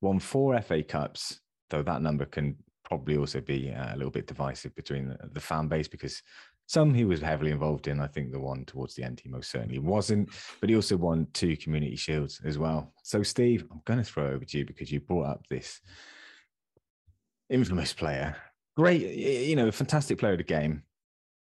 won 0.00 0.18
four 0.18 0.58
FA 0.62 0.82
Cups, 0.82 1.40
though 1.68 1.82
that 1.82 2.02
number 2.02 2.24
can 2.24 2.56
probably 2.84 3.16
also 3.16 3.40
be 3.40 3.72
uh, 3.72 3.94
a 3.94 3.96
little 3.96 4.10
bit 4.10 4.26
divisive 4.26 4.74
between 4.74 5.08
the, 5.08 5.18
the 5.32 5.40
fan 5.40 5.68
base 5.68 5.86
because 5.86 6.22
some 6.66 6.94
he 6.94 7.04
was 7.04 7.20
heavily 7.20 7.50
involved 7.50 7.88
in. 7.88 8.00
I 8.00 8.06
think 8.06 8.30
the 8.30 8.40
one 8.40 8.64
towards 8.64 8.94
the 8.94 9.02
end 9.02 9.20
he 9.20 9.28
most 9.28 9.50
certainly 9.50 9.78
wasn't, 9.78 10.30
but 10.60 10.68
he 10.70 10.76
also 10.76 10.96
won 10.96 11.26
two 11.32 11.56
community 11.56 11.96
shields 11.96 12.40
as 12.44 12.58
well. 12.58 12.92
So, 13.02 13.22
Steve, 13.22 13.66
I'm 13.70 13.82
going 13.84 13.98
to 13.98 14.04
throw 14.04 14.26
it 14.26 14.34
over 14.34 14.44
to 14.44 14.58
you 14.58 14.64
because 14.64 14.90
you 14.90 15.00
brought 15.00 15.26
up 15.26 15.46
this 15.48 15.80
infamous 17.50 17.92
player. 17.92 18.36
Great, 18.76 19.02
you 19.02 19.56
know, 19.56 19.70
fantastic 19.70 20.18
player 20.18 20.32
of 20.32 20.38
the 20.38 20.44
game. 20.44 20.82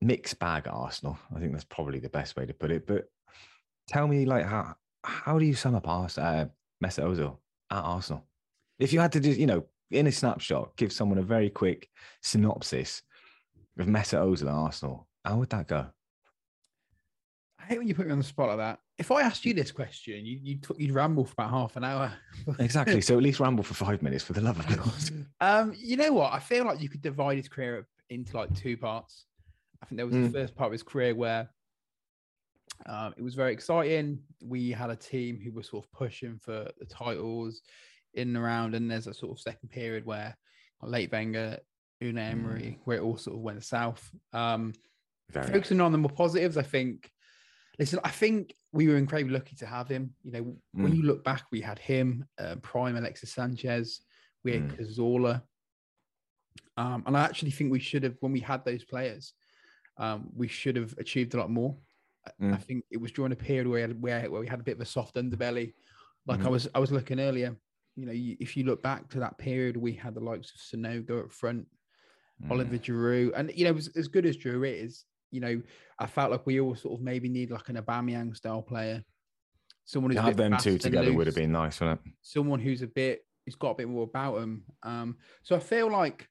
Mixed 0.01 0.38
bag 0.38 0.67
Arsenal. 0.67 1.17
I 1.36 1.39
think 1.39 1.53
that's 1.53 1.63
probably 1.63 1.99
the 1.99 2.10
best 2.10 2.36
way 2.36 2.45
to 2.45 2.53
put 2.53 2.69
it. 2.69 2.86
But 2.86 3.10
tell 3.88 4.08
me, 4.08 4.25
like, 4.25 4.45
how 4.45 4.75
how 5.03 5.39
do 5.39 5.45
you 5.45 5.55
sum 5.55 5.75
up 5.75 5.88
Ars- 5.88 6.17
uh, 6.17 6.45
Mesut 6.84 7.03
Ozil 7.03 7.38
at 7.71 7.84
Arsenal? 7.84 8.25
If 8.77 8.91
you 8.91 8.99
had 8.99 9.13
to 9.13 9.19
just, 9.19 9.39
you 9.39 9.47
know, 9.47 9.65
in 9.91 10.08
a 10.08 10.12
snapshot, 10.12 10.75
give 10.75 10.91
someone 10.91 11.17
a 11.17 11.23
very 11.23 11.49
quick 11.49 11.89
synopsis 12.21 13.01
of 13.79 13.88
Mesut 13.88 14.19
Ozil 14.19 14.47
at 14.47 14.53
Arsenal, 14.53 15.08
how 15.23 15.38
would 15.38 15.49
that 15.51 15.67
go? 15.67 15.88
I 17.65 17.69
hate 17.69 17.78
when 17.80 17.88
you 17.88 17.95
put 17.95 18.06
me 18.06 18.12
on 18.12 18.19
the 18.19 18.23
spot 18.23 18.49
like 18.49 18.58
that. 18.58 18.80
If 18.99 19.10
I 19.10 19.21
asked 19.21 19.43
you 19.43 19.54
this 19.56 19.71
question, 19.71 20.23
you 20.23 20.39
you 20.41 20.60
you'd 20.78 20.91
ramble 20.91 21.25
for 21.25 21.34
about 21.34 21.49
half 21.49 21.75
an 21.75 21.84
hour. 21.84 22.13
Exactly. 22.60 23.01
so 23.01 23.17
at 23.17 23.23
least 23.23 23.39
ramble 23.39 23.63
for 23.63 23.73
five 23.73 24.04
minutes 24.04 24.23
for 24.23 24.34
the 24.34 24.41
love 24.41 24.60
of 24.60 24.67
God. 24.67 25.25
Um, 25.41 25.73
you 25.75 25.97
know 25.97 26.13
what? 26.13 26.32
I 26.32 26.39
feel 26.39 26.63
like 26.65 26.80
you 26.80 26.89
could 26.89 27.01
divide 27.01 27.38
his 27.38 27.49
career 27.49 27.80
up 27.80 27.86
into 28.10 28.38
like 28.38 28.54
two 28.56 28.78
parts. 28.78 29.25
I 29.82 29.86
think 29.88 29.97
there 29.97 30.06
was 30.06 30.15
Mm. 30.15 30.23
the 30.32 30.39
first 30.39 30.56
part 30.56 30.67
of 30.67 30.71
his 30.71 30.84
career 30.84 31.13
where 31.15 31.49
um, 32.86 33.13
it 33.17 33.21
was 33.21 33.36
very 33.36 33.51
exciting. 33.54 34.19
We 34.43 34.71
had 34.71 34.89
a 34.91 34.95
team 34.95 35.39
who 35.43 35.51
were 35.51 35.63
sort 35.63 35.86
of 35.86 35.91
pushing 35.91 36.38
for 36.39 36.69
the 36.80 36.86
titles 36.86 37.62
in 38.13 38.30
and 38.30 38.38
around, 38.38 38.75
and 38.75 38.89
there's 38.89 39.08
a 39.08 39.13
sort 39.13 39.32
of 39.32 39.41
second 39.41 39.69
period 39.69 40.06
where 40.06 40.38
late 40.82 41.12
Wenger, 41.12 41.58
Unai 42.04 42.32
Emery, 42.32 42.80
where 42.86 42.97
it 42.97 43.01
all 43.01 43.17
sort 43.17 43.36
of 43.38 43.41
went 43.41 43.63
south. 43.63 44.10
Um, 44.34 44.73
Very. 45.32 45.47
focusing 45.47 45.82
on 45.82 45.91
the 45.91 45.97
more 45.97 46.10
positives, 46.12 46.58
I 46.58 46.63
think. 46.63 47.10
Listen, 47.78 48.00
I 48.04 48.10
think 48.12 48.54
we 48.72 48.88
were 48.88 48.98
incredibly 48.98 49.34
lucky 49.34 49.56
to 49.58 49.66
have 49.66 49.88
him. 49.88 50.16
You 50.24 50.32
know, 50.32 50.58
when 50.72 50.92
Mm. 50.94 50.98
you 50.98 51.04
look 51.04 51.24
back, 51.24 51.44
we 51.52 51.62
had 51.62 51.80
him, 51.80 52.26
uh, 52.38 52.56
prime 52.62 52.96
Alexis 52.96 53.34
Sanchez, 53.34 54.02
we 54.44 54.54
had 54.54 54.64
Mm. 54.70 54.78
Cazorla, 54.78 55.44
um, 56.78 57.04
and 57.06 57.18
I 57.18 57.24
actually 57.24 57.52
think 57.52 57.72
we 57.72 57.80
should 57.80 58.04
have, 58.04 58.16
when 58.20 58.32
we 58.32 58.40
had 58.40 58.64
those 58.66 58.84
players, 58.84 59.34
um, 59.98 60.30
we 60.36 60.48
should 60.48 60.76
have 60.76 60.94
achieved 60.98 61.34
a 61.34 61.38
lot 61.38 61.50
more. 61.50 61.78
I- 62.26 62.32
I 62.42 62.58
Mm. 62.58 62.64
think 62.64 62.86
it 62.90 62.98
was 62.98 63.12
during 63.12 63.32
a 63.32 63.36
period 63.36 63.68
where, 63.68 63.88
where 63.90 64.30
where 64.30 64.42
we 64.42 64.48
had 64.48 64.60
a 64.60 64.64
bit 64.64 64.76
of 64.76 64.82
a 64.82 64.86
soft 64.86 65.16
underbelly. 65.16 65.74
Like 66.26 66.42
I 66.42 66.44
Mhm. 66.46 66.52
was 66.52 66.68
I 66.74 66.80
was 66.80 66.92
looking 66.92 67.20
earlier, 67.20 67.56
you 67.96 68.06
know, 68.06 68.12
you, 68.12 68.36
if 68.40 68.58
you 68.58 68.64
look 68.64 68.82
back 68.82 69.10
to 69.10 69.20
that 69.20 69.38
period, 69.38 69.78
we 69.78 69.94
had 69.94 70.16
the 70.16 70.20
likes 70.22 70.52
of 70.52 70.58
Sanogo 70.58 71.26
up 71.26 71.32
front, 71.32 71.68
Mm. 72.42 72.52
Oliver 72.52 72.78
Giroud, 72.78 73.32
and 73.36 73.52
you 73.56 73.64
know, 73.66 73.76
as, 73.76 73.88
as 73.90 74.08
good 74.08 74.26
as 74.26 74.38
Giroud 74.38 74.84
is, 74.84 75.06
you 75.36 75.41
know, 75.41 75.62
I 76.00 76.08
felt 76.08 76.32
like 76.32 76.45
we 76.45 76.60
all 76.60 76.76
sort 76.76 77.00
of 77.00 77.04
maybe 77.04 77.30
need 77.30 77.52
like 77.52 77.69
an 77.69 77.76
Aubameyang 77.76 78.36
style 78.36 78.62
player, 78.62 79.04
someone 79.84 80.12
who's 80.12 80.21
have 80.21 80.38
them 80.38 80.58
two 80.58 80.78
together 80.78 81.13
would 81.13 81.28
have 81.28 81.36
been 81.36 81.52
nice, 81.52 81.80
wouldn't 81.80 82.02
it? 82.06 82.13
someone 82.21 82.60
who's 82.60 82.82
a 82.82 82.88
bit, 82.88 83.26
who's 83.45 83.56
got 83.56 83.71
a 83.71 83.76
bit 83.76 83.89
more 83.89 84.04
about 84.04 84.38
him. 84.38 84.63
Um, 84.84 85.17
so 85.43 85.56
I 85.56 85.60
feel 85.60 85.91
like 85.91 86.28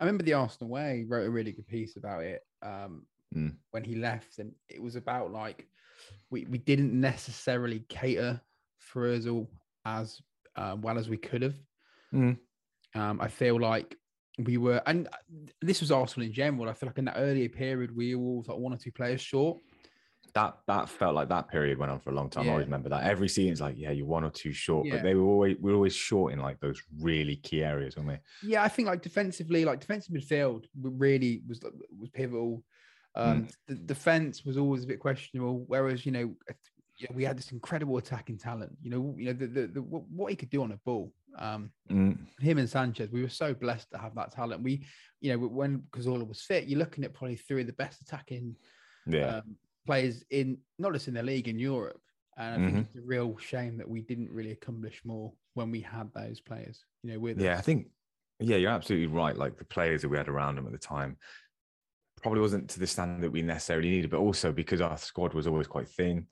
I 0.00 0.04
remember 0.04 0.24
the 0.24 0.34
Arsenal 0.34 0.70
way 0.70 1.04
wrote 1.08 1.26
a 1.26 1.30
really 1.30 1.52
good 1.52 1.66
piece 1.66 1.96
about 1.96 2.22
it 2.22 2.40
um, 2.62 3.06
Mm. 3.34 3.56
when 3.72 3.82
he 3.82 3.96
left, 3.96 4.38
and 4.38 4.52
it 4.68 4.80
was 4.80 4.94
about 4.94 5.32
like 5.32 5.66
we 6.30 6.46
we 6.48 6.58
didn't 6.58 6.98
necessarily 6.98 7.84
cater 7.88 8.40
for 8.78 9.02
Özil 9.08 9.48
as 9.84 10.22
uh, 10.54 10.76
well 10.80 10.96
as 10.96 11.08
we 11.08 11.16
could 11.16 11.42
have. 11.42 11.56
Mm. 12.14 12.38
Um, 12.94 13.20
I 13.20 13.28
feel 13.28 13.60
like 13.60 13.96
we 14.38 14.58
were, 14.58 14.82
and 14.86 15.08
this 15.62 15.80
was 15.80 15.90
Arsenal 15.90 16.26
in 16.26 16.32
general. 16.32 16.68
I 16.68 16.74
feel 16.74 16.88
like 16.88 16.98
in 16.98 17.06
that 17.06 17.16
earlier 17.16 17.48
period, 17.48 17.96
we 17.96 18.14
were 18.14 18.24
always 18.24 18.48
like 18.48 18.58
one 18.58 18.72
or 18.74 18.76
two 18.76 18.92
players 18.92 19.20
short. 19.20 19.58
That 20.34 20.58
that 20.66 20.90
felt 20.90 21.14
like 21.14 21.30
that 21.30 21.48
period 21.48 21.78
went 21.78 21.90
on 21.90 21.98
for 21.98 22.10
a 22.10 22.14
long 22.14 22.28
time. 22.28 22.46
I 22.46 22.52
always 22.52 22.66
remember 22.66 22.90
that. 22.90 23.04
Every 23.04 23.28
season's 23.28 23.62
like, 23.62 23.76
yeah, 23.78 23.90
you're 23.92 24.04
one 24.06 24.22
or 24.22 24.30
two 24.30 24.52
short, 24.52 24.86
Yeah. 24.86 24.96
but 24.96 25.02
they 25.02 25.14
were 25.14 25.24
always 25.24 25.56
we 25.58 25.70
were 25.70 25.76
always 25.76 25.94
short 25.94 26.34
in 26.34 26.40
like 26.40 26.60
those 26.60 26.82
really 27.00 27.36
key 27.36 27.64
areas, 27.64 27.96
weren't 27.96 28.08
we? 28.08 28.50
Yeah, 28.50 28.62
I 28.62 28.68
think 28.68 28.86
like 28.88 29.00
defensively, 29.00 29.64
like 29.64 29.80
defensive 29.80 30.14
midfield 30.14 30.66
really 30.78 31.42
was 31.48 31.60
was 31.98 32.10
pivotal. 32.10 32.62
Um, 33.14 33.48
The 33.66 33.76
defense 33.76 34.44
was 34.44 34.58
always 34.58 34.84
a 34.84 34.86
bit 34.86 35.00
questionable. 35.00 35.64
Whereas 35.68 36.04
you 36.04 36.12
know, 36.12 36.34
uh, 36.50 36.52
we 37.14 37.24
had 37.24 37.38
this 37.38 37.52
incredible 37.52 37.96
attacking 37.96 38.36
talent. 38.36 38.76
You 38.82 38.90
know, 38.90 39.14
you 39.16 39.26
know 39.26 39.32
the, 39.32 39.46
the, 39.46 39.66
the 39.68 39.80
what 39.80 40.30
he 40.30 40.36
could 40.36 40.50
do 40.50 40.62
on 40.62 40.72
a 40.72 40.76
ball. 40.76 41.14
Um, 41.38 41.70
Mm. 41.90 42.26
him 42.40 42.58
and 42.58 42.68
Sanchez, 42.68 43.10
we 43.12 43.22
were 43.22 43.28
so 43.28 43.54
blessed 43.54 43.90
to 43.92 43.98
have 43.98 44.14
that 44.16 44.32
talent. 44.32 44.62
We, 44.62 44.84
you 45.20 45.32
know, 45.32 45.46
when 45.46 45.84
Cazorla 45.92 46.26
was 46.26 46.42
fit, 46.42 46.66
you're 46.66 46.78
looking 46.80 47.04
at 47.04 47.14
probably 47.14 47.36
three 47.36 47.60
of 47.60 47.66
the 47.68 47.72
best 47.74 48.00
attacking 48.02 48.56
Yeah. 49.06 49.36
um, 49.36 49.56
players 49.86 50.24
in 50.30 50.58
not 50.78 50.92
just 50.92 51.08
in 51.08 51.14
the 51.14 51.22
league 51.22 51.48
in 51.48 51.58
Europe. 51.58 52.00
And 52.36 52.54
I 52.60 52.66
think 52.66 52.86
it's 52.86 52.96
a 52.96 53.00
real 53.00 53.38
shame 53.38 53.78
that 53.78 53.88
we 53.88 54.02
didn't 54.02 54.30
really 54.30 54.50
accomplish 54.50 55.00
more 55.04 55.32
when 55.54 55.70
we 55.70 55.80
had 55.80 56.12
those 56.12 56.40
players. 56.40 56.84
You 57.02 57.12
know, 57.12 57.18
with 57.20 57.40
Yeah, 57.40 57.56
I 57.56 57.62
think 57.62 57.86
yeah, 58.40 58.56
you're 58.56 58.70
absolutely 58.70 59.06
right. 59.06 59.36
Like 59.36 59.56
the 59.56 59.64
players 59.64 60.02
that 60.02 60.10
we 60.10 60.18
had 60.18 60.28
around 60.28 60.56
them 60.56 60.66
at 60.66 60.72
the 60.72 60.78
time 60.78 61.16
probably 62.20 62.40
wasn't 62.40 62.68
to 62.70 62.80
the 62.80 62.86
standard 62.86 63.22
that 63.22 63.30
we 63.30 63.40
necessarily 63.40 63.88
needed, 63.88 64.10
but 64.10 64.18
also 64.18 64.52
because 64.52 64.80
our 64.80 64.98
squad 64.98 65.32
was 65.32 65.46
always 65.46 65.66
quite 65.66 65.88
thin. 65.88 66.26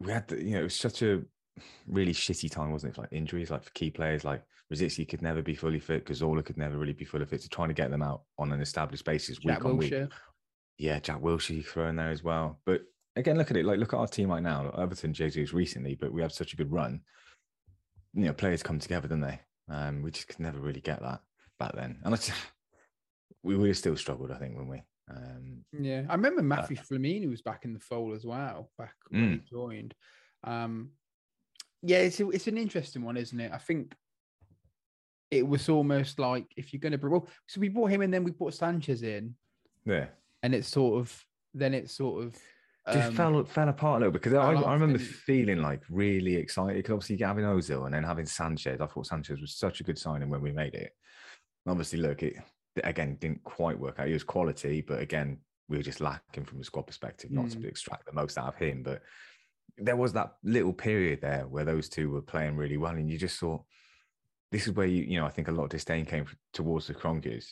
we 0.00 0.12
had, 0.12 0.28
the, 0.28 0.42
you 0.44 0.50
know, 0.50 0.60
it 0.60 0.64
was 0.64 0.76
such 0.78 1.00
a 1.02 1.22
really 1.86 2.12
shitty 2.12 2.50
time, 2.50 2.72
wasn't 2.72 2.92
it? 2.92 2.94
For 2.96 3.02
like 3.02 3.12
injuries, 3.12 3.50
like 3.50 3.64
for 3.64 3.70
key 3.70 3.90
players, 3.90 4.24
like 4.24 4.42
Rosicky 4.72 5.08
could 5.08 5.22
never 5.22 5.42
be 5.42 5.54
fully 5.54 5.80
fit, 5.80 6.06
Cazorla 6.06 6.44
could 6.44 6.56
never 6.56 6.76
really 6.76 6.92
be 6.92 7.04
fully 7.04 7.26
fit. 7.26 7.42
So 7.42 7.48
trying 7.50 7.68
to 7.68 7.74
get 7.74 7.90
them 7.90 8.02
out 8.02 8.22
on 8.38 8.52
an 8.52 8.60
established 8.60 9.04
basis 9.04 9.38
Jack 9.38 9.58
week 9.58 9.64
on 9.64 9.76
week. 9.76 9.94
Yeah, 10.78 10.98
Jack 10.98 11.20
Wilshere 11.20 11.56
you 11.56 11.62
throw 11.62 11.88
in 11.88 11.96
there 11.96 12.10
as 12.10 12.22
well. 12.22 12.60
But 12.66 12.82
again, 13.16 13.38
look 13.38 13.50
at 13.50 13.56
it. 13.56 13.64
Like, 13.64 13.78
look 13.78 13.94
at 13.94 13.98
our 13.98 14.06
team 14.06 14.30
right 14.30 14.42
now. 14.42 14.70
Everton, 14.76 15.14
Jesus 15.14 15.52
recently, 15.52 15.94
but 15.94 16.12
we 16.12 16.22
have 16.22 16.32
such 16.32 16.52
a 16.52 16.56
good 16.56 16.70
run. 16.70 17.00
You 18.12 18.26
know, 18.26 18.32
players 18.32 18.62
come 18.62 18.78
together, 18.78 19.08
don't 19.08 19.20
they? 19.20 19.40
Um, 19.68 20.02
we 20.02 20.10
just 20.10 20.28
could 20.28 20.40
never 20.40 20.58
really 20.58 20.80
get 20.80 21.00
that 21.02 21.20
back 21.58 21.74
then. 21.74 21.98
And 22.04 22.14
it's, 22.14 22.30
we 23.42 23.56
would 23.56 23.68
have 23.68 23.76
still 23.76 23.96
struggled, 23.96 24.30
I 24.30 24.38
think, 24.38 24.54
wouldn't 24.54 24.70
we? 24.70 24.82
Um, 25.10 25.64
Yeah, 25.72 26.02
I 26.08 26.14
remember 26.14 26.42
Matthew 26.42 26.76
Flamini 26.76 27.28
was 27.28 27.42
back 27.42 27.64
in 27.64 27.72
the 27.72 27.80
fold 27.80 28.14
as 28.14 28.24
well, 28.24 28.70
back 28.76 28.94
when 29.08 29.20
he 29.32 29.50
joined. 29.50 29.94
Um, 30.44 30.90
yeah, 31.86 31.98
it's 31.98 32.20
a, 32.20 32.28
it's 32.30 32.48
an 32.48 32.58
interesting 32.58 33.02
one, 33.02 33.16
isn't 33.16 33.38
it? 33.38 33.52
I 33.52 33.58
think 33.58 33.94
it 35.30 35.46
was 35.46 35.68
almost 35.68 36.18
like 36.18 36.46
if 36.56 36.72
you're 36.72 36.80
going 36.80 36.92
to 36.92 36.98
bring, 36.98 37.12
well, 37.12 37.28
so 37.46 37.60
we 37.60 37.68
brought 37.68 37.90
him 37.90 38.02
and 38.02 38.12
then 38.12 38.24
we 38.24 38.32
brought 38.32 38.54
Sanchez 38.54 39.02
in, 39.02 39.34
yeah. 39.84 40.06
and 40.42 40.54
it's 40.54 40.68
sort 40.68 41.00
of 41.00 41.24
then 41.54 41.74
it's 41.74 41.94
sort 41.94 42.24
of 42.24 42.36
just 42.92 43.08
um, 43.08 43.14
fell 43.14 43.44
fell 43.44 43.68
apart 43.68 43.96
a 43.96 43.98
little 44.00 44.12
bit 44.12 44.22
because 44.22 44.34
I, 44.34 44.52
I 44.52 44.72
remember 44.74 44.98
didn't 44.98 45.10
feeling 45.10 45.62
like 45.62 45.82
really 45.90 46.36
excited 46.36 46.76
because 46.76 46.92
obviously 46.92 47.24
having 47.24 47.44
Ozil 47.44 47.86
and 47.86 47.94
then 47.94 48.04
having 48.04 48.26
Sanchez, 48.26 48.80
I 48.80 48.86
thought 48.86 49.06
Sanchez 49.06 49.40
was 49.40 49.56
such 49.56 49.80
a 49.80 49.84
good 49.84 49.98
signing 49.98 50.28
when 50.28 50.42
we 50.42 50.52
made 50.52 50.74
it. 50.74 50.92
Obviously, 51.66 51.98
look, 52.00 52.22
it 52.22 52.36
again 52.84 53.16
didn't 53.20 53.42
quite 53.42 53.78
work 53.78 53.98
out. 53.98 54.06
He 54.06 54.12
was 54.12 54.22
quality, 54.24 54.82
but 54.82 55.00
again, 55.00 55.38
we 55.68 55.76
were 55.76 55.82
just 55.82 56.00
lacking 56.00 56.44
from 56.44 56.60
a 56.60 56.64
squad 56.64 56.86
perspective, 56.86 57.30
not 57.30 57.50
to 57.50 57.58
Mm. 57.58 57.64
extract 57.66 58.06
the 58.06 58.12
most 58.12 58.38
out 58.38 58.48
of 58.48 58.56
him. 58.56 58.82
But 58.84 59.02
there 59.78 59.96
was 59.96 60.12
that 60.14 60.34
little 60.42 60.72
period 60.72 61.20
there 61.20 61.46
where 61.48 61.64
those 61.64 61.88
two 61.88 62.10
were 62.10 62.22
playing 62.22 62.56
really 62.56 62.76
well, 62.76 62.94
and 62.94 63.10
you 63.10 63.18
just 63.18 63.38
thought, 63.38 63.62
this 64.52 64.66
is 64.66 64.72
where 64.72 64.86
you, 64.86 65.02
you 65.02 65.18
know, 65.18 65.26
I 65.26 65.30
think 65.30 65.48
a 65.48 65.52
lot 65.52 65.64
of 65.64 65.70
disdain 65.70 66.04
came 66.06 66.26
towards 66.52 66.86
the 66.86 66.94
Kronkers 66.94 67.46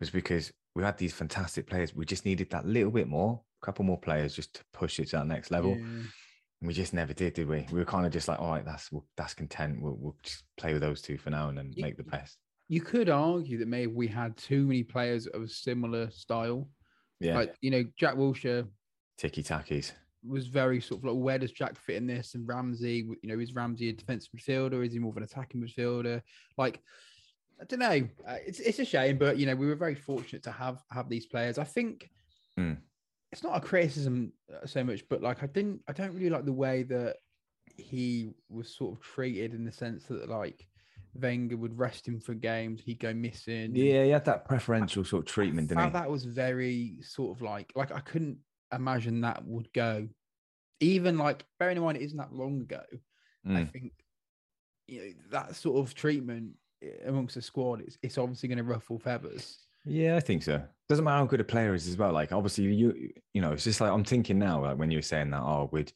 was 0.00 0.10
because 0.10 0.52
we 0.74 0.82
had 0.82 0.98
these 0.98 1.14
fantastic 1.14 1.66
players. 1.68 1.94
We 1.94 2.04
just 2.04 2.24
needed 2.26 2.50
that 2.50 2.66
little 2.66 2.90
bit 2.90 3.08
more, 3.08 3.40
a 3.62 3.66
couple 3.66 3.84
more 3.84 3.98
players 4.00 4.34
just 4.34 4.54
to 4.54 4.64
push 4.72 4.98
it 4.98 5.06
to 5.10 5.16
that 5.16 5.26
next 5.26 5.50
level. 5.50 5.76
yeah. 5.78 6.02
We 6.60 6.72
just 6.72 6.94
never 6.94 7.12
did, 7.12 7.34
did 7.34 7.46
we? 7.48 7.66
We 7.70 7.78
were 7.78 7.84
kind 7.84 8.06
of 8.06 8.12
just 8.12 8.26
like, 8.26 8.40
all 8.40 8.50
right, 8.52 8.64
that's 8.64 8.90
that's 9.16 9.34
content. 9.34 9.80
We'll, 9.82 9.96
we'll 9.98 10.16
just 10.22 10.44
play 10.56 10.72
with 10.72 10.80
those 10.82 11.02
two 11.02 11.18
for 11.18 11.28
now 11.30 11.48
and 11.50 11.58
then 11.58 11.72
You- 11.74 11.82
make 11.82 11.96
the 11.96 12.02
best. 12.04 12.38
You 12.68 12.80
could 12.80 13.10
argue 13.10 13.58
that 13.58 13.68
maybe 13.68 13.92
we 13.92 14.06
had 14.08 14.34
too 14.38 14.66
many 14.66 14.82
players 14.82 15.26
of 15.26 15.42
a 15.42 15.48
similar 15.48 16.10
style. 16.10 16.66
Yeah, 17.20 17.36
Like 17.36 17.54
you 17.60 17.70
know, 17.70 17.84
Jack 17.98 18.14
Wilshere 18.14 18.66
ticky 19.18 19.42
tackies. 19.42 19.92
Was 20.26 20.46
very 20.46 20.80
sort 20.80 21.00
of 21.00 21.04
like, 21.04 21.22
where 21.22 21.38
does 21.38 21.52
Jack 21.52 21.76
fit 21.76 21.96
in 21.96 22.06
this? 22.06 22.34
And 22.34 22.48
Ramsey, 22.48 23.06
you 23.22 23.28
know, 23.28 23.38
is 23.38 23.54
Ramsey 23.54 23.90
a 23.90 23.92
defensive 23.92 24.30
midfielder? 24.36 24.84
Is 24.84 24.92
he 24.92 24.98
more 24.98 25.10
of 25.10 25.16
an 25.16 25.22
attacking 25.22 25.60
midfielder? 25.62 26.22
Like, 26.56 26.80
I 27.60 27.64
don't 27.64 27.80
know. 27.80 28.08
Uh, 28.26 28.36
it's 28.46 28.58
it's 28.60 28.78
a 28.78 28.84
shame, 28.84 29.18
but 29.18 29.38
you 29.38 29.46
know, 29.46 29.54
we 29.54 29.66
were 29.66 29.76
very 29.76 29.94
fortunate 29.94 30.42
to 30.44 30.50
have 30.50 30.82
have 30.90 31.08
these 31.08 31.26
players. 31.26 31.58
I 31.58 31.64
think 31.64 32.10
Mm. 32.58 32.78
it's 33.32 33.42
not 33.42 33.56
a 33.56 33.60
criticism 33.60 34.32
uh, 34.52 34.64
so 34.64 34.84
much, 34.84 35.02
but 35.08 35.20
like, 35.20 35.42
I 35.42 35.46
didn't, 35.46 35.80
I 35.88 35.92
don't 35.92 36.14
really 36.14 36.30
like 36.30 36.44
the 36.44 36.52
way 36.52 36.84
that 36.84 37.16
he 37.76 38.30
was 38.48 38.76
sort 38.76 38.96
of 38.96 39.02
treated 39.04 39.54
in 39.54 39.64
the 39.64 39.72
sense 39.72 40.04
that 40.04 40.28
like 40.28 40.64
Wenger 41.14 41.56
would 41.56 41.76
rest 41.76 42.06
him 42.06 42.20
for 42.20 42.34
games, 42.34 42.80
he'd 42.80 43.00
go 43.00 43.12
missing. 43.12 43.74
Yeah, 43.74 44.04
he 44.04 44.10
had 44.10 44.24
that 44.26 44.44
preferential 44.44 45.04
sort 45.04 45.26
of 45.26 45.32
treatment, 45.32 45.68
he? 45.70 45.74
that 45.74 46.10
was 46.10 46.24
very 46.24 46.96
sort 47.02 47.36
of 47.36 47.42
like 47.42 47.72
like 47.74 47.92
I 47.92 48.00
couldn't 48.00 48.38
imagine 48.72 49.20
that 49.22 49.44
would 49.44 49.72
go. 49.72 50.08
Even 50.80 51.18
like 51.18 51.46
bearing 51.58 51.76
in 51.76 51.82
mind 51.82 51.98
it 51.98 52.02
isn't 52.04 52.18
that 52.18 52.32
long 52.32 52.60
ago, 52.62 52.82
I 53.54 53.60
Mm. 53.60 53.70
think 53.72 53.92
you 54.88 55.00
know 55.00 55.12
that 55.30 55.56
sort 55.56 55.78
of 55.86 55.94
treatment 55.94 56.56
eh, 56.82 56.90
amongst 57.06 57.34
the 57.36 57.42
squad 57.42 57.80
it's 57.80 57.98
it's 58.02 58.18
obviously 58.18 58.48
going 58.48 58.58
to 58.58 58.64
ruffle 58.64 58.98
feathers. 58.98 59.58
Yeah, 59.84 60.16
I 60.16 60.20
think 60.20 60.42
so. 60.42 60.66
Doesn't 60.88 61.04
matter 61.04 61.18
how 61.18 61.26
good 61.26 61.40
a 61.40 61.44
player 61.44 61.74
is 61.74 61.88
as 61.88 61.96
well. 61.96 62.12
Like 62.12 62.32
obviously 62.32 62.64
you 62.64 63.12
you 63.32 63.42
know, 63.42 63.52
it's 63.52 63.64
just 63.64 63.80
like 63.80 63.90
I'm 63.90 64.04
thinking 64.04 64.38
now, 64.38 64.62
like 64.62 64.78
when 64.78 64.90
you 64.90 64.98
were 64.98 65.02
saying 65.02 65.30
that, 65.30 65.42
oh, 65.42 65.68
would 65.72 65.92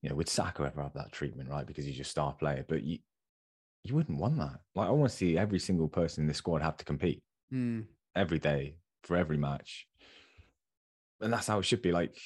you 0.00 0.08
know, 0.10 0.16
would 0.16 0.28
Saka 0.28 0.64
ever 0.64 0.82
have 0.82 0.94
that 0.94 1.12
treatment, 1.12 1.48
right? 1.50 1.66
Because 1.66 1.84
he's 1.84 1.96
your 1.96 2.04
star 2.04 2.34
player. 2.34 2.64
But 2.68 2.82
you 2.82 2.98
you 3.84 3.94
wouldn't 3.94 4.18
want 4.18 4.38
that. 4.38 4.60
Like 4.74 4.88
I 4.88 4.92
want 4.92 5.10
to 5.10 5.16
see 5.16 5.38
every 5.38 5.58
single 5.58 5.88
person 5.88 6.22
in 6.22 6.28
the 6.28 6.34
squad 6.34 6.62
have 6.62 6.76
to 6.78 6.84
compete 6.84 7.22
Mm, 7.52 7.86
every 8.14 8.38
day 8.38 8.78
for 9.02 9.16
every 9.16 9.36
match. 9.36 9.86
And 11.22 11.32
that's 11.32 11.46
how 11.46 11.58
it 11.58 11.64
should 11.64 11.82
be 11.82 11.92
like 11.92 12.16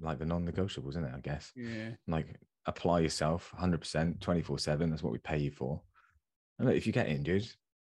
like 0.00 0.18
the 0.18 0.26
non-negotiables, 0.26 0.90
isn't 0.90 1.04
it? 1.04 1.14
I 1.14 1.20
guess. 1.20 1.52
yeah, 1.54 1.90
Like 2.06 2.26
apply 2.66 3.00
yourself 3.00 3.52
100%, 3.58 4.18
24/7. 4.18 4.90
That's 4.90 5.02
what 5.02 5.12
we 5.12 5.18
pay 5.18 5.38
you 5.38 5.50
for. 5.50 5.80
And 6.58 6.68
look, 6.68 6.76
if 6.76 6.86
you 6.86 6.92
get 6.92 7.08
injured, 7.08 7.46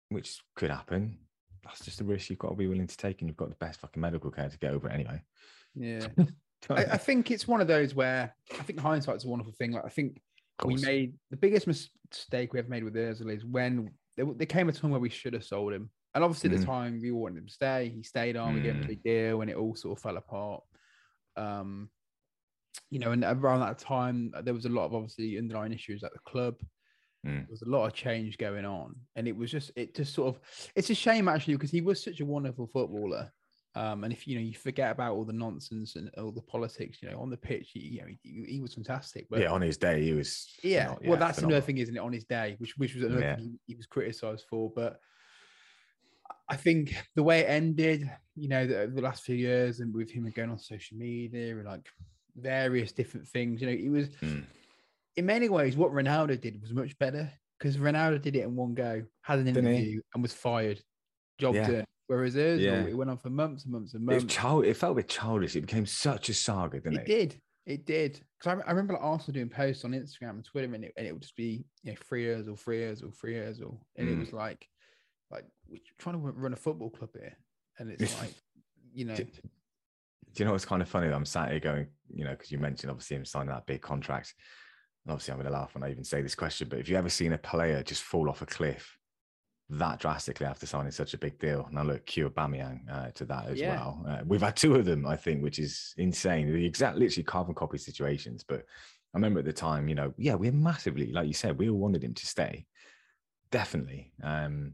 which 0.09 0.41
could 0.55 0.69
happen, 0.69 1.19
that's 1.63 1.83
just 1.83 2.01
a 2.01 2.03
risk 2.03 2.29
you've 2.29 2.39
got 2.39 2.49
to 2.49 2.55
be 2.55 2.67
willing 2.67 2.87
to 2.87 2.97
take, 2.97 3.21
and 3.21 3.29
you've 3.29 3.37
got 3.37 3.49
the 3.49 3.55
best 3.55 3.79
fucking 3.79 4.01
medical 4.01 4.31
care 4.31 4.49
to 4.49 4.57
get 4.57 4.73
over 4.73 4.89
it 4.89 4.93
anyway. 4.93 5.21
yeah. 5.75 6.07
I, 6.71 6.85
I 6.85 6.97
think 6.97 7.29
it's 7.29 7.47
one 7.47 7.61
of 7.61 7.67
those 7.67 7.93
where 7.93 8.33
I 8.51 8.63
think 8.63 8.79
hindsight's 8.79 9.25
a 9.25 9.27
wonderful 9.27 9.53
thing. 9.53 9.71
Like 9.73 9.85
I 9.85 9.89
think 9.89 10.19
we 10.65 10.75
made 10.77 11.13
the 11.29 11.37
biggest 11.37 11.67
mistake 11.67 12.51
we 12.51 12.59
ever 12.59 12.67
made 12.67 12.83
with 12.83 12.95
Özil 12.95 13.31
is 13.31 13.45
when 13.45 13.91
there, 14.15 14.25
there 14.35 14.47
came 14.47 14.67
a 14.67 14.73
time 14.73 14.89
where 14.89 14.99
we 14.99 15.09
should 15.09 15.33
have 15.33 15.43
sold 15.43 15.73
him. 15.73 15.91
And 16.15 16.23
obviously, 16.23 16.49
at 16.49 16.55
Mhm. 16.55 16.59
the 16.61 16.65
time, 16.65 17.01
we 17.01 17.11
wanted 17.11 17.37
him 17.39 17.47
to 17.47 17.53
stay. 17.53 17.89
He 17.89 18.01
stayed 18.03 18.35
on. 18.37 18.55
We 18.55 18.61
gave 18.61 18.75
him 18.75 18.81
a 18.81 18.85
Mm. 18.85 18.87
big 18.87 19.03
deal, 19.03 19.41
and 19.41 19.49
it 19.51 19.55
all 19.57 19.75
sort 19.75 19.97
of 19.97 20.01
fell 20.01 20.17
apart. 20.17 20.63
Um, 21.35 21.91
you 22.89 22.99
know, 22.99 23.11
and 23.11 23.23
around 23.23 23.59
that 23.61 23.79
time, 23.79 24.33
there 24.43 24.53
was 24.53 24.65
a 24.65 24.69
lot 24.69 24.85
of 24.85 24.93
obviously 24.95 25.37
underlying 25.37 25.73
issues 25.73 26.03
at 26.03 26.13
the 26.13 26.19
club. 26.19 26.59
Mm. 27.25 27.39
There 27.45 27.47
was 27.51 27.61
a 27.63 27.69
lot 27.69 27.85
of 27.87 27.93
change 27.93 28.37
going 28.37 28.65
on, 28.65 28.95
and 29.15 29.27
it 29.27 29.35
was 29.35 29.51
just 29.51 29.71
it 29.75 29.93
just 29.95 30.13
sort 30.13 30.35
of 30.35 30.41
it's 30.75 30.89
a 30.89 30.95
shame 30.95 31.27
actually 31.27 31.55
because 31.55 31.71
he 31.71 31.81
was 31.81 32.01
such 32.01 32.19
a 32.19 32.25
wonderful 32.25 32.67
footballer. 32.67 33.31
Um, 33.75 34.03
and 34.03 34.11
if 34.13 34.27
you 34.27 34.35
know 34.35 34.41
you 34.41 34.53
forget 34.55 34.91
about 34.91 35.13
all 35.13 35.25
the 35.25 35.33
nonsense 35.33 35.97
and 35.97 36.09
all 36.17 36.31
the 36.31 36.41
politics, 36.41 36.99
you 37.01 37.09
know, 37.11 37.19
on 37.19 37.29
the 37.29 37.37
pitch, 37.37 37.71
he, 37.73 37.79
you 37.81 38.01
know, 38.01 38.07
he, 38.23 38.45
he 38.47 38.59
was 38.61 38.73
fantastic. 38.73 39.27
But 39.29 39.41
yeah, 39.41 39.51
on 39.51 39.61
his 39.61 39.77
day, 39.77 40.01
he 40.03 40.13
was. 40.13 40.47
yeah, 40.63 40.95
phenol- 40.95 41.09
well, 41.11 41.19
that's 41.19 41.35
phenomenal. 41.37 41.57
another 41.57 41.65
thing, 41.65 41.77
isn't 41.79 41.95
it? 41.95 41.99
On 41.99 42.13
his 42.13 42.25
day, 42.25 42.55
which 42.59 42.75
which 42.77 42.95
was 42.95 43.03
another 43.03 43.21
Yeah. 43.21 43.35
thing 43.35 43.59
he, 43.67 43.73
he 43.73 43.75
was 43.75 43.85
criticised 43.85 44.45
for. 44.49 44.71
But 44.75 44.99
I 46.49 46.55
think 46.55 46.95
the 47.15 47.23
way 47.23 47.41
it 47.41 47.49
ended, 47.49 48.09
you 48.35 48.47
know, 48.47 48.65
the, 48.65 48.91
the 48.93 49.01
last 49.01 49.23
few 49.23 49.35
years, 49.35 49.79
and 49.79 49.93
with 49.93 50.09
him 50.09 50.29
going 50.35 50.49
on 50.49 50.57
social 50.59 50.97
media 50.97 51.55
and 51.57 51.65
like 51.65 51.87
various 52.35 52.91
different 52.91 53.27
things, 53.27 53.61
you 53.61 53.67
know, 53.67 53.73
it 53.73 53.89
was 53.89 54.09
Mm. 54.21 54.45
in 55.17 55.25
many 55.25 55.49
ways 55.49 55.75
what 55.75 55.91
Ronaldo 55.91 56.39
did 56.39 56.61
was 56.61 56.71
much 56.73 56.97
better 56.99 57.29
because 57.57 57.77
Ronaldo 57.77 58.21
did 58.21 58.35
it 58.35 58.43
in 58.43 58.55
one 58.55 58.73
go, 58.75 59.03
had 59.21 59.39
an 59.39 59.47
interview, 59.47 59.99
and 60.13 60.21
was 60.21 60.33
fired. 60.33 60.81
Job 61.39 61.55
Yeah. 61.55 61.67
done. 61.67 61.85
Whereas 62.07 62.35
Özil, 62.35 62.59
Yeah. 62.61 62.85
it 62.87 62.93
went 62.95 63.09
on 63.09 63.17
for 63.17 63.29
months 63.29 63.65
and 63.65 63.73
months 63.73 63.93
and 63.93 64.03
It, 64.03 64.05
months. 64.05 64.33
child, 64.33 64.65
it 64.65 64.75
felt 64.75 64.93
a 64.93 64.95
bit 64.95 65.09
childish. 65.09 65.55
It 65.57 65.61
became 65.61 65.85
such 65.85 66.29
a 66.29 66.33
saga, 66.33 66.79
didn't 66.79 66.99
It 66.99 67.01
it? 67.01 67.05
did. 67.05 67.41
It 67.65 67.85
did. 67.85 68.21
Because 68.39 68.61
I, 68.63 68.67
I 68.67 68.71
remember 68.71 68.93
like 68.93 69.03
Arsenal 69.03 69.33
doing 69.33 69.49
posts 69.49 69.83
on 69.83 69.91
Instagram 69.91 70.29
and 70.29 70.45
Twitter, 70.45 70.73
and 70.73 70.85
it, 70.85 70.93
and 70.95 71.05
it 71.05 71.11
would 71.11 71.21
just 71.23 71.35
be 71.35 71.65
you 71.83 71.91
know 71.91 71.97
three 72.07 72.21
years 72.21 72.47
or 72.47 72.55
three 72.55 72.77
years 72.77 73.03
or 73.03 73.11
three 73.11 73.33
years 73.33 73.59
or, 73.59 73.77
and 73.97 74.07
it 74.07 74.15
Mm. 74.15 74.19
was 74.21 74.31
like, 74.33 74.65
like 75.31 75.45
we're 75.69 75.81
trying 75.97 76.13
to 76.15 76.19
run 76.19 76.53
a 76.53 76.57
football 76.57 76.89
club 76.89 77.09
here, 77.13 77.37
and 77.79 77.89
it's 77.91 78.17
like, 78.21 78.33
you 78.93 79.05
know, 79.05 79.15
Do, 79.15 79.23
do 79.23 79.31
you 80.35 80.45
know 80.45 80.51
what's 80.51 80.65
kind 80.65 80.81
of 80.81 80.89
funny? 80.89 81.07
I'm 81.07 81.25
sat 81.25 81.51
here 81.51 81.59
going, 81.59 81.87
you 82.09 82.23
know, 82.23 82.31
because 82.31 82.51
you 82.51 82.57
mentioned 82.57 82.91
obviously 82.91 83.17
him 83.17 83.25
signing 83.25 83.49
that 83.49 83.65
big 83.65 83.81
contract. 83.81 84.33
And 85.05 85.11
obviously, 85.13 85.31
I'm 85.33 85.39
going 85.39 85.51
to 85.51 85.57
laugh 85.57 85.73
when 85.73 85.83
I 85.83 85.91
even 85.91 86.03
say 86.03 86.21
this 86.21 86.35
question, 86.35 86.67
but 86.69 86.79
have 86.79 86.89
you 86.89 86.97
ever 86.97 87.09
seen 87.09 87.33
a 87.33 87.37
player 87.37 87.81
just 87.81 88.03
fall 88.03 88.29
off 88.29 88.41
a 88.41 88.45
cliff 88.45 88.97
that 89.69 89.99
drastically 89.99 90.45
after 90.45 90.65
signing 90.65 90.91
such 90.91 91.13
a 91.13 91.17
big 91.17 91.39
deal? 91.39 91.67
Now, 91.71 91.83
look, 91.83 92.05
cue 92.05 92.29
Aubameyang 92.29 92.81
uh, 92.91 93.11
to 93.11 93.25
that 93.25 93.47
as 93.47 93.59
Yeah. 93.59 93.69
well. 93.69 94.05
Uh, 94.07 94.19
we've 94.25 94.41
had 94.41 94.55
two 94.55 94.75
of 94.75 94.85
them, 94.85 95.05
I 95.07 95.15
think, 95.15 95.41
which 95.43 95.59
is 95.59 95.93
insane. 95.97 96.51
The 96.51 96.65
exact, 96.65 96.97
literally 96.97 97.23
carbon 97.23 97.55
copy 97.55 97.77
situations. 97.77 98.43
But 98.43 98.59
I 98.59 99.17
remember 99.17 99.39
at 99.39 99.45
the 99.45 99.53
time, 99.53 99.87
you 99.87 99.95
know, 99.95 100.13
yeah, 100.17 100.35
we're 100.35 100.51
massively, 100.51 101.11
like 101.11 101.27
you 101.27 101.33
said, 101.33 101.57
we 101.57 101.69
all 101.69 101.79
wanted 101.79 102.03
him 102.03 102.13
to 102.13 102.25
stay. 102.27 102.65
Definitely. 103.49 104.11
Um, 104.21 104.73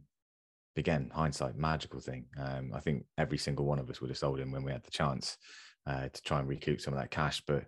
again, 0.77 1.11
hindsight, 1.13 1.55
magical 1.55 1.99
thing. 1.99 2.25
Um, 2.39 2.71
I 2.73 2.79
think 2.79 3.05
every 3.17 3.37
single 3.37 3.65
one 3.65 3.79
of 3.79 3.89
us 3.89 4.01
would 4.01 4.09
have 4.09 4.17
sold 4.17 4.39
him 4.39 4.51
when 4.51 4.63
we 4.63 4.71
had 4.71 4.83
the 4.83 4.91
chance 4.91 5.37
uh, 5.85 6.07
to 6.09 6.21
try 6.23 6.39
and 6.39 6.47
recoup 6.47 6.81
some 6.81 6.93
of 6.93 6.99
that 6.99 7.11
cash. 7.11 7.41
But 7.45 7.65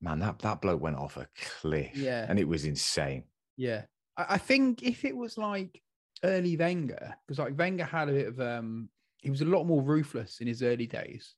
man, 0.00 0.18
that 0.20 0.38
that 0.40 0.60
bloke 0.60 0.80
went 0.80 0.96
off 0.96 1.16
a 1.16 1.28
cliff, 1.60 1.96
Yeah. 1.96 2.26
and 2.28 2.38
it 2.38 2.48
was 2.48 2.64
insane. 2.64 3.24
yeah. 3.56 3.82
I, 4.16 4.26
I 4.30 4.38
think 4.38 4.82
if 4.82 5.04
it 5.04 5.16
was 5.16 5.36
like 5.38 5.80
early 6.22 6.56
Wenger, 6.56 7.14
because 7.26 7.38
like 7.38 7.58
Wenger 7.58 7.84
had 7.84 8.08
a 8.08 8.12
bit 8.12 8.28
of 8.28 8.40
um, 8.40 8.88
he 9.18 9.30
was 9.30 9.40
a 9.40 9.44
lot 9.46 9.64
more 9.64 9.82
ruthless 9.82 10.40
in 10.40 10.46
his 10.46 10.62
early 10.62 10.86
days. 10.86 11.34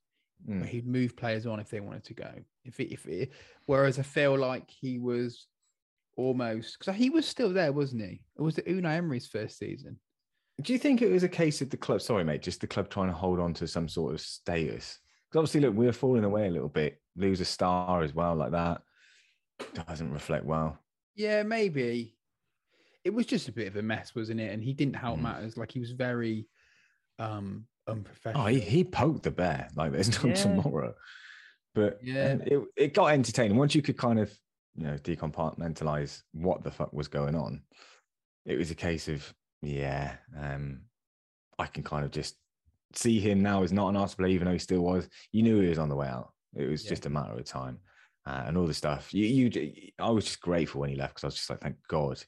Mm. 0.46 0.66
he'd 0.66 0.86
move 0.86 1.16
players 1.16 1.46
on 1.46 1.60
if 1.60 1.70
they 1.70 1.80
wanted 1.80 2.04
to 2.04 2.14
go. 2.14 2.30
If 2.62 2.78
it, 2.78 2.92
if 2.92 3.06
it, 3.06 3.32
whereas 3.64 3.98
I 3.98 4.02
feel 4.02 4.36
like 4.36 4.70
he 4.70 4.98
was 4.98 5.46
almost 6.16 6.78
because 6.78 6.94
he 6.94 7.08
was 7.10 7.26
still 7.26 7.52
there, 7.52 7.72
wasn't 7.72 8.02
he? 8.02 8.20
It 8.38 8.42
was 8.42 8.58
it 8.58 8.66
Unai 8.66 8.96
Emery's 8.96 9.26
first 9.26 9.58
season. 9.58 9.98
Do 10.62 10.72
you 10.72 10.78
think 10.78 11.02
it 11.02 11.10
was 11.12 11.22
a 11.22 11.28
case 11.28 11.60
of 11.60 11.70
the 11.70 11.76
club? 11.76 12.00
Sorry, 12.00 12.24
mate, 12.24 12.42
just 12.42 12.60
the 12.60 12.66
club 12.66 12.88
trying 12.88 13.08
to 13.08 13.14
hold 13.14 13.38
on 13.40 13.52
to 13.54 13.66
some 13.68 13.88
sort 13.88 14.14
of 14.14 14.20
status. 14.20 14.98
Because 15.28 15.38
obviously, 15.40 15.60
look, 15.60 15.74
we're 15.74 15.92
falling 15.92 16.24
away 16.24 16.46
a 16.46 16.50
little 16.50 16.68
bit. 16.68 17.00
Lose 17.16 17.40
a 17.40 17.44
star 17.44 18.02
as 18.02 18.14
well, 18.14 18.34
like 18.34 18.52
that. 18.52 18.80
doesn't 19.88 20.12
reflect 20.12 20.44
well. 20.44 20.78
Yeah, 21.14 21.42
maybe. 21.42 22.16
It 23.04 23.10
was 23.14 23.26
just 23.26 23.48
a 23.48 23.52
bit 23.52 23.68
of 23.68 23.76
a 23.76 23.82
mess, 23.82 24.14
wasn't 24.14 24.40
it? 24.40 24.52
And 24.52 24.62
he 24.62 24.72
didn't 24.72 24.96
help 24.96 25.18
Mm. 25.18 25.22
matters. 25.22 25.56
Like 25.56 25.70
he 25.72 25.80
was 25.80 25.92
very 25.92 26.46
um 27.18 27.66
unprofessional. 27.86 28.44
Oh, 28.44 28.46
he, 28.48 28.60
he 28.60 28.84
poked 28.84 29.22
the 29.22 29.30
bear 29.30 29.68
like 29.76 29.92
there's 29.92 30.22
no 30.22 30.28
Yeah. 30.28 30.34
tomorrow. 30.34 30.94
But 31.74 31.98
Yeah. 32.02 32.36
it, 32.44 32.62
it 32.76 32.94
got 32.94 33.06
entertaining 33.12 33.56
once 33.56 33.74
you 33.74 33.80
could 33.82 33.96
kind 33.96 34.18
of 34.18 34.36
you 34.74 34.84
know 34.84 34.98
decompartmentalize 34.98 36.22
what 36.32 36.62
the 36.64 36.70
fuck 36.70 36.92
was 36.92 37.08
going 37.08 37.34
on. 37.34 37.62
It 38.44 38.56
was 38.58 38.70
a 38.70 38.74
case 38.74 39.08
of 39.08 39.32
yeah, 39.62 40.16
um, 40.36 40.82
I 41.58 41.66
can 41.66 41.82
kind 41.82 42.04
of 42.04 42.10
just 42.10 42.36
see 42.94 43.18
him 43.20 43.42
now 43.42 43.62
as 43.62 43.72
not 43.72 43.88
an 43.88 43.96
Arsenal 43.96 44.24
player, 44.24 44.34
even 44.34 44.46
though 44.46 44.52
he 44.52 44.58
still 44.58 44.82
was. 44.82 45.08
You 45.32 45.42
knew 45.42 45.60
he 45.60 45.68
was 45.68 45.78
on 45.78 45.88
the 45.88 45.96
way 45.96 46.08
out. 46.08 46.32
It 46.54 46.66
was 46.68 46.84
Yeah. 46.84 46.90
just 46.90 47.06
a 47.06 47.10
matter 47.10 47.32
of 47.34 47.44
time, 47.44 47.80
uh, 48.26 48.44
and 48.46 48.56
all 48.56 48.66
the 48.66 48.74
stuff. 48.74 49.12
You, 49.12 49.26
you, 49.26 49.90
I 49.98 50.10
was 50.10 50.24
just 50.24 50.40
grateful 50.40 50.80
when 50.80 50.90
he 50.90 50.96
left 50.96 51.14
because 51.14 51.24
I 51.24 51.28
was 51.28 51.34
just 51.36 51.50
like, 51.50 51.60
thank 51.60 51.76
God 51.88 52.22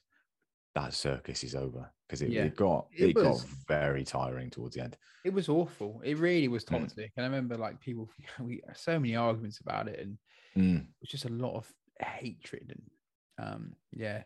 that 0.75 0.93
circus 0.93 1.43
is 1.43 1.55
over 1.55 1.91
because 2.07 2.21
it, 2.21 2.29
Yeah. 2.29 2.43
it 2.45 2.55
got 2.55 2.87
It 2.91 3.09
it, 3.09 3.15
was- 3.15 3.41
got 3.43 3.49
very 3.67 4.03
tiring 4.03 4.49
towards 4.49 4.75
the 4.75 4.83
end. 4.83 4.97
It 5.25 5.33
was 5.33 5.49
awful. 5.49 6.01
It 6.03 6.17
really 6.17 6.47
was 6.47 6.63
Mm. 6.63 6.79
toxic. 6.81 7.11
And 7.17 7.25
I 7.25 7.27
remember 7.29 7.57
like 7.57 7.79
people 7.81 8.09
we 8.39 8.61
so 8.75 8.99
many 8.99 9.15
arguments 9.15 9.59
about 9.59 9.87
it 9.87 9.99
and 9.99 10.17
Mm, 10.57 10.81
it 10.81 10.95
was 11.01 11.09
just 11.09 11.25
a 11.25 11.29
lot 11.29 11.55
of 11.55 11.71
hatred 12.01 12.73
and 12.75 13.47
um 13.47 13.75
yeah. 13.93 14.23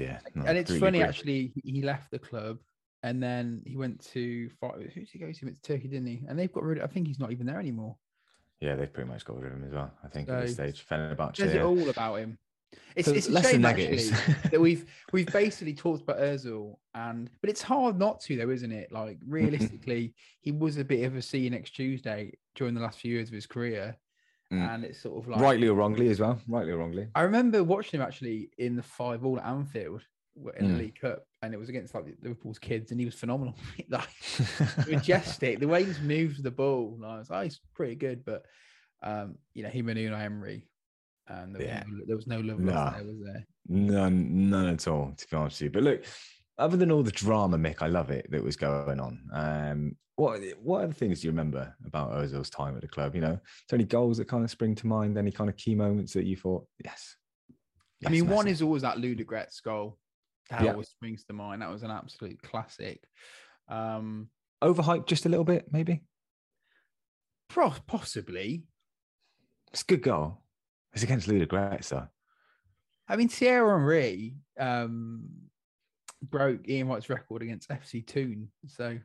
Yeah, 0.00 0.18
no, 0.34 0.44
and 0.46 0.58
it's 0.58 0.70
completely 0.70 0.78
funny 0.80 0.98
agree. 1.00 1.08
actually 1.08 1.52
he- 1.64 1.82
left 1.82 2.10
the 2.10 2.18
club 2.18 2.58
and 3.02 3.22
then 3.22 3.62
he 3.66 3.76
went 3.76 4.00
to 4.12 4.50
who 4.62 4.82
did 4.82 5.08
he 5.10 5.18
go 5.18 5.26
to? 5.26 5.32
He 5.32 5.44
went 5.44 5.62
to 5.62 5.62
Turkey, 5.62 5.88
didn't 5.88 6.06
he? 6.06 6.22
And 6.28 6.38
they've 6.38 6.52
got 6.52 6.62
rid 6.64 6.78
of 6.78 6.84
I 6.84 6.86
think 6.92 7.06
he's 7.06 7.18
not 7.18 7.32
even 7.32 7.46
there 7.46 7.60
anymore. 7.60 7.96
Yeah, 8.60 8.76
they've 8.76 8.92
pretty 8.92 9.10
much 9.10 9.24
got 9.24 9.36
rid 9.40 9.52
of 9.52 9.58
him 9.58 9.64
as 9.66 9.72
well. 9.74 9.92
I 10.02 10.08
think 10.08 10.28
at 10.28 10.40
this 10.42 10.56
So, 10.56 10.62
stage, 10.62 10.86
Fenerbahce. 10.86 11.36
Says 11.36 11.54
it 11.54 11.60
all 11.62 11.88
about 11.90 12.14
him. 12.16 12.38
It's, 12.96 13.08
So 13.08 13.14
it's 13.14 13.28
less 13.28 13.50
shame 13.50 13.62
than 13.62 13.70
actually 13.70 14.10
negatives. 14.10 14.50
that 14.50 14.60
we've 14.60 14.84
we've 15.12 15.26
basically 15.32 15.74
talked 15.74 16.02
about 16.02 16.18
Özil 16.18 16.76
and 16.94 17.30
but 17.40 17.50
it's 17.50 17.62
hard 17.62 17.98
not 17.98 18.20
to 18.22 18.36
though, 18.36 18.50
isn't 18.50 18.72
it? 18.72 18.90
Like 18.90 19.18
realistically, 19.26 20.14
he 20.40 20.52
was 20.52 20.78
a 20.78 20.84
bit 20.84 21.04
of 21.04 21.14
a 21.14 21.22
see 21.22 21.38
you 21.38 21.50
next 21.50 21.72
Tuesday 21.72 22.32
during 22.54 22.74
the 22.74 22.80
last 22.80 22.98
few 23.00 23.12
years 23.14 23.28
of 23.28 23.34
his 23.34 23.46
career, 23.46 23.96
Mm. 24.54 24.74
and 24.74 24.84
it's 24.84 25.00
sort 25.00 25.22
of 25.22 25.28
like 25.28 25.40
Rightly 25.40 25.68
or 25.68 25.74
wrongly 25.74 26.08
as 26.08 26.20
well. 26.20 26.38
Rightly 26.48 26.72
or 26.72 26.78
wrongly. 26.78 27.08
I 27.14 27.22
remember 27.22 27.62
watching 27.64 28.00
him 28.00 28.06
actually 28.06 28.50
in 28.58 28.76
the 28.76 28.82
five 28.82 29.24
all 29.24 29.38
at 29.38 29.44
Anfield 29.46 30.02
in 30.36 30.66
Mm. 30.66 30.72
the 30.72 30.78
League 30.78 31.00
Cup, 31.00 31.24
and 31.42 31.54
it 31.54 31.58
was 31.58 31.68
against 31.68 31.94
like 31.94 32.04
Liverpool's 32.22 32.58
kids, 32.58 32.90
and 32.90 32.98
he 33.00 33.04
was 33.06 33.14
phenomenal. 33.14 33.54
like 33.88 34.08
majestic, 34.88 35.60
the 35.60 35.68
way 35.68 35.80
he 35.80 35.86
just 35.86 36.02
moves 36.02 36.42
the 36.42 36.50
ball, 36.50 36.96
like, 37.00 37.10
I 37.10 37.18
was, 37.18 37.30
oh, 37.30 37.40
he's 37.42 37.60
pretty 37.74 37.94
good. 37.94 38.24
But 38.24 38.44
um, 39.02 39.36
you 39.54 39.62
know, 39.62 39.68
him 39.68 39.88
and 39.90 39.98
Unai 39.98 40.24
Emery, 40.24 40.66
and 41.28 41.54
there 41.54 41.60
was, 41.60 41.68
Yeah. 41.68 41.82
no, 41.88 42.04
there 42.06 42.16
was 42.16 42.26
no 42.26 42.40
love 42.40 42.58
Nah. 42.58 42.90
there, 42.90 43.04
was 43.04 43.16
there? 43.24 43.46
None, 43.68 44.50
none 44.50 44.66
at 44.68 44.88
all, 44.88 45.12
to 45.16 45.26
be 45.30 45.36
honest 45.36 45.60
with 45.60 45.66
you. 45.66 45.70
But 45.70 45.82
look, 45.84 46.04
other 46.58 46.76
than 46.76 46.90
all 46.92 47.02
the 47.02 47.10
drama, 47.10 47.58
Mick, 47.58 47.82
I 47.82 47.88
love 47.88 48.10
it 48.10 48.30
that 48.30 48.42
was 48.42 48.56
going 48.56 49.00
on. 49.00 49.20
Um, 49.32 49.96
what 50.16 50.40
what 50.62 50.84
other 50.84 50.92
things 50.92 51.20
do 51.20 51.26
you 51.26 51.32
remember 51.32 51.74
about 51.84 52.12
Ozil's 52.12 52.50
time 52.50 52.76
at 52.76 52.82
the 52.82 52.88
club? 52.88 53.14
You 53.16 53.20
know, 53.20 53.32
is 53.32 53.40
there 53.68 53.76
any 53.76 53.84
goals 53.84 54.18
that 54.18 54.28
kind 54.28 54.44
of 54.44 54.50
spring 54.50 54.74
to 54.76 54.86
mind? 54.86 55.18
Any 55.18 55.32
kind 55.32 55.50
of 55.50 55.56
key 55.56 55.74
moments 55.74 56.12
that 56.12 56.24
you 56.24 56.36
thought, 56.36 56.66
yes? 56.84 57.16
I 58.06 58.10
mean, 58.10 58.28
one 58.28 58.46
Messi. 58.46 58.50
is 58.50 58.62
always 58.62 58.82
that 58.82 58.98
Ludogorets 58.98 59.62
goal. 59.62 59.98
That 60.50 60.62
Yeah. 60.62 60.72
always 60.72 60.88
springs 60.90 61.24
to 61.24 61.32
mind. 61.32 61.62
That 61.62 61.70
was 61.70 61.82
an 61.82 61.90
absolute 61.90 62.40
classic. 62.42 63.02
Um, 63.68 64.28
overhyped 64.62 65.06
just 65.06 65.26
a 65.26 65.28
little 65.28 65.44
bit, 65.44 65.72
maybe. 65.72 66.04
pro- 67.48 67.70
possibly. 67.86 68.64
It's 69.72 69.82
a 69.82 69.86
good 69.86 70.02
goal. 70.02 70.42
It's 70.92 71.02
against 71.02 71.28
Ludogorets, 71.28 71.88
though. 71.88 72.08
I 73.08 73.16
mean, 73.16 73.28
Thierry 73.28 73.68
Henry 73.70 74.36
um, 74.58 75.28
broke 76.30 76.68
Ian 76.68 76.88
Wright's 76.88 77.08
record 77.08 77.42
against 77.42 77.68
FC 77.68 78.06
Thun. 78.06 78.48
So, 78.66 78.98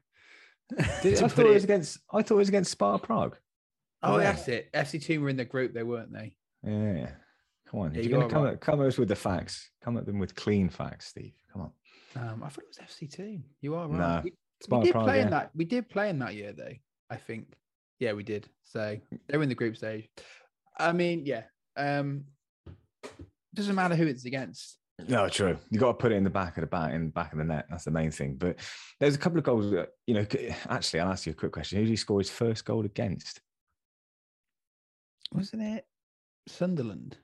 Did, 1.02 1.24
I 1.24 1.28
thought 1.28 1.46
it 1.46 1.54
was 1.54 1.64
against. 1.64 2.00
I 2.12 2.22
thought 2.22 2.36
it 2.36 2.38
was 2.38 2.50
against 2.50 2.72
Sparta 2.72 3.06
Prague. 3.06 3.38
oh, 4.04 4.18
Yeah. 4.18 4.32
that's 4.32 4.48
it. 4.48 4.72
FC 4.74 5.04
Thun 5.04 5.22
were 5.22 5.30
in 5.30 5.38
the 5.38 5.46
group, 5.46 5.74
they 5.74 5.84
weren't 5.84 6.14
they? 6.14 6.36
Yeah. 6.64 7.12
Come 7.70 7.82
on. 7.82 7.94
Yeah, 7.94 8.02
you 8.02 8.10
you're 8.10 8.18
going 8.20 8.30
to 8.30 8.34
come, 8.34 8.44
right. 8.44 8.54
at, 8.54 8.62
come 8.62 8.82
at 8.82 8.88
us 8.88 8.98
with 8.98 9.10
the 9.10 9.16
facts, 9.16 9.70
come 9.84 9.98
at 9.98 10.06
them 10.06 10.20
with 10.20 10.34
clean 10.36 10.70
facts, 10.70 11.08
Steve. 11.08 11.34
Come 11.54 11.62
on. 11.62 11.72
Um, 12.16 12.44
I 12.44 12.50
thought 12.50 12.64
it 12.64 12.76
was 12.80 12.90
FC 12.90 13.12
Thun. 13.14 13.44
You 13.62 13.76
are 13.76 13.88
right. 13.88 13.98
No, 13.98 14.22
we, 14.24 14.34
we 14.78 14.84
did 14.86 14.92
Prague, 14.94 15.06
play 15.06 15.22
in 15.22 15.30
that. 15.30 15.52
We 15.56 15.66
did 15.66 15.90
play 15.90 16.10
in 16.10 16.20
that 16.20 16.34
year, 16.34 16.54
though. 16.54 16.74
I 17.10 17.16
think. 17.18 17.54
Yeah, 18.00 18.14
we 18.14 18.24
did. 18.24 18.48
So 18.64 18.98
they 19.28 19.38
were 19.38 19.44
in 19.44 19.50
the 19.50 19.56
group 19.56 19.78
stage. 19.78 20.10
I 20.80 20.94
mean, 20.94 21.26
yeah. 21.26 21.44
Um, 21.76 22.26
doesn't 23.54 23.76
matter 23.76 23.96
who 23.96 24.08
it's 24.08 24.26
against. 24.26 24.78
No, 25.08 25.30
true. 25.30 25.58
You 25.70 25.80
got 25.80 25.88
to 25.88 25.94
put 25.94 26.12
it 26.12 26.16
in 26.16 26.24
the 26.24 26.30
back 26.30 26.58
of 26.58 26.62
the 26.62 26.68
bat, 26.68 26.94
in 26.94 27.06
the 27.06 27.12
back 27.12 27.32
of 27.32 27.38
the 27.38 27.46
net. 27.46 27.66
That's 27.70 27.86
the 27.86 27.92
main 27.92 28.12
thing. 28.12 28.36
But 28.36 28.58
there's 29.00 29.16
a 29.16 29.20
couple 29.20 29.38
of 29.38 29.44
goals 29.46 29.72
that 29.72 29.90
you 30.08 30.14
know. 30.16 30.26
Actually, 30.70 31.00
I'll 31.02 31.12
ask 31.12 31.26
you 31.26 31.32
a 31.32 31.36
quick 31.36 31.52
question. 31.52 31.78
Who 31.78 31.86
did 31.86 31.90
he 31.92 31.96
score 31.96 32.20
his 32.20 32.30
first 32.30 32.66
goal 32.66 32.86
against? 32.86 33.40
Wasn't 35.32 35.62
it 35.62 35.86
Sunderland? 36.48 37.18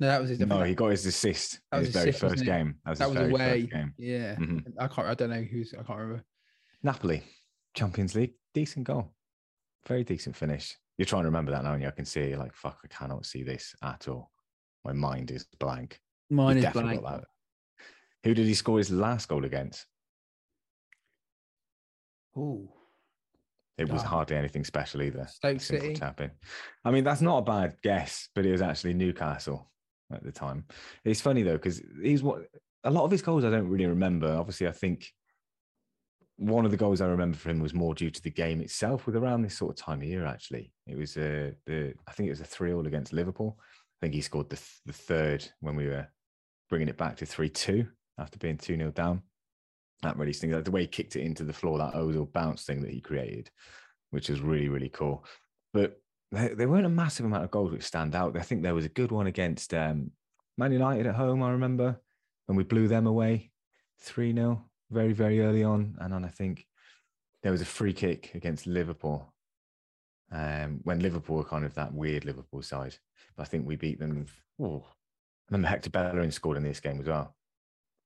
No, 0.00 0.08
that 0.08 0.20
was 0.20 0.30
his. 0.30 0.40
No, 0.40 0.62
he 0.64 0.74
got 0.74 0.88
his 0.88 1.06
assist 1.06 1.60
That 1.70 1.78
was 1.78 1.86
his 1.88 1.96
very 1.96 2.12
first 2.12 2.44
game. 2.44 2.76
That 2.84 2.90
was 2.90 2.98
that 2.98 3.08
his 3.10 3.16
was 3.16 3.28
away. 3.30 3.60
first 3.62 3.72
game. 3.72 3.94
Yeah, 3.96 4.34
Mhm. 4.36 4.72
I 4.78 4.88
can't. 4.88 5.08
I 5.08 5.14
don't 5.14 5.30
know 5.30 5.42
who's. 5.42 5.72
I 5.72 5.82
can't 5.82 5.98
remember. 5.98 6.24
Napoli, 6.82 7.22
Champions 7.74 8.14
League, 8.14 8.34
decent 8.52 8.86
goal, 8.86 9.14
very 9.86 10.02
decent 10.04 10.36
finish. 10.36 10.76
You're 10.98 11.06
trying 11.06 11.22
to 11.22 11.28
remember 11.28 11.52
that 11.52 11.62
now, 11.64 11.74
and 11.74 11.86
I 11.86 11.90
can 11.92 12.04
see 12.04 12.28
you're 12.28 12.38
like, 12.38 12.54
"Fuck, 12.54 12.80
I 12.84 12.88
cannot 12.88 13.24
see 13.24 13.42
this 13.44 13.74
at 13.82 14.08
all." 14.08 14.30
My 14.84 14.92
mind 14.92 15.30
is 15.30 15.46
blank. 15.58 16.00
Mine 16.30 16.56
You've 16.56 16.58
is 16.58 16.64
definitely 16.64 16.98
blank. 16.98 17.22
that. 17.22 17.28
Who 18.24 18.34
did 18.34 18.46
he 18.46 18.54
score 18.54 18.78
his 18.78 18.90
last 18.90 19.28
goal 19.28 19.44
against? 19.44 19.86
Oh, 22.36 22.68
It 23.78 23.88
was 23.90 24.02
hardly 24.02 24.36
anything 24.36 24.64
special 24.64 25.02
either. 25.02 25.26
Stoke 25.30 25.60
simple 25.60 25.86
City. 25.88 25.94
tapping. 25.98 26.30
I 26.84 26.90
mean, 26.90 27.04
that's 27.04 27.20
not 27.20 27.38
a 27.38 27.42
bad 27.42 27.76
guess, 27.82 28.28
but 28.34 28.46
it 28.46 28.52
was 28.52 28.62
actually 28.62 28.94
Newcastle 28.94 29.70
at 30.12 30.22
the 30.24 30.32
time. 30.32 30.64
It's 31.04 31.20
funny 31.20 31.42
though 31.42 31.54
because 31.54 31.80
he's 32.02 32.22
what 32.22 32.42
a 32.84 32.90
lot 32.90 33.04
of 33.04 33.10
his 33.10 33.22
goals 33.22 33.44
I 33.44 33.50
don't 33.50 33.68
really 33.68 33.86
remember. 33.86 34.28
Obviously, 34.34 34.66
I 34.68 34.72
think 34.72 35.12
one 36.36 36.64
of 36.64 36.70
the 36.72 36.76
goals 36.76 37.00
I 37.00 37.06
remember 37.06 37.36
for 37.36 37.50
him 37.50 37.60
was 37.60 37.72
more 37.74 37.94
due 37.94 38.10
to 38.10 38.22
the 38.22 38.30
game 38.30 38.60
itself. 38.60 39.06
With 39.06 39.16
around 39.16 39.42
this 39.42 39.56
sort 39.56 39.78
of 39.78 39.84
time 39.84 40.00
of 40.02 40.08
year, 40.08 40.26
actually, 40.26 40.72
it 40.86 40.96
was 40.96 41.16
uh, 41.16 41.52
the 41.66 41.94
I 42.08 42.12
think 42.12 42.26
it 42.26 42.30
was 42.30 42.40
a 42.40 42.44
three 42.44 42.72
all 42.72 42.86
against 42.86 43.12
Liverpool. 43.12 43.58
Think 44.04 44.16
he 44.16 44.20
scored 44.20 44.50
the 44.50 44.56
th- 44.56 44.80
the 44.84 44.92
third 44.92 45.48
when 45.60 45.76
we 45.76 45.86
were 45.86 46.06
bringing 46.68 46.88
it 46.88 46.98
back 46.98 47.16
to 47.16 47.24
three 47.24 47.48
two 47.48 47.88
after 48.18 48.38
being 48.38 48.58
two 48.58 48.76
0 48.76 48.90
down. 48.90 49.22
That 50.02 50.18
really 50.18 50.34
stings. 50.34 50.52
Like 50.52 50.64
the 50.64 50.72
way 50.72 50.82
he 50.82 50.86
kicked 50.86 51.16
it 51.16 51.22
into 51.22 51.42
the 51.42 51.54
floor, 51.54 51.78
that 51.78 51.94
Ozil 51.94 52.30
bounce 52.30 52.64
thing 52.64 52.82
that 52.82 52.90
he 52.90 53.00
created, 53.00 53.48
which 54.10 54.28
was 54.28 54.42
really 54.42 54.68
really 54.68 54.90
cool. 54.90 55.24
But 55.72 55.98
there, 56.30 56.54
there 56.54 56.68
weren't 56.68 56.84
a 56.84 56.90
massive 56.90 57.24
amount 57.24 57.44
of 57.44 57.50
goals 57.50 57.72
which 57.72 57.82
stand 57.82 58.14
out. 58.14 58.36
I 58.36 58.42
think 58.42 58.62
there 58.62 58.74
was 58.74 58.84
a 58.84 58.90
good 58.90 59.10
one 59.10 59.26
against 59.26 59.72
um, 59.72 60.10
Man 60.58 60.72
United 60.72 61.06
at 61.06 61.14
home. 61.14 61.42
I 61.42 61.52
remember 61.52 61.98
when 62.44 62.56
we 62.56 62.64
blew 62.64 62.88
them 62.88 63.06
away 63.06 63.52
three 64.00 64.34
0 64.34 64.62
very 64.90 65.14
very 65.14 65.40
early 65.40 65.64
on, 65.64 65.96
and 65.98 66.12
then 66.12 66.26
I 66.26 66.28
think 66.28 66.66
there 67.42 67.52
was 67.52 67.62
a 67.62 67.64
free 67.64 67.94
kick 67.94 68.34
against 68.34 68.66
Liverpool 68.66 69.33
um, 70.34 70.80
when 70.82 70.98
Liverpool 71.00 71.36
were 71.36 71.44
kind 71.44 71.64
of 71.64 71.74
that 71.74 71.94
weird 71.94 72.24
Liverpool 72.24 72.60
side. 72.62 72.96
But 73.36 73.44
I 73.44 73.46
think 73.46 73.66
we 73.66 73.76
beat 73.76 73.98
them. 73.98 74.26
Oh, 74.60 74.84
I 74.86 74.92
remember 75.54 75.68
Hector 75.68 75.90
Bellerin 75.90 76.30
scored 76.30 76.56
in 76.56 76.62
this 76.62 76.80
game 76.80 77.00
as 77.00 77.06
well. 77.06 77.34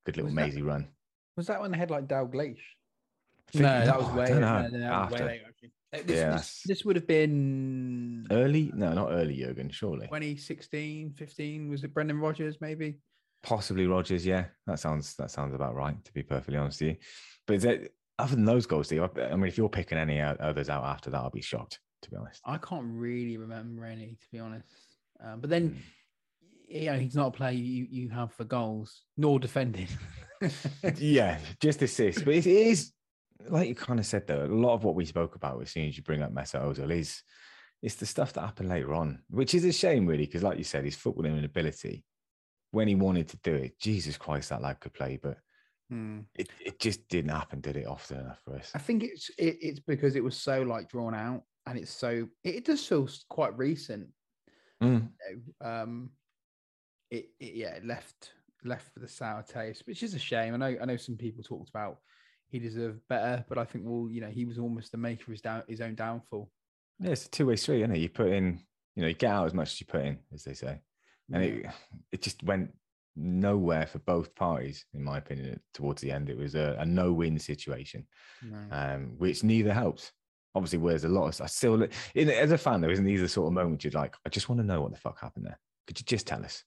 Good 0.07 0.17
little 0.17 0.27
Was 0.27 0.35
that- 0.37 0.47
mazy 0.47 0.63
run. 0.63 0.89
was 1.37 1.47
that 1.49 1.61
when 1.61 1.71
they 1.73 1.79
had 1.79 1.91
like 1.91 2.07
Dalglish? 2.07 2.59
I 3.55 3.59
No, 3.59 3.85
that 3.87 3.99
was 3.99 4.09
I 4.09 4.17
way. 4.17 4.27
don't 4.29 4.41
No, 4.41 4.63
no, 4.63 4.71
that 4.71 4.73
way 4.73 4.85
After. 4.87 5.25
later. 5.27 5.45
This, 5.93 6.05
Yeah, 6.19 6.33
this, 6.33 6.63
this 6.67 6.85
would 6.85 6.97
have 6.97 7.07
been 7.07 8.27
Early? 8.31 8.71
No, 8.75 8.93
not 8.93 9.11
early, 9.11 9.37
Jurgen, 9.39 9.71
surely. 9.71 10.07
2016, 10.07 11.13
15. 11.15 11.69
Was 11.71 11.83
it 11.85 11.95
Brendan 11.95 12.19
Rodgers? 12.19 12.61
Maybe. 12.61 12.99
Possibly 13.43 13.87
Rodgers, 13.87 14.27
yeah. 14.27 14.47
That 14.67 14.81
sounds 14.81 15.15
that 15.17 15.31
sounds 15.31 15.55
about 15.55 15.75
right, 15.75 16.03
to 16.05 16.13
be 16.13 16.23
perfectly 16.23 16.59
honest 16.59 16.81
with 16.83 16.91
you. 16.91 16.97
But 17.47 17.57
is 17.57 17.65
it, 17.65 17.95
other 18.19 18.35
than 18.35 18.45
those 18.45 18.67
goals, 18.67 18.87
Steve, 18.89 19.03
I 19.17 19.23
I 19.23 19.37
mean, 19.37 19.47
if 19.47 19.57
you're 19.57 19.69
picking 19.71 19.97
any 19.97 20.21
others 20.21 20.69
out 20.69 20.85
after 20.85 21.09
that, 21.11 21.19
I'll 21.19 21.31
be 21.31 21.41
shocked, 21.41 21.79
to 22.03 22.11
be 22.11 22.17
honest. 22.17 22.41
I 22.45 22.59
can't 22.59 22.87
really 22.87 23.37
remember 23.37 23.85
any, 23.85 24.17
to 24.21 24.27
be 24.31 24.39
honest. 24.39 24.67
Um, 25.21 25.41
but 25.41 25.51
then, 25.51 25.71
Mm. 25.71 25.83
you 26.69 26.87
know, 26.87 26.99
he's 26.99 27.17
not 27.17 27.29
a 27.29 27.31
player 27.31 27.53
you, 27.53 27.87
you 27.91 28.09
have 28.11 28.33
for 28.33 28.45
goals 28.45 29.05
nor 29.17 29.39
defending. 29.41 29.89
yeah, 30.99 31.39
just 31.61 31.83
assists. 31.83 32.23
But 32.23 32.35
it 32.35 32.47
is, 32.47 32.93
like 33.49 33.69
you 33.69 33.75
kind 33.75 33.99
of 33.99 34.07
said, 34.07 34.27
though, 34.27 34.45
a 34.45 34.47
lot 34.47 34.75
of 34.75 34.85
what 34.85 34.95
we 34.95 35.05
spoke 35.05 35.35
about 35.35 35.61
as 35.63 35.71
soon 35.71 35.89
as 35.89 35.97
you 35.97 36.03
bring 36.03 36.23
up 36.23 36.33
Mesut 36.33 36.63
Ozil 36.63 36.91
is 36.93 37.23
it's 37.83 37.95
the 37.95 38.07
stuff 38.07 38.33
that 38.33 38.43
happened 38.43 38.69
later 38.69 38.95
on, 38.95 39.23
which 39.31 39.55
is 39.55 39.65
a 39.65 39.73
shame, 39.73 40.07
really, 40.07 40.27
because 40.27 40.43
like 40.43 40.59
you 40.59 40.65
said, 40.65 40.85
his 40.85 40.97
footballing 40.97 41.45
ability, 41.45 42.05
when 42.71 42.89
he 42.89 42.95
wanted 42.95 43.29
to 43.29 43.39
do 43.39 43.55
it, 43.55 43.79
Jesus 43.79 44.17
Christ, 44.19 44.51
that 44.51 44.63
lad 44.63 44.81
could 44.81 44.93
play, 44.95 45.19
but 45.23 45.39
Hmm. 45.89 46.21
it, 46.35 46.51
it 46.61 46.79
just 46.79 47.09
didn't 47.09 47.31
happen, 47.31 47.61
did 47.61 47.77
it, 47.77 47.87
often 47.87 48.21
enough 48.21 48.41
for 48.45 48.57
us? 48.57 48.73
I 48.75 48.79
think 48.79 49.03
it's 49.03 49.31
it, 49.39 49.57
it's 49.61 49.81
because 49.81 50.17
it 50.17 50.23
was 50.23 50.37
so 50.37 50.63
like 50.63 50.91
drawn 50.91 51.15
out 51.15 51.45
and 51.69 51.79
it's 51.79 51.91
so 51.91 52.29
it, 52.45 52.65
does 52.65 52.87
feel 52.87 53.09
quite 53.29 53.57
recent. 53.59 54.09
Mm. 54.83 55.11
you 55.31 55.43
know, 55.61 55.69
Um, 55.69 56.11
it, 57.11 57.31
it 57.41 57.55
yeah 57.55 57.75
it 57.75 57.85
left 57.85 58.33
left 58.65 58.91
with 58.95 59.05
a 59.05 59.09
sour 59.09 59.43
taste, 59.43 59.83
which 59.87 60.03
is 60.03 60.15
a 60.15 60.19
shame. 60.19 60.55
I 60.55 60.57
know 60.57 60.77
I 60.81 60.85
know 60.85 60.97
some 60.97 61.17
people 61.17 61.43
talked 61.43 61.71
about 61.71 61.99
he 62.49 62.59
deserved 62.59 63.01
better, 63.09 63.45
but 63.49 63.59
I 63.59 63.65
think 63.65 63.85
well 63.87 64.09
you 64.11 64.21
know 64.21 64.29
he 64.29 64.45
was 64.45 64.59
almost 64.59 64.93
the 64.93 64.99
maker 64.99 65.25
of 65.25 65.33
his 65.33 65.41
down 65.41 65.63
his 65.69 65.81
own 65.81 65.95
downfall. 65.95 66.51
Yeah, 67.01 67.11
it's 67.13 67.27
a 67.27 67.31
two 67.31 67.47
way 67.47 67.57
street, 67.57 67.83
isn't 67.83 67.95
it? 67.95 67.99
You 67.99 68.09
put 68.09 68.29
in, 68.29 68.61
you 68.97 69.03
know, 69.03 69.09
you 69.09 69.15
get 69.15 69.31
out 69.31 69.47
as 69.47 69.55
much 69.55 69.73
as 69.73 69.81
you 69.81 69.87
put 69.87 70.05
in, 70.05 70.19
as 70.33 70.43
they 70.45 70.55
say, 70.55 70.81
and 71.33 71.43
it 71.43 71.67
it 72.13 72.23
just 72.23 72.43
went 72.43 72.73
nowhere 73.17 73.87
for 73.87 73.99
both 74.01 74.35
parties, 74.35 74.85
in 74.95 75.03
my 75.03 75.19
opinion. 75.19 75.61
Towards 75.75 76.01
the 76.03 76.11
end, 76.13 76.29
it 76.29 76.37
was 76.37 76.55
a, 76.55 76.77
a 76.79 76.85
no 76.85 77.13
win 77.13 77.39
situation, 77.39 78.07
No. 78.43 78.59
um, 78.71 79.15
which 79.19 79.43
neither 79.45 79.73
helps. 79.73 80.13
Obviously, 80.55 80.79
where's 80.79 81.05
a 81.05 81.09
lot 81.09 81.29
of 81.29 81.41
I 81.41 81.47
still 81.47 81.87
in, 82.15 82.31
as 82.31 82.53
a 82.53 82.59
fan, 82.59 82.81
there 82.81 82.91
isn't 82.91 83.05
these 83.05 83.21
the 83.21 83.29
sort 83.29 83.47
of 83.47 83.53
moment 83.53 83.85
you're 83.85 83.93
like, 83.93 84.15
I 84.27 84.29
just 84.29 84.49
want 84.49 84.61
to 84.61 84.67
know 84.67 84.81
what 84.81 84.93
the 84.93 84.99
fuck 84.99 85.21
happened 85.21 85.47
there. 85.47 85.59
Could 85.87 86.01
you 86.01 86.05
just 86.05 86.27
tell 86.27 86.45
us? 86.45 86.65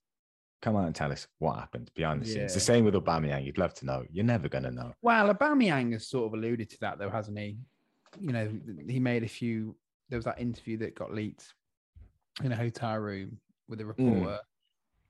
Come 0.62 0.76
out 0.76 0.86
and 0.86 0.94
tell 0.94 1.12
us 1.12 1.28
what 1.40 1.58
happened 1.58 1.90
behind 1.96 2.22
the 2.22 2.28
scenes. 2.28 2.54
The 2.54 2.60
same 2.60 2.86
with 2.86 2.94
Aubameyang. 2.94 3.44
You'd 3.44 3.58
love 3.58 3.74
to 3.76 3.86
know. 3.86 4.06
You're 4.12 4.24
never 4.24 4.48
going 4.48 4.64
to 4.64 4.72
know. 4.72 4.94
Well, 5.02 5.34
Aubameyang 5.34 5.94
has 5.94 6.08
sort 6.08 6.28
of 6.28 6.34
alluded 6.34 6.70
to 6.70 6.80
that, 6.82 7.00
though, 7.00 7.10
hasn't 7.10 7.40
he? 7.40 7.58
You 8.20 8.32
know, 8.32 8.48
he 8.88 9.00
made 9.00 9.24
a 9.24 9.28
few. 9.28 9.76
There 10.10 10.18
was 10.18 10.26
that 10.26 10.40
interview 10.40 10.78
that 10.78 10.94
got 10.94 11.14
leaked 11.14 11.54
in 12.44 12.52
a 12.52 12.56
hotel 12.56 12.98
room 12.98 13.40
with 13.68 13.82
a 13.82 13.86
reporter 13.86 14.40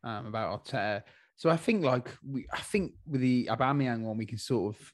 um, 0.05 0.27
about 0.27 0.65
Arteta. 0.65 1.03
So 1.35 1.49
I 1.49 1.57
think, 1.57 1.83
like, 1.83 2.09
we, 2.25 2.47
I 2.53 2.61
think 2.61 2.93
with 3.05 3.19
the 3.19 3.49
Aubameyang 3.51 4.03
one, 4.03 4.17
we 4.17 4.25
can 4.25 4.37
sort 4.37 4.73
of 4.73 4.93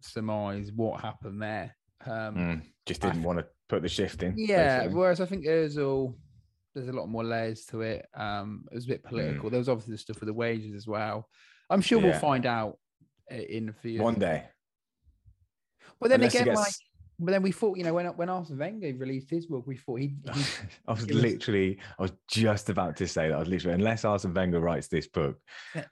surmise 0.00 0.72
what 0.72 1.02
happened 1.02 1.40
there. 1.40 1.76
Um, 2.06 2.34
Mm, 2.36 2.62
just 2.86 3.00
didn't 3.00 3.22
want 3.22 3.38
to 3.38 3.46
put 3.68 3.82
the 3.82 3.88
shift 3.88 4.22
in. 4.22 4.34
Yeah, 4.36 4.78
basically. 4.80 4.96
whereas 4.98 5.20
I 5.20 5.26
think 5.26 5.44
there's 5.44 5.78
all 5.78 6.16
there's 6.74 6.88
a 6.88 6.92
lot 6.92 7.08
more 7.08 7.22
layers 7.24 7.64
to 7.66 7.82
it. 7.82 8.04
Um, 8.16 8.64
it 8.70 8.74
was 8.74 8.84
a 8.84 8.88
bit 8.88 9.04
political. 9.04 9.48
There 9.48 9.58
was 9.60 9.68
obviously 9.68 9.92
the 9.92 9.98
stuff 9.98 10.20
with 10.20 10.26
the 10.26 10.34
wages 10.34 10.74
as 10.74 10.86
well. 10.86 11.28
I'm 11.70 11.80
sure 11.80 11.98
we'll 12.00 12.12
Mm. 12.12 12.20
Find 12.20 12.46
out 12.46 12.78
uh, 13.32 13.36
in 13.36 13.68
a 13.68 13.72
few. 13.72 14.02
one 14.02 14.16
day. 14.18 14.44
But 16.00 16.10
then 16.10 16.20
Unless 16.20 16.34
again, 16.34 16.44
gets- 16.46 16.60
like, 16.60 16.72
but 17.20 17.30
then 17.30 17.42
we 17.42 17.52
thought, 17.52 17.78
you 17.78 17.84
know, 17.84 17.94
when 17.94 18.06
when 18.16 18.28
Arsene 18.28 18.58
Wenger 18.58 18.92
released 18.98 19.30
his 19.30 19.46
book, 19.46 19.64
we 19.68 19.76
thought 19.76 20.00
he, 20.00 20.08
he 20.34 20.42
I 20.88 20.92
was 20.92 21.08
literally, 21.08 21.78
I 21.96 22.02
was 22.02 22.12
just 22.28 22.68
about 22.70 22.96
to 22.96 23.06
say 23.06 23.28
that. 23.28 23.36
I 23.36 23.38
was 23.38 23.48
literally, 23.48 23.74
unless 23.76 24.04
Arsene 24.04 24.34
Wenger 24.34 24.58
writes 24.60 24.88
this 24.88 25.06
book, 25.06 25.38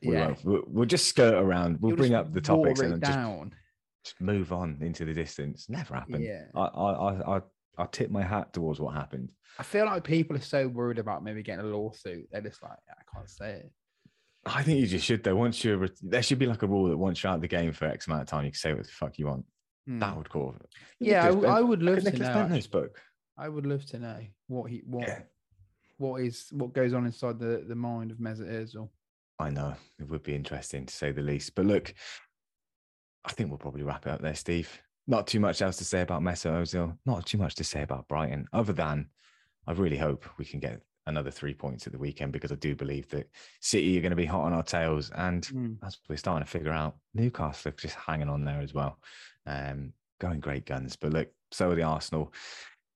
we 0.05 0.15
yeah, 0.15 0.27
won't. 0.27 0.45
We'll, 0.45 0.63
we'll 0.67 0.85
just 0.87 1.07
skirt 1.07 1.35
around. 1.35 1.79
We'll 1.81 1.91
he'll 1.91 1.97
bring 1.97 2.15
up 2.15 2.33
the 2.35 2.41
topics 2.41 2.81
and 2.81 2.93
then 2.95 2.99
down. 3.01 3.51
just 3.51 3.62
move 4.21 4.53
on 4.53 4.79
into 4.81 5.05
the 5.05 5.13
distance. 5.15 5.69
Never 5.69 5.95
happened. 5.95 6.25
Yeah, 6.25 6.45
I, 6.55 6.61
I, 6.61 7.37
I, 7.37 7.41
I, 7.79 7.87
tip 7.87 8.11
my 8.11 8.23
hat 8.23 8.53
towards 8.53 8.81
what 8.81 8.95
happened. 8.95 9.31
I 9.59 9.63
feel 9.63 9.87
like 9.87 10.05
people 10.05 10.37
are 10.37 10.41
so 10.41 10.69
worried 10.69 10.99
about 10.99 11.23
maybe 11.23 11.43
getting 11.43 11.65
a 11.65 11.69
lawsuit. 11.69 12.29
They're 12.31 12.41
just 12.41 12.63
like, 12.63 12.79
I 12.91 13.17
can't 13.17 13.31
say 13.31 13.51
it. 13.51 13.73
I 14.45 14.63
think 14.63 14.81
you 14.81 14.87
just 14.87 15.05
should 15.05 15.23
though. 15.23 15.37
Once 15.37 15.63
you're, 15.63 15.89
there 16.03 16.23
should 16.23 16.39
be 16.39 16.47
like 16.47 16.63
a 16.63 16.67
rule 16.67 16.89
that 16.89 16.97
once 16.97 17.23
you're 17.23 17.31
out 17.31 17.37
of 17.37 17.43
the 17.43 17.49
game 17.49 17.73
for 17.73 17.85
X 17.85 18.07
amount 18.07 18.23
of 18.23 18.29
time, 18.29 18.45
you 18.45 18.51
can 18.51 18.59
say 18.59 18.73
what 18.73 18.85
the 18.85 18.91
fuck 18.91 19.19
you 19.19 19.27
want. 19.27 19.45
Hmm. 19.87 19.99
That 20.01 20.17
would 20.17 20.29
call. 20.29 20.57
Yeah, 20.99 21.25
I, 21.25 21.29
w- 21.29 21.47
I 21.49 21.61
would 21.61 21.83
love 21.83 21.99
to 21.99 22.05
Nicholas 22.05 22.29
know. 22.29 22.35
Bendtner's 22.35 22.67
book. 22.67 23.01
I 23.37 23.49
would 23.49 23.67
love 23.67 23.85
to 23.87 23.99
know 23.99 24.19
what 24.49 24.71
he 24.71 24.83
what 24.85 25.07
Yeah. 25.07 25.21
what 25.99 26.23
is 26.23 26.49
what 26.51 26.73
goes 26.73 26.93
on 26.93 27.07
inside 27.07 27.39
the 27.39 27.65
the 27.67 27.75
mind 27.75 28.11
of 28.11 28.19
Mesut 28.19 28.49
Ozil. 28.51 28.89
I 29.39 29.51
know 29.51 29.75
it 29.99 30.09
would 30.09 30.23
be 30.23 30.35
interesting 30.35 30.87
to 30.87 30.95
say 30.95 31.11
the 31.11 31.23
least. 31.23 31.55
But 31.55 31.67
look, 31.67 31.95
I 33.25 33.33
think 33.33 33.49
we'll 33.51 33.59
probably 33.59 33.83
wrap 33.83 34.07
it 34.07 34.11
up 34.13 34.21
there, 34.21 34.35
Steve. 34.35 34.69
Not 35.07 35.27
too 35.27 35.41
much 35.41 35.63
else 35.63 35.77
to 35.79 35.85
say 35.85 36.01
about 36.03 36.23
Mesut 36.23 36.53
Ozil. 36.53 36.97
Not 37.07 37.27
too 37.27 37.39
much 37.39 37.55
to 37.57 37.65
say 37.65 37.83
about 37.83 38.09
Brighton, 38.09 38.47
other 38.53 38.73
than 38.73 39.09
I 39.67 39.73
really 39.73 39.97
hope 39.99 40.25
we 40.39 40.45
can 40.45 40.61
get 40.61 40.81
another 41.07 41.31
three 41.33 41.55
points 41.55 41.87
at 41.87 41.93
the 41.93 41.99
weekend 41.99 42.33
because 42.33 42.53
I 42.53 42.57
do 42.57 42.77
believe 42.77 43.09
that 43.11 43.29
City 43.61 43.99
are 43.99 44.01
going 44.01 44.11
to 44.11 44.17
be 44.17 44.25
hot 44.25 44.43
on 44.45 44.53
our 44.53 44.63
tails, 44.63 45.11
and 45.17 45.45
Hmm. 45.45 45.73
as 45.85 45.99
we're 46.09 46.17
starting 46.17 46.45
to 46.45 46.51
figure 46.51 46.73
out, 46.73 46.97
Newcastle 47.15 47.71
are 47.71 47.75
just 47.77 47.97
hanging 47.97 48.29
on 48.29 48.45
there 48.45 48.61
as 48.61 48.73
well, 48.75 48.99
um, 49.47 49.93
going 50.21 50.39
great 50.41 50.65
guns. 50.67 50.95
But 50.97 51.13
look, 51.13 51.29
so 51.51 51.71
are 51.71 51.75
the 51.75 51.83
Arsenal. 51.83 52.33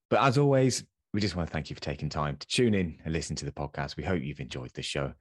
But 0.09 0.21
as 0.23 0.37
always, 0.37 0.85
we 1.13 1.19
just 1.19 1.35
want 1.35 1.49
to 1.49 1.53
thank 1.53 1.69
you 1.69 1.75
for 1.75 1.81
taking 1.81 2.07
time 2.09 2.37
to 2.37 2.47
tune 2.47 2.73
in 2.73 2.99
and 3.03 3.13
listen 3.13 3.35
to 3.37 3.45
the 3.45 3.51
podcast. 3.51 3.97
We 3.97 4.03
hope 4.03 4.21
you've 4.23 4.39
enjoyed 4.39 4.71
the 4.73 4.81
show. 4.81 5.13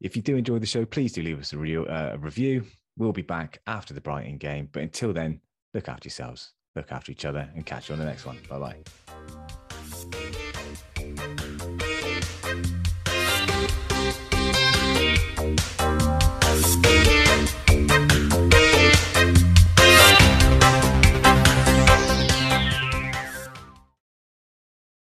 If 0.00 0.14
you 0.14 0.22
do 0.22 0.36
enjoy 0.36 0.60
the 0.60 0.66
show, 0.66 0.84
please 0.84 1.12
do 1.12 1.22
leave 1.22 1.40
us 1.40 1.52
a, 1.52 1.58
re- 1.58 1.76
uh, 1.76 2.14
a 2.14 2.18
review. 2.18 2.64
We'll 2.98 3.12
be 3.12 3.22
back 3.22 3.62
after 3.66 3.94
the 3.94 4.00
Brighton 4.00 4.36
game. 4.38 4.68
But 4.70 4.82
until 4.82 5.12
then, 5.12 5.40
look 5.72 5.88
after 5.88 6.08
yourselves, 6.08 6.52
look 6.74 6.92
after 6.92 7.12
each 7.12 7.24
other, 7.24 7.48
and 7.54 7.64
catch 7.64 7.88
you 7.88 7.94
on 7.94 8.00
the 8.00 8.04
next 8.04 8.26
one. 8.26 8.38
Bye 8.48 8.58
bye. 8.58 10.37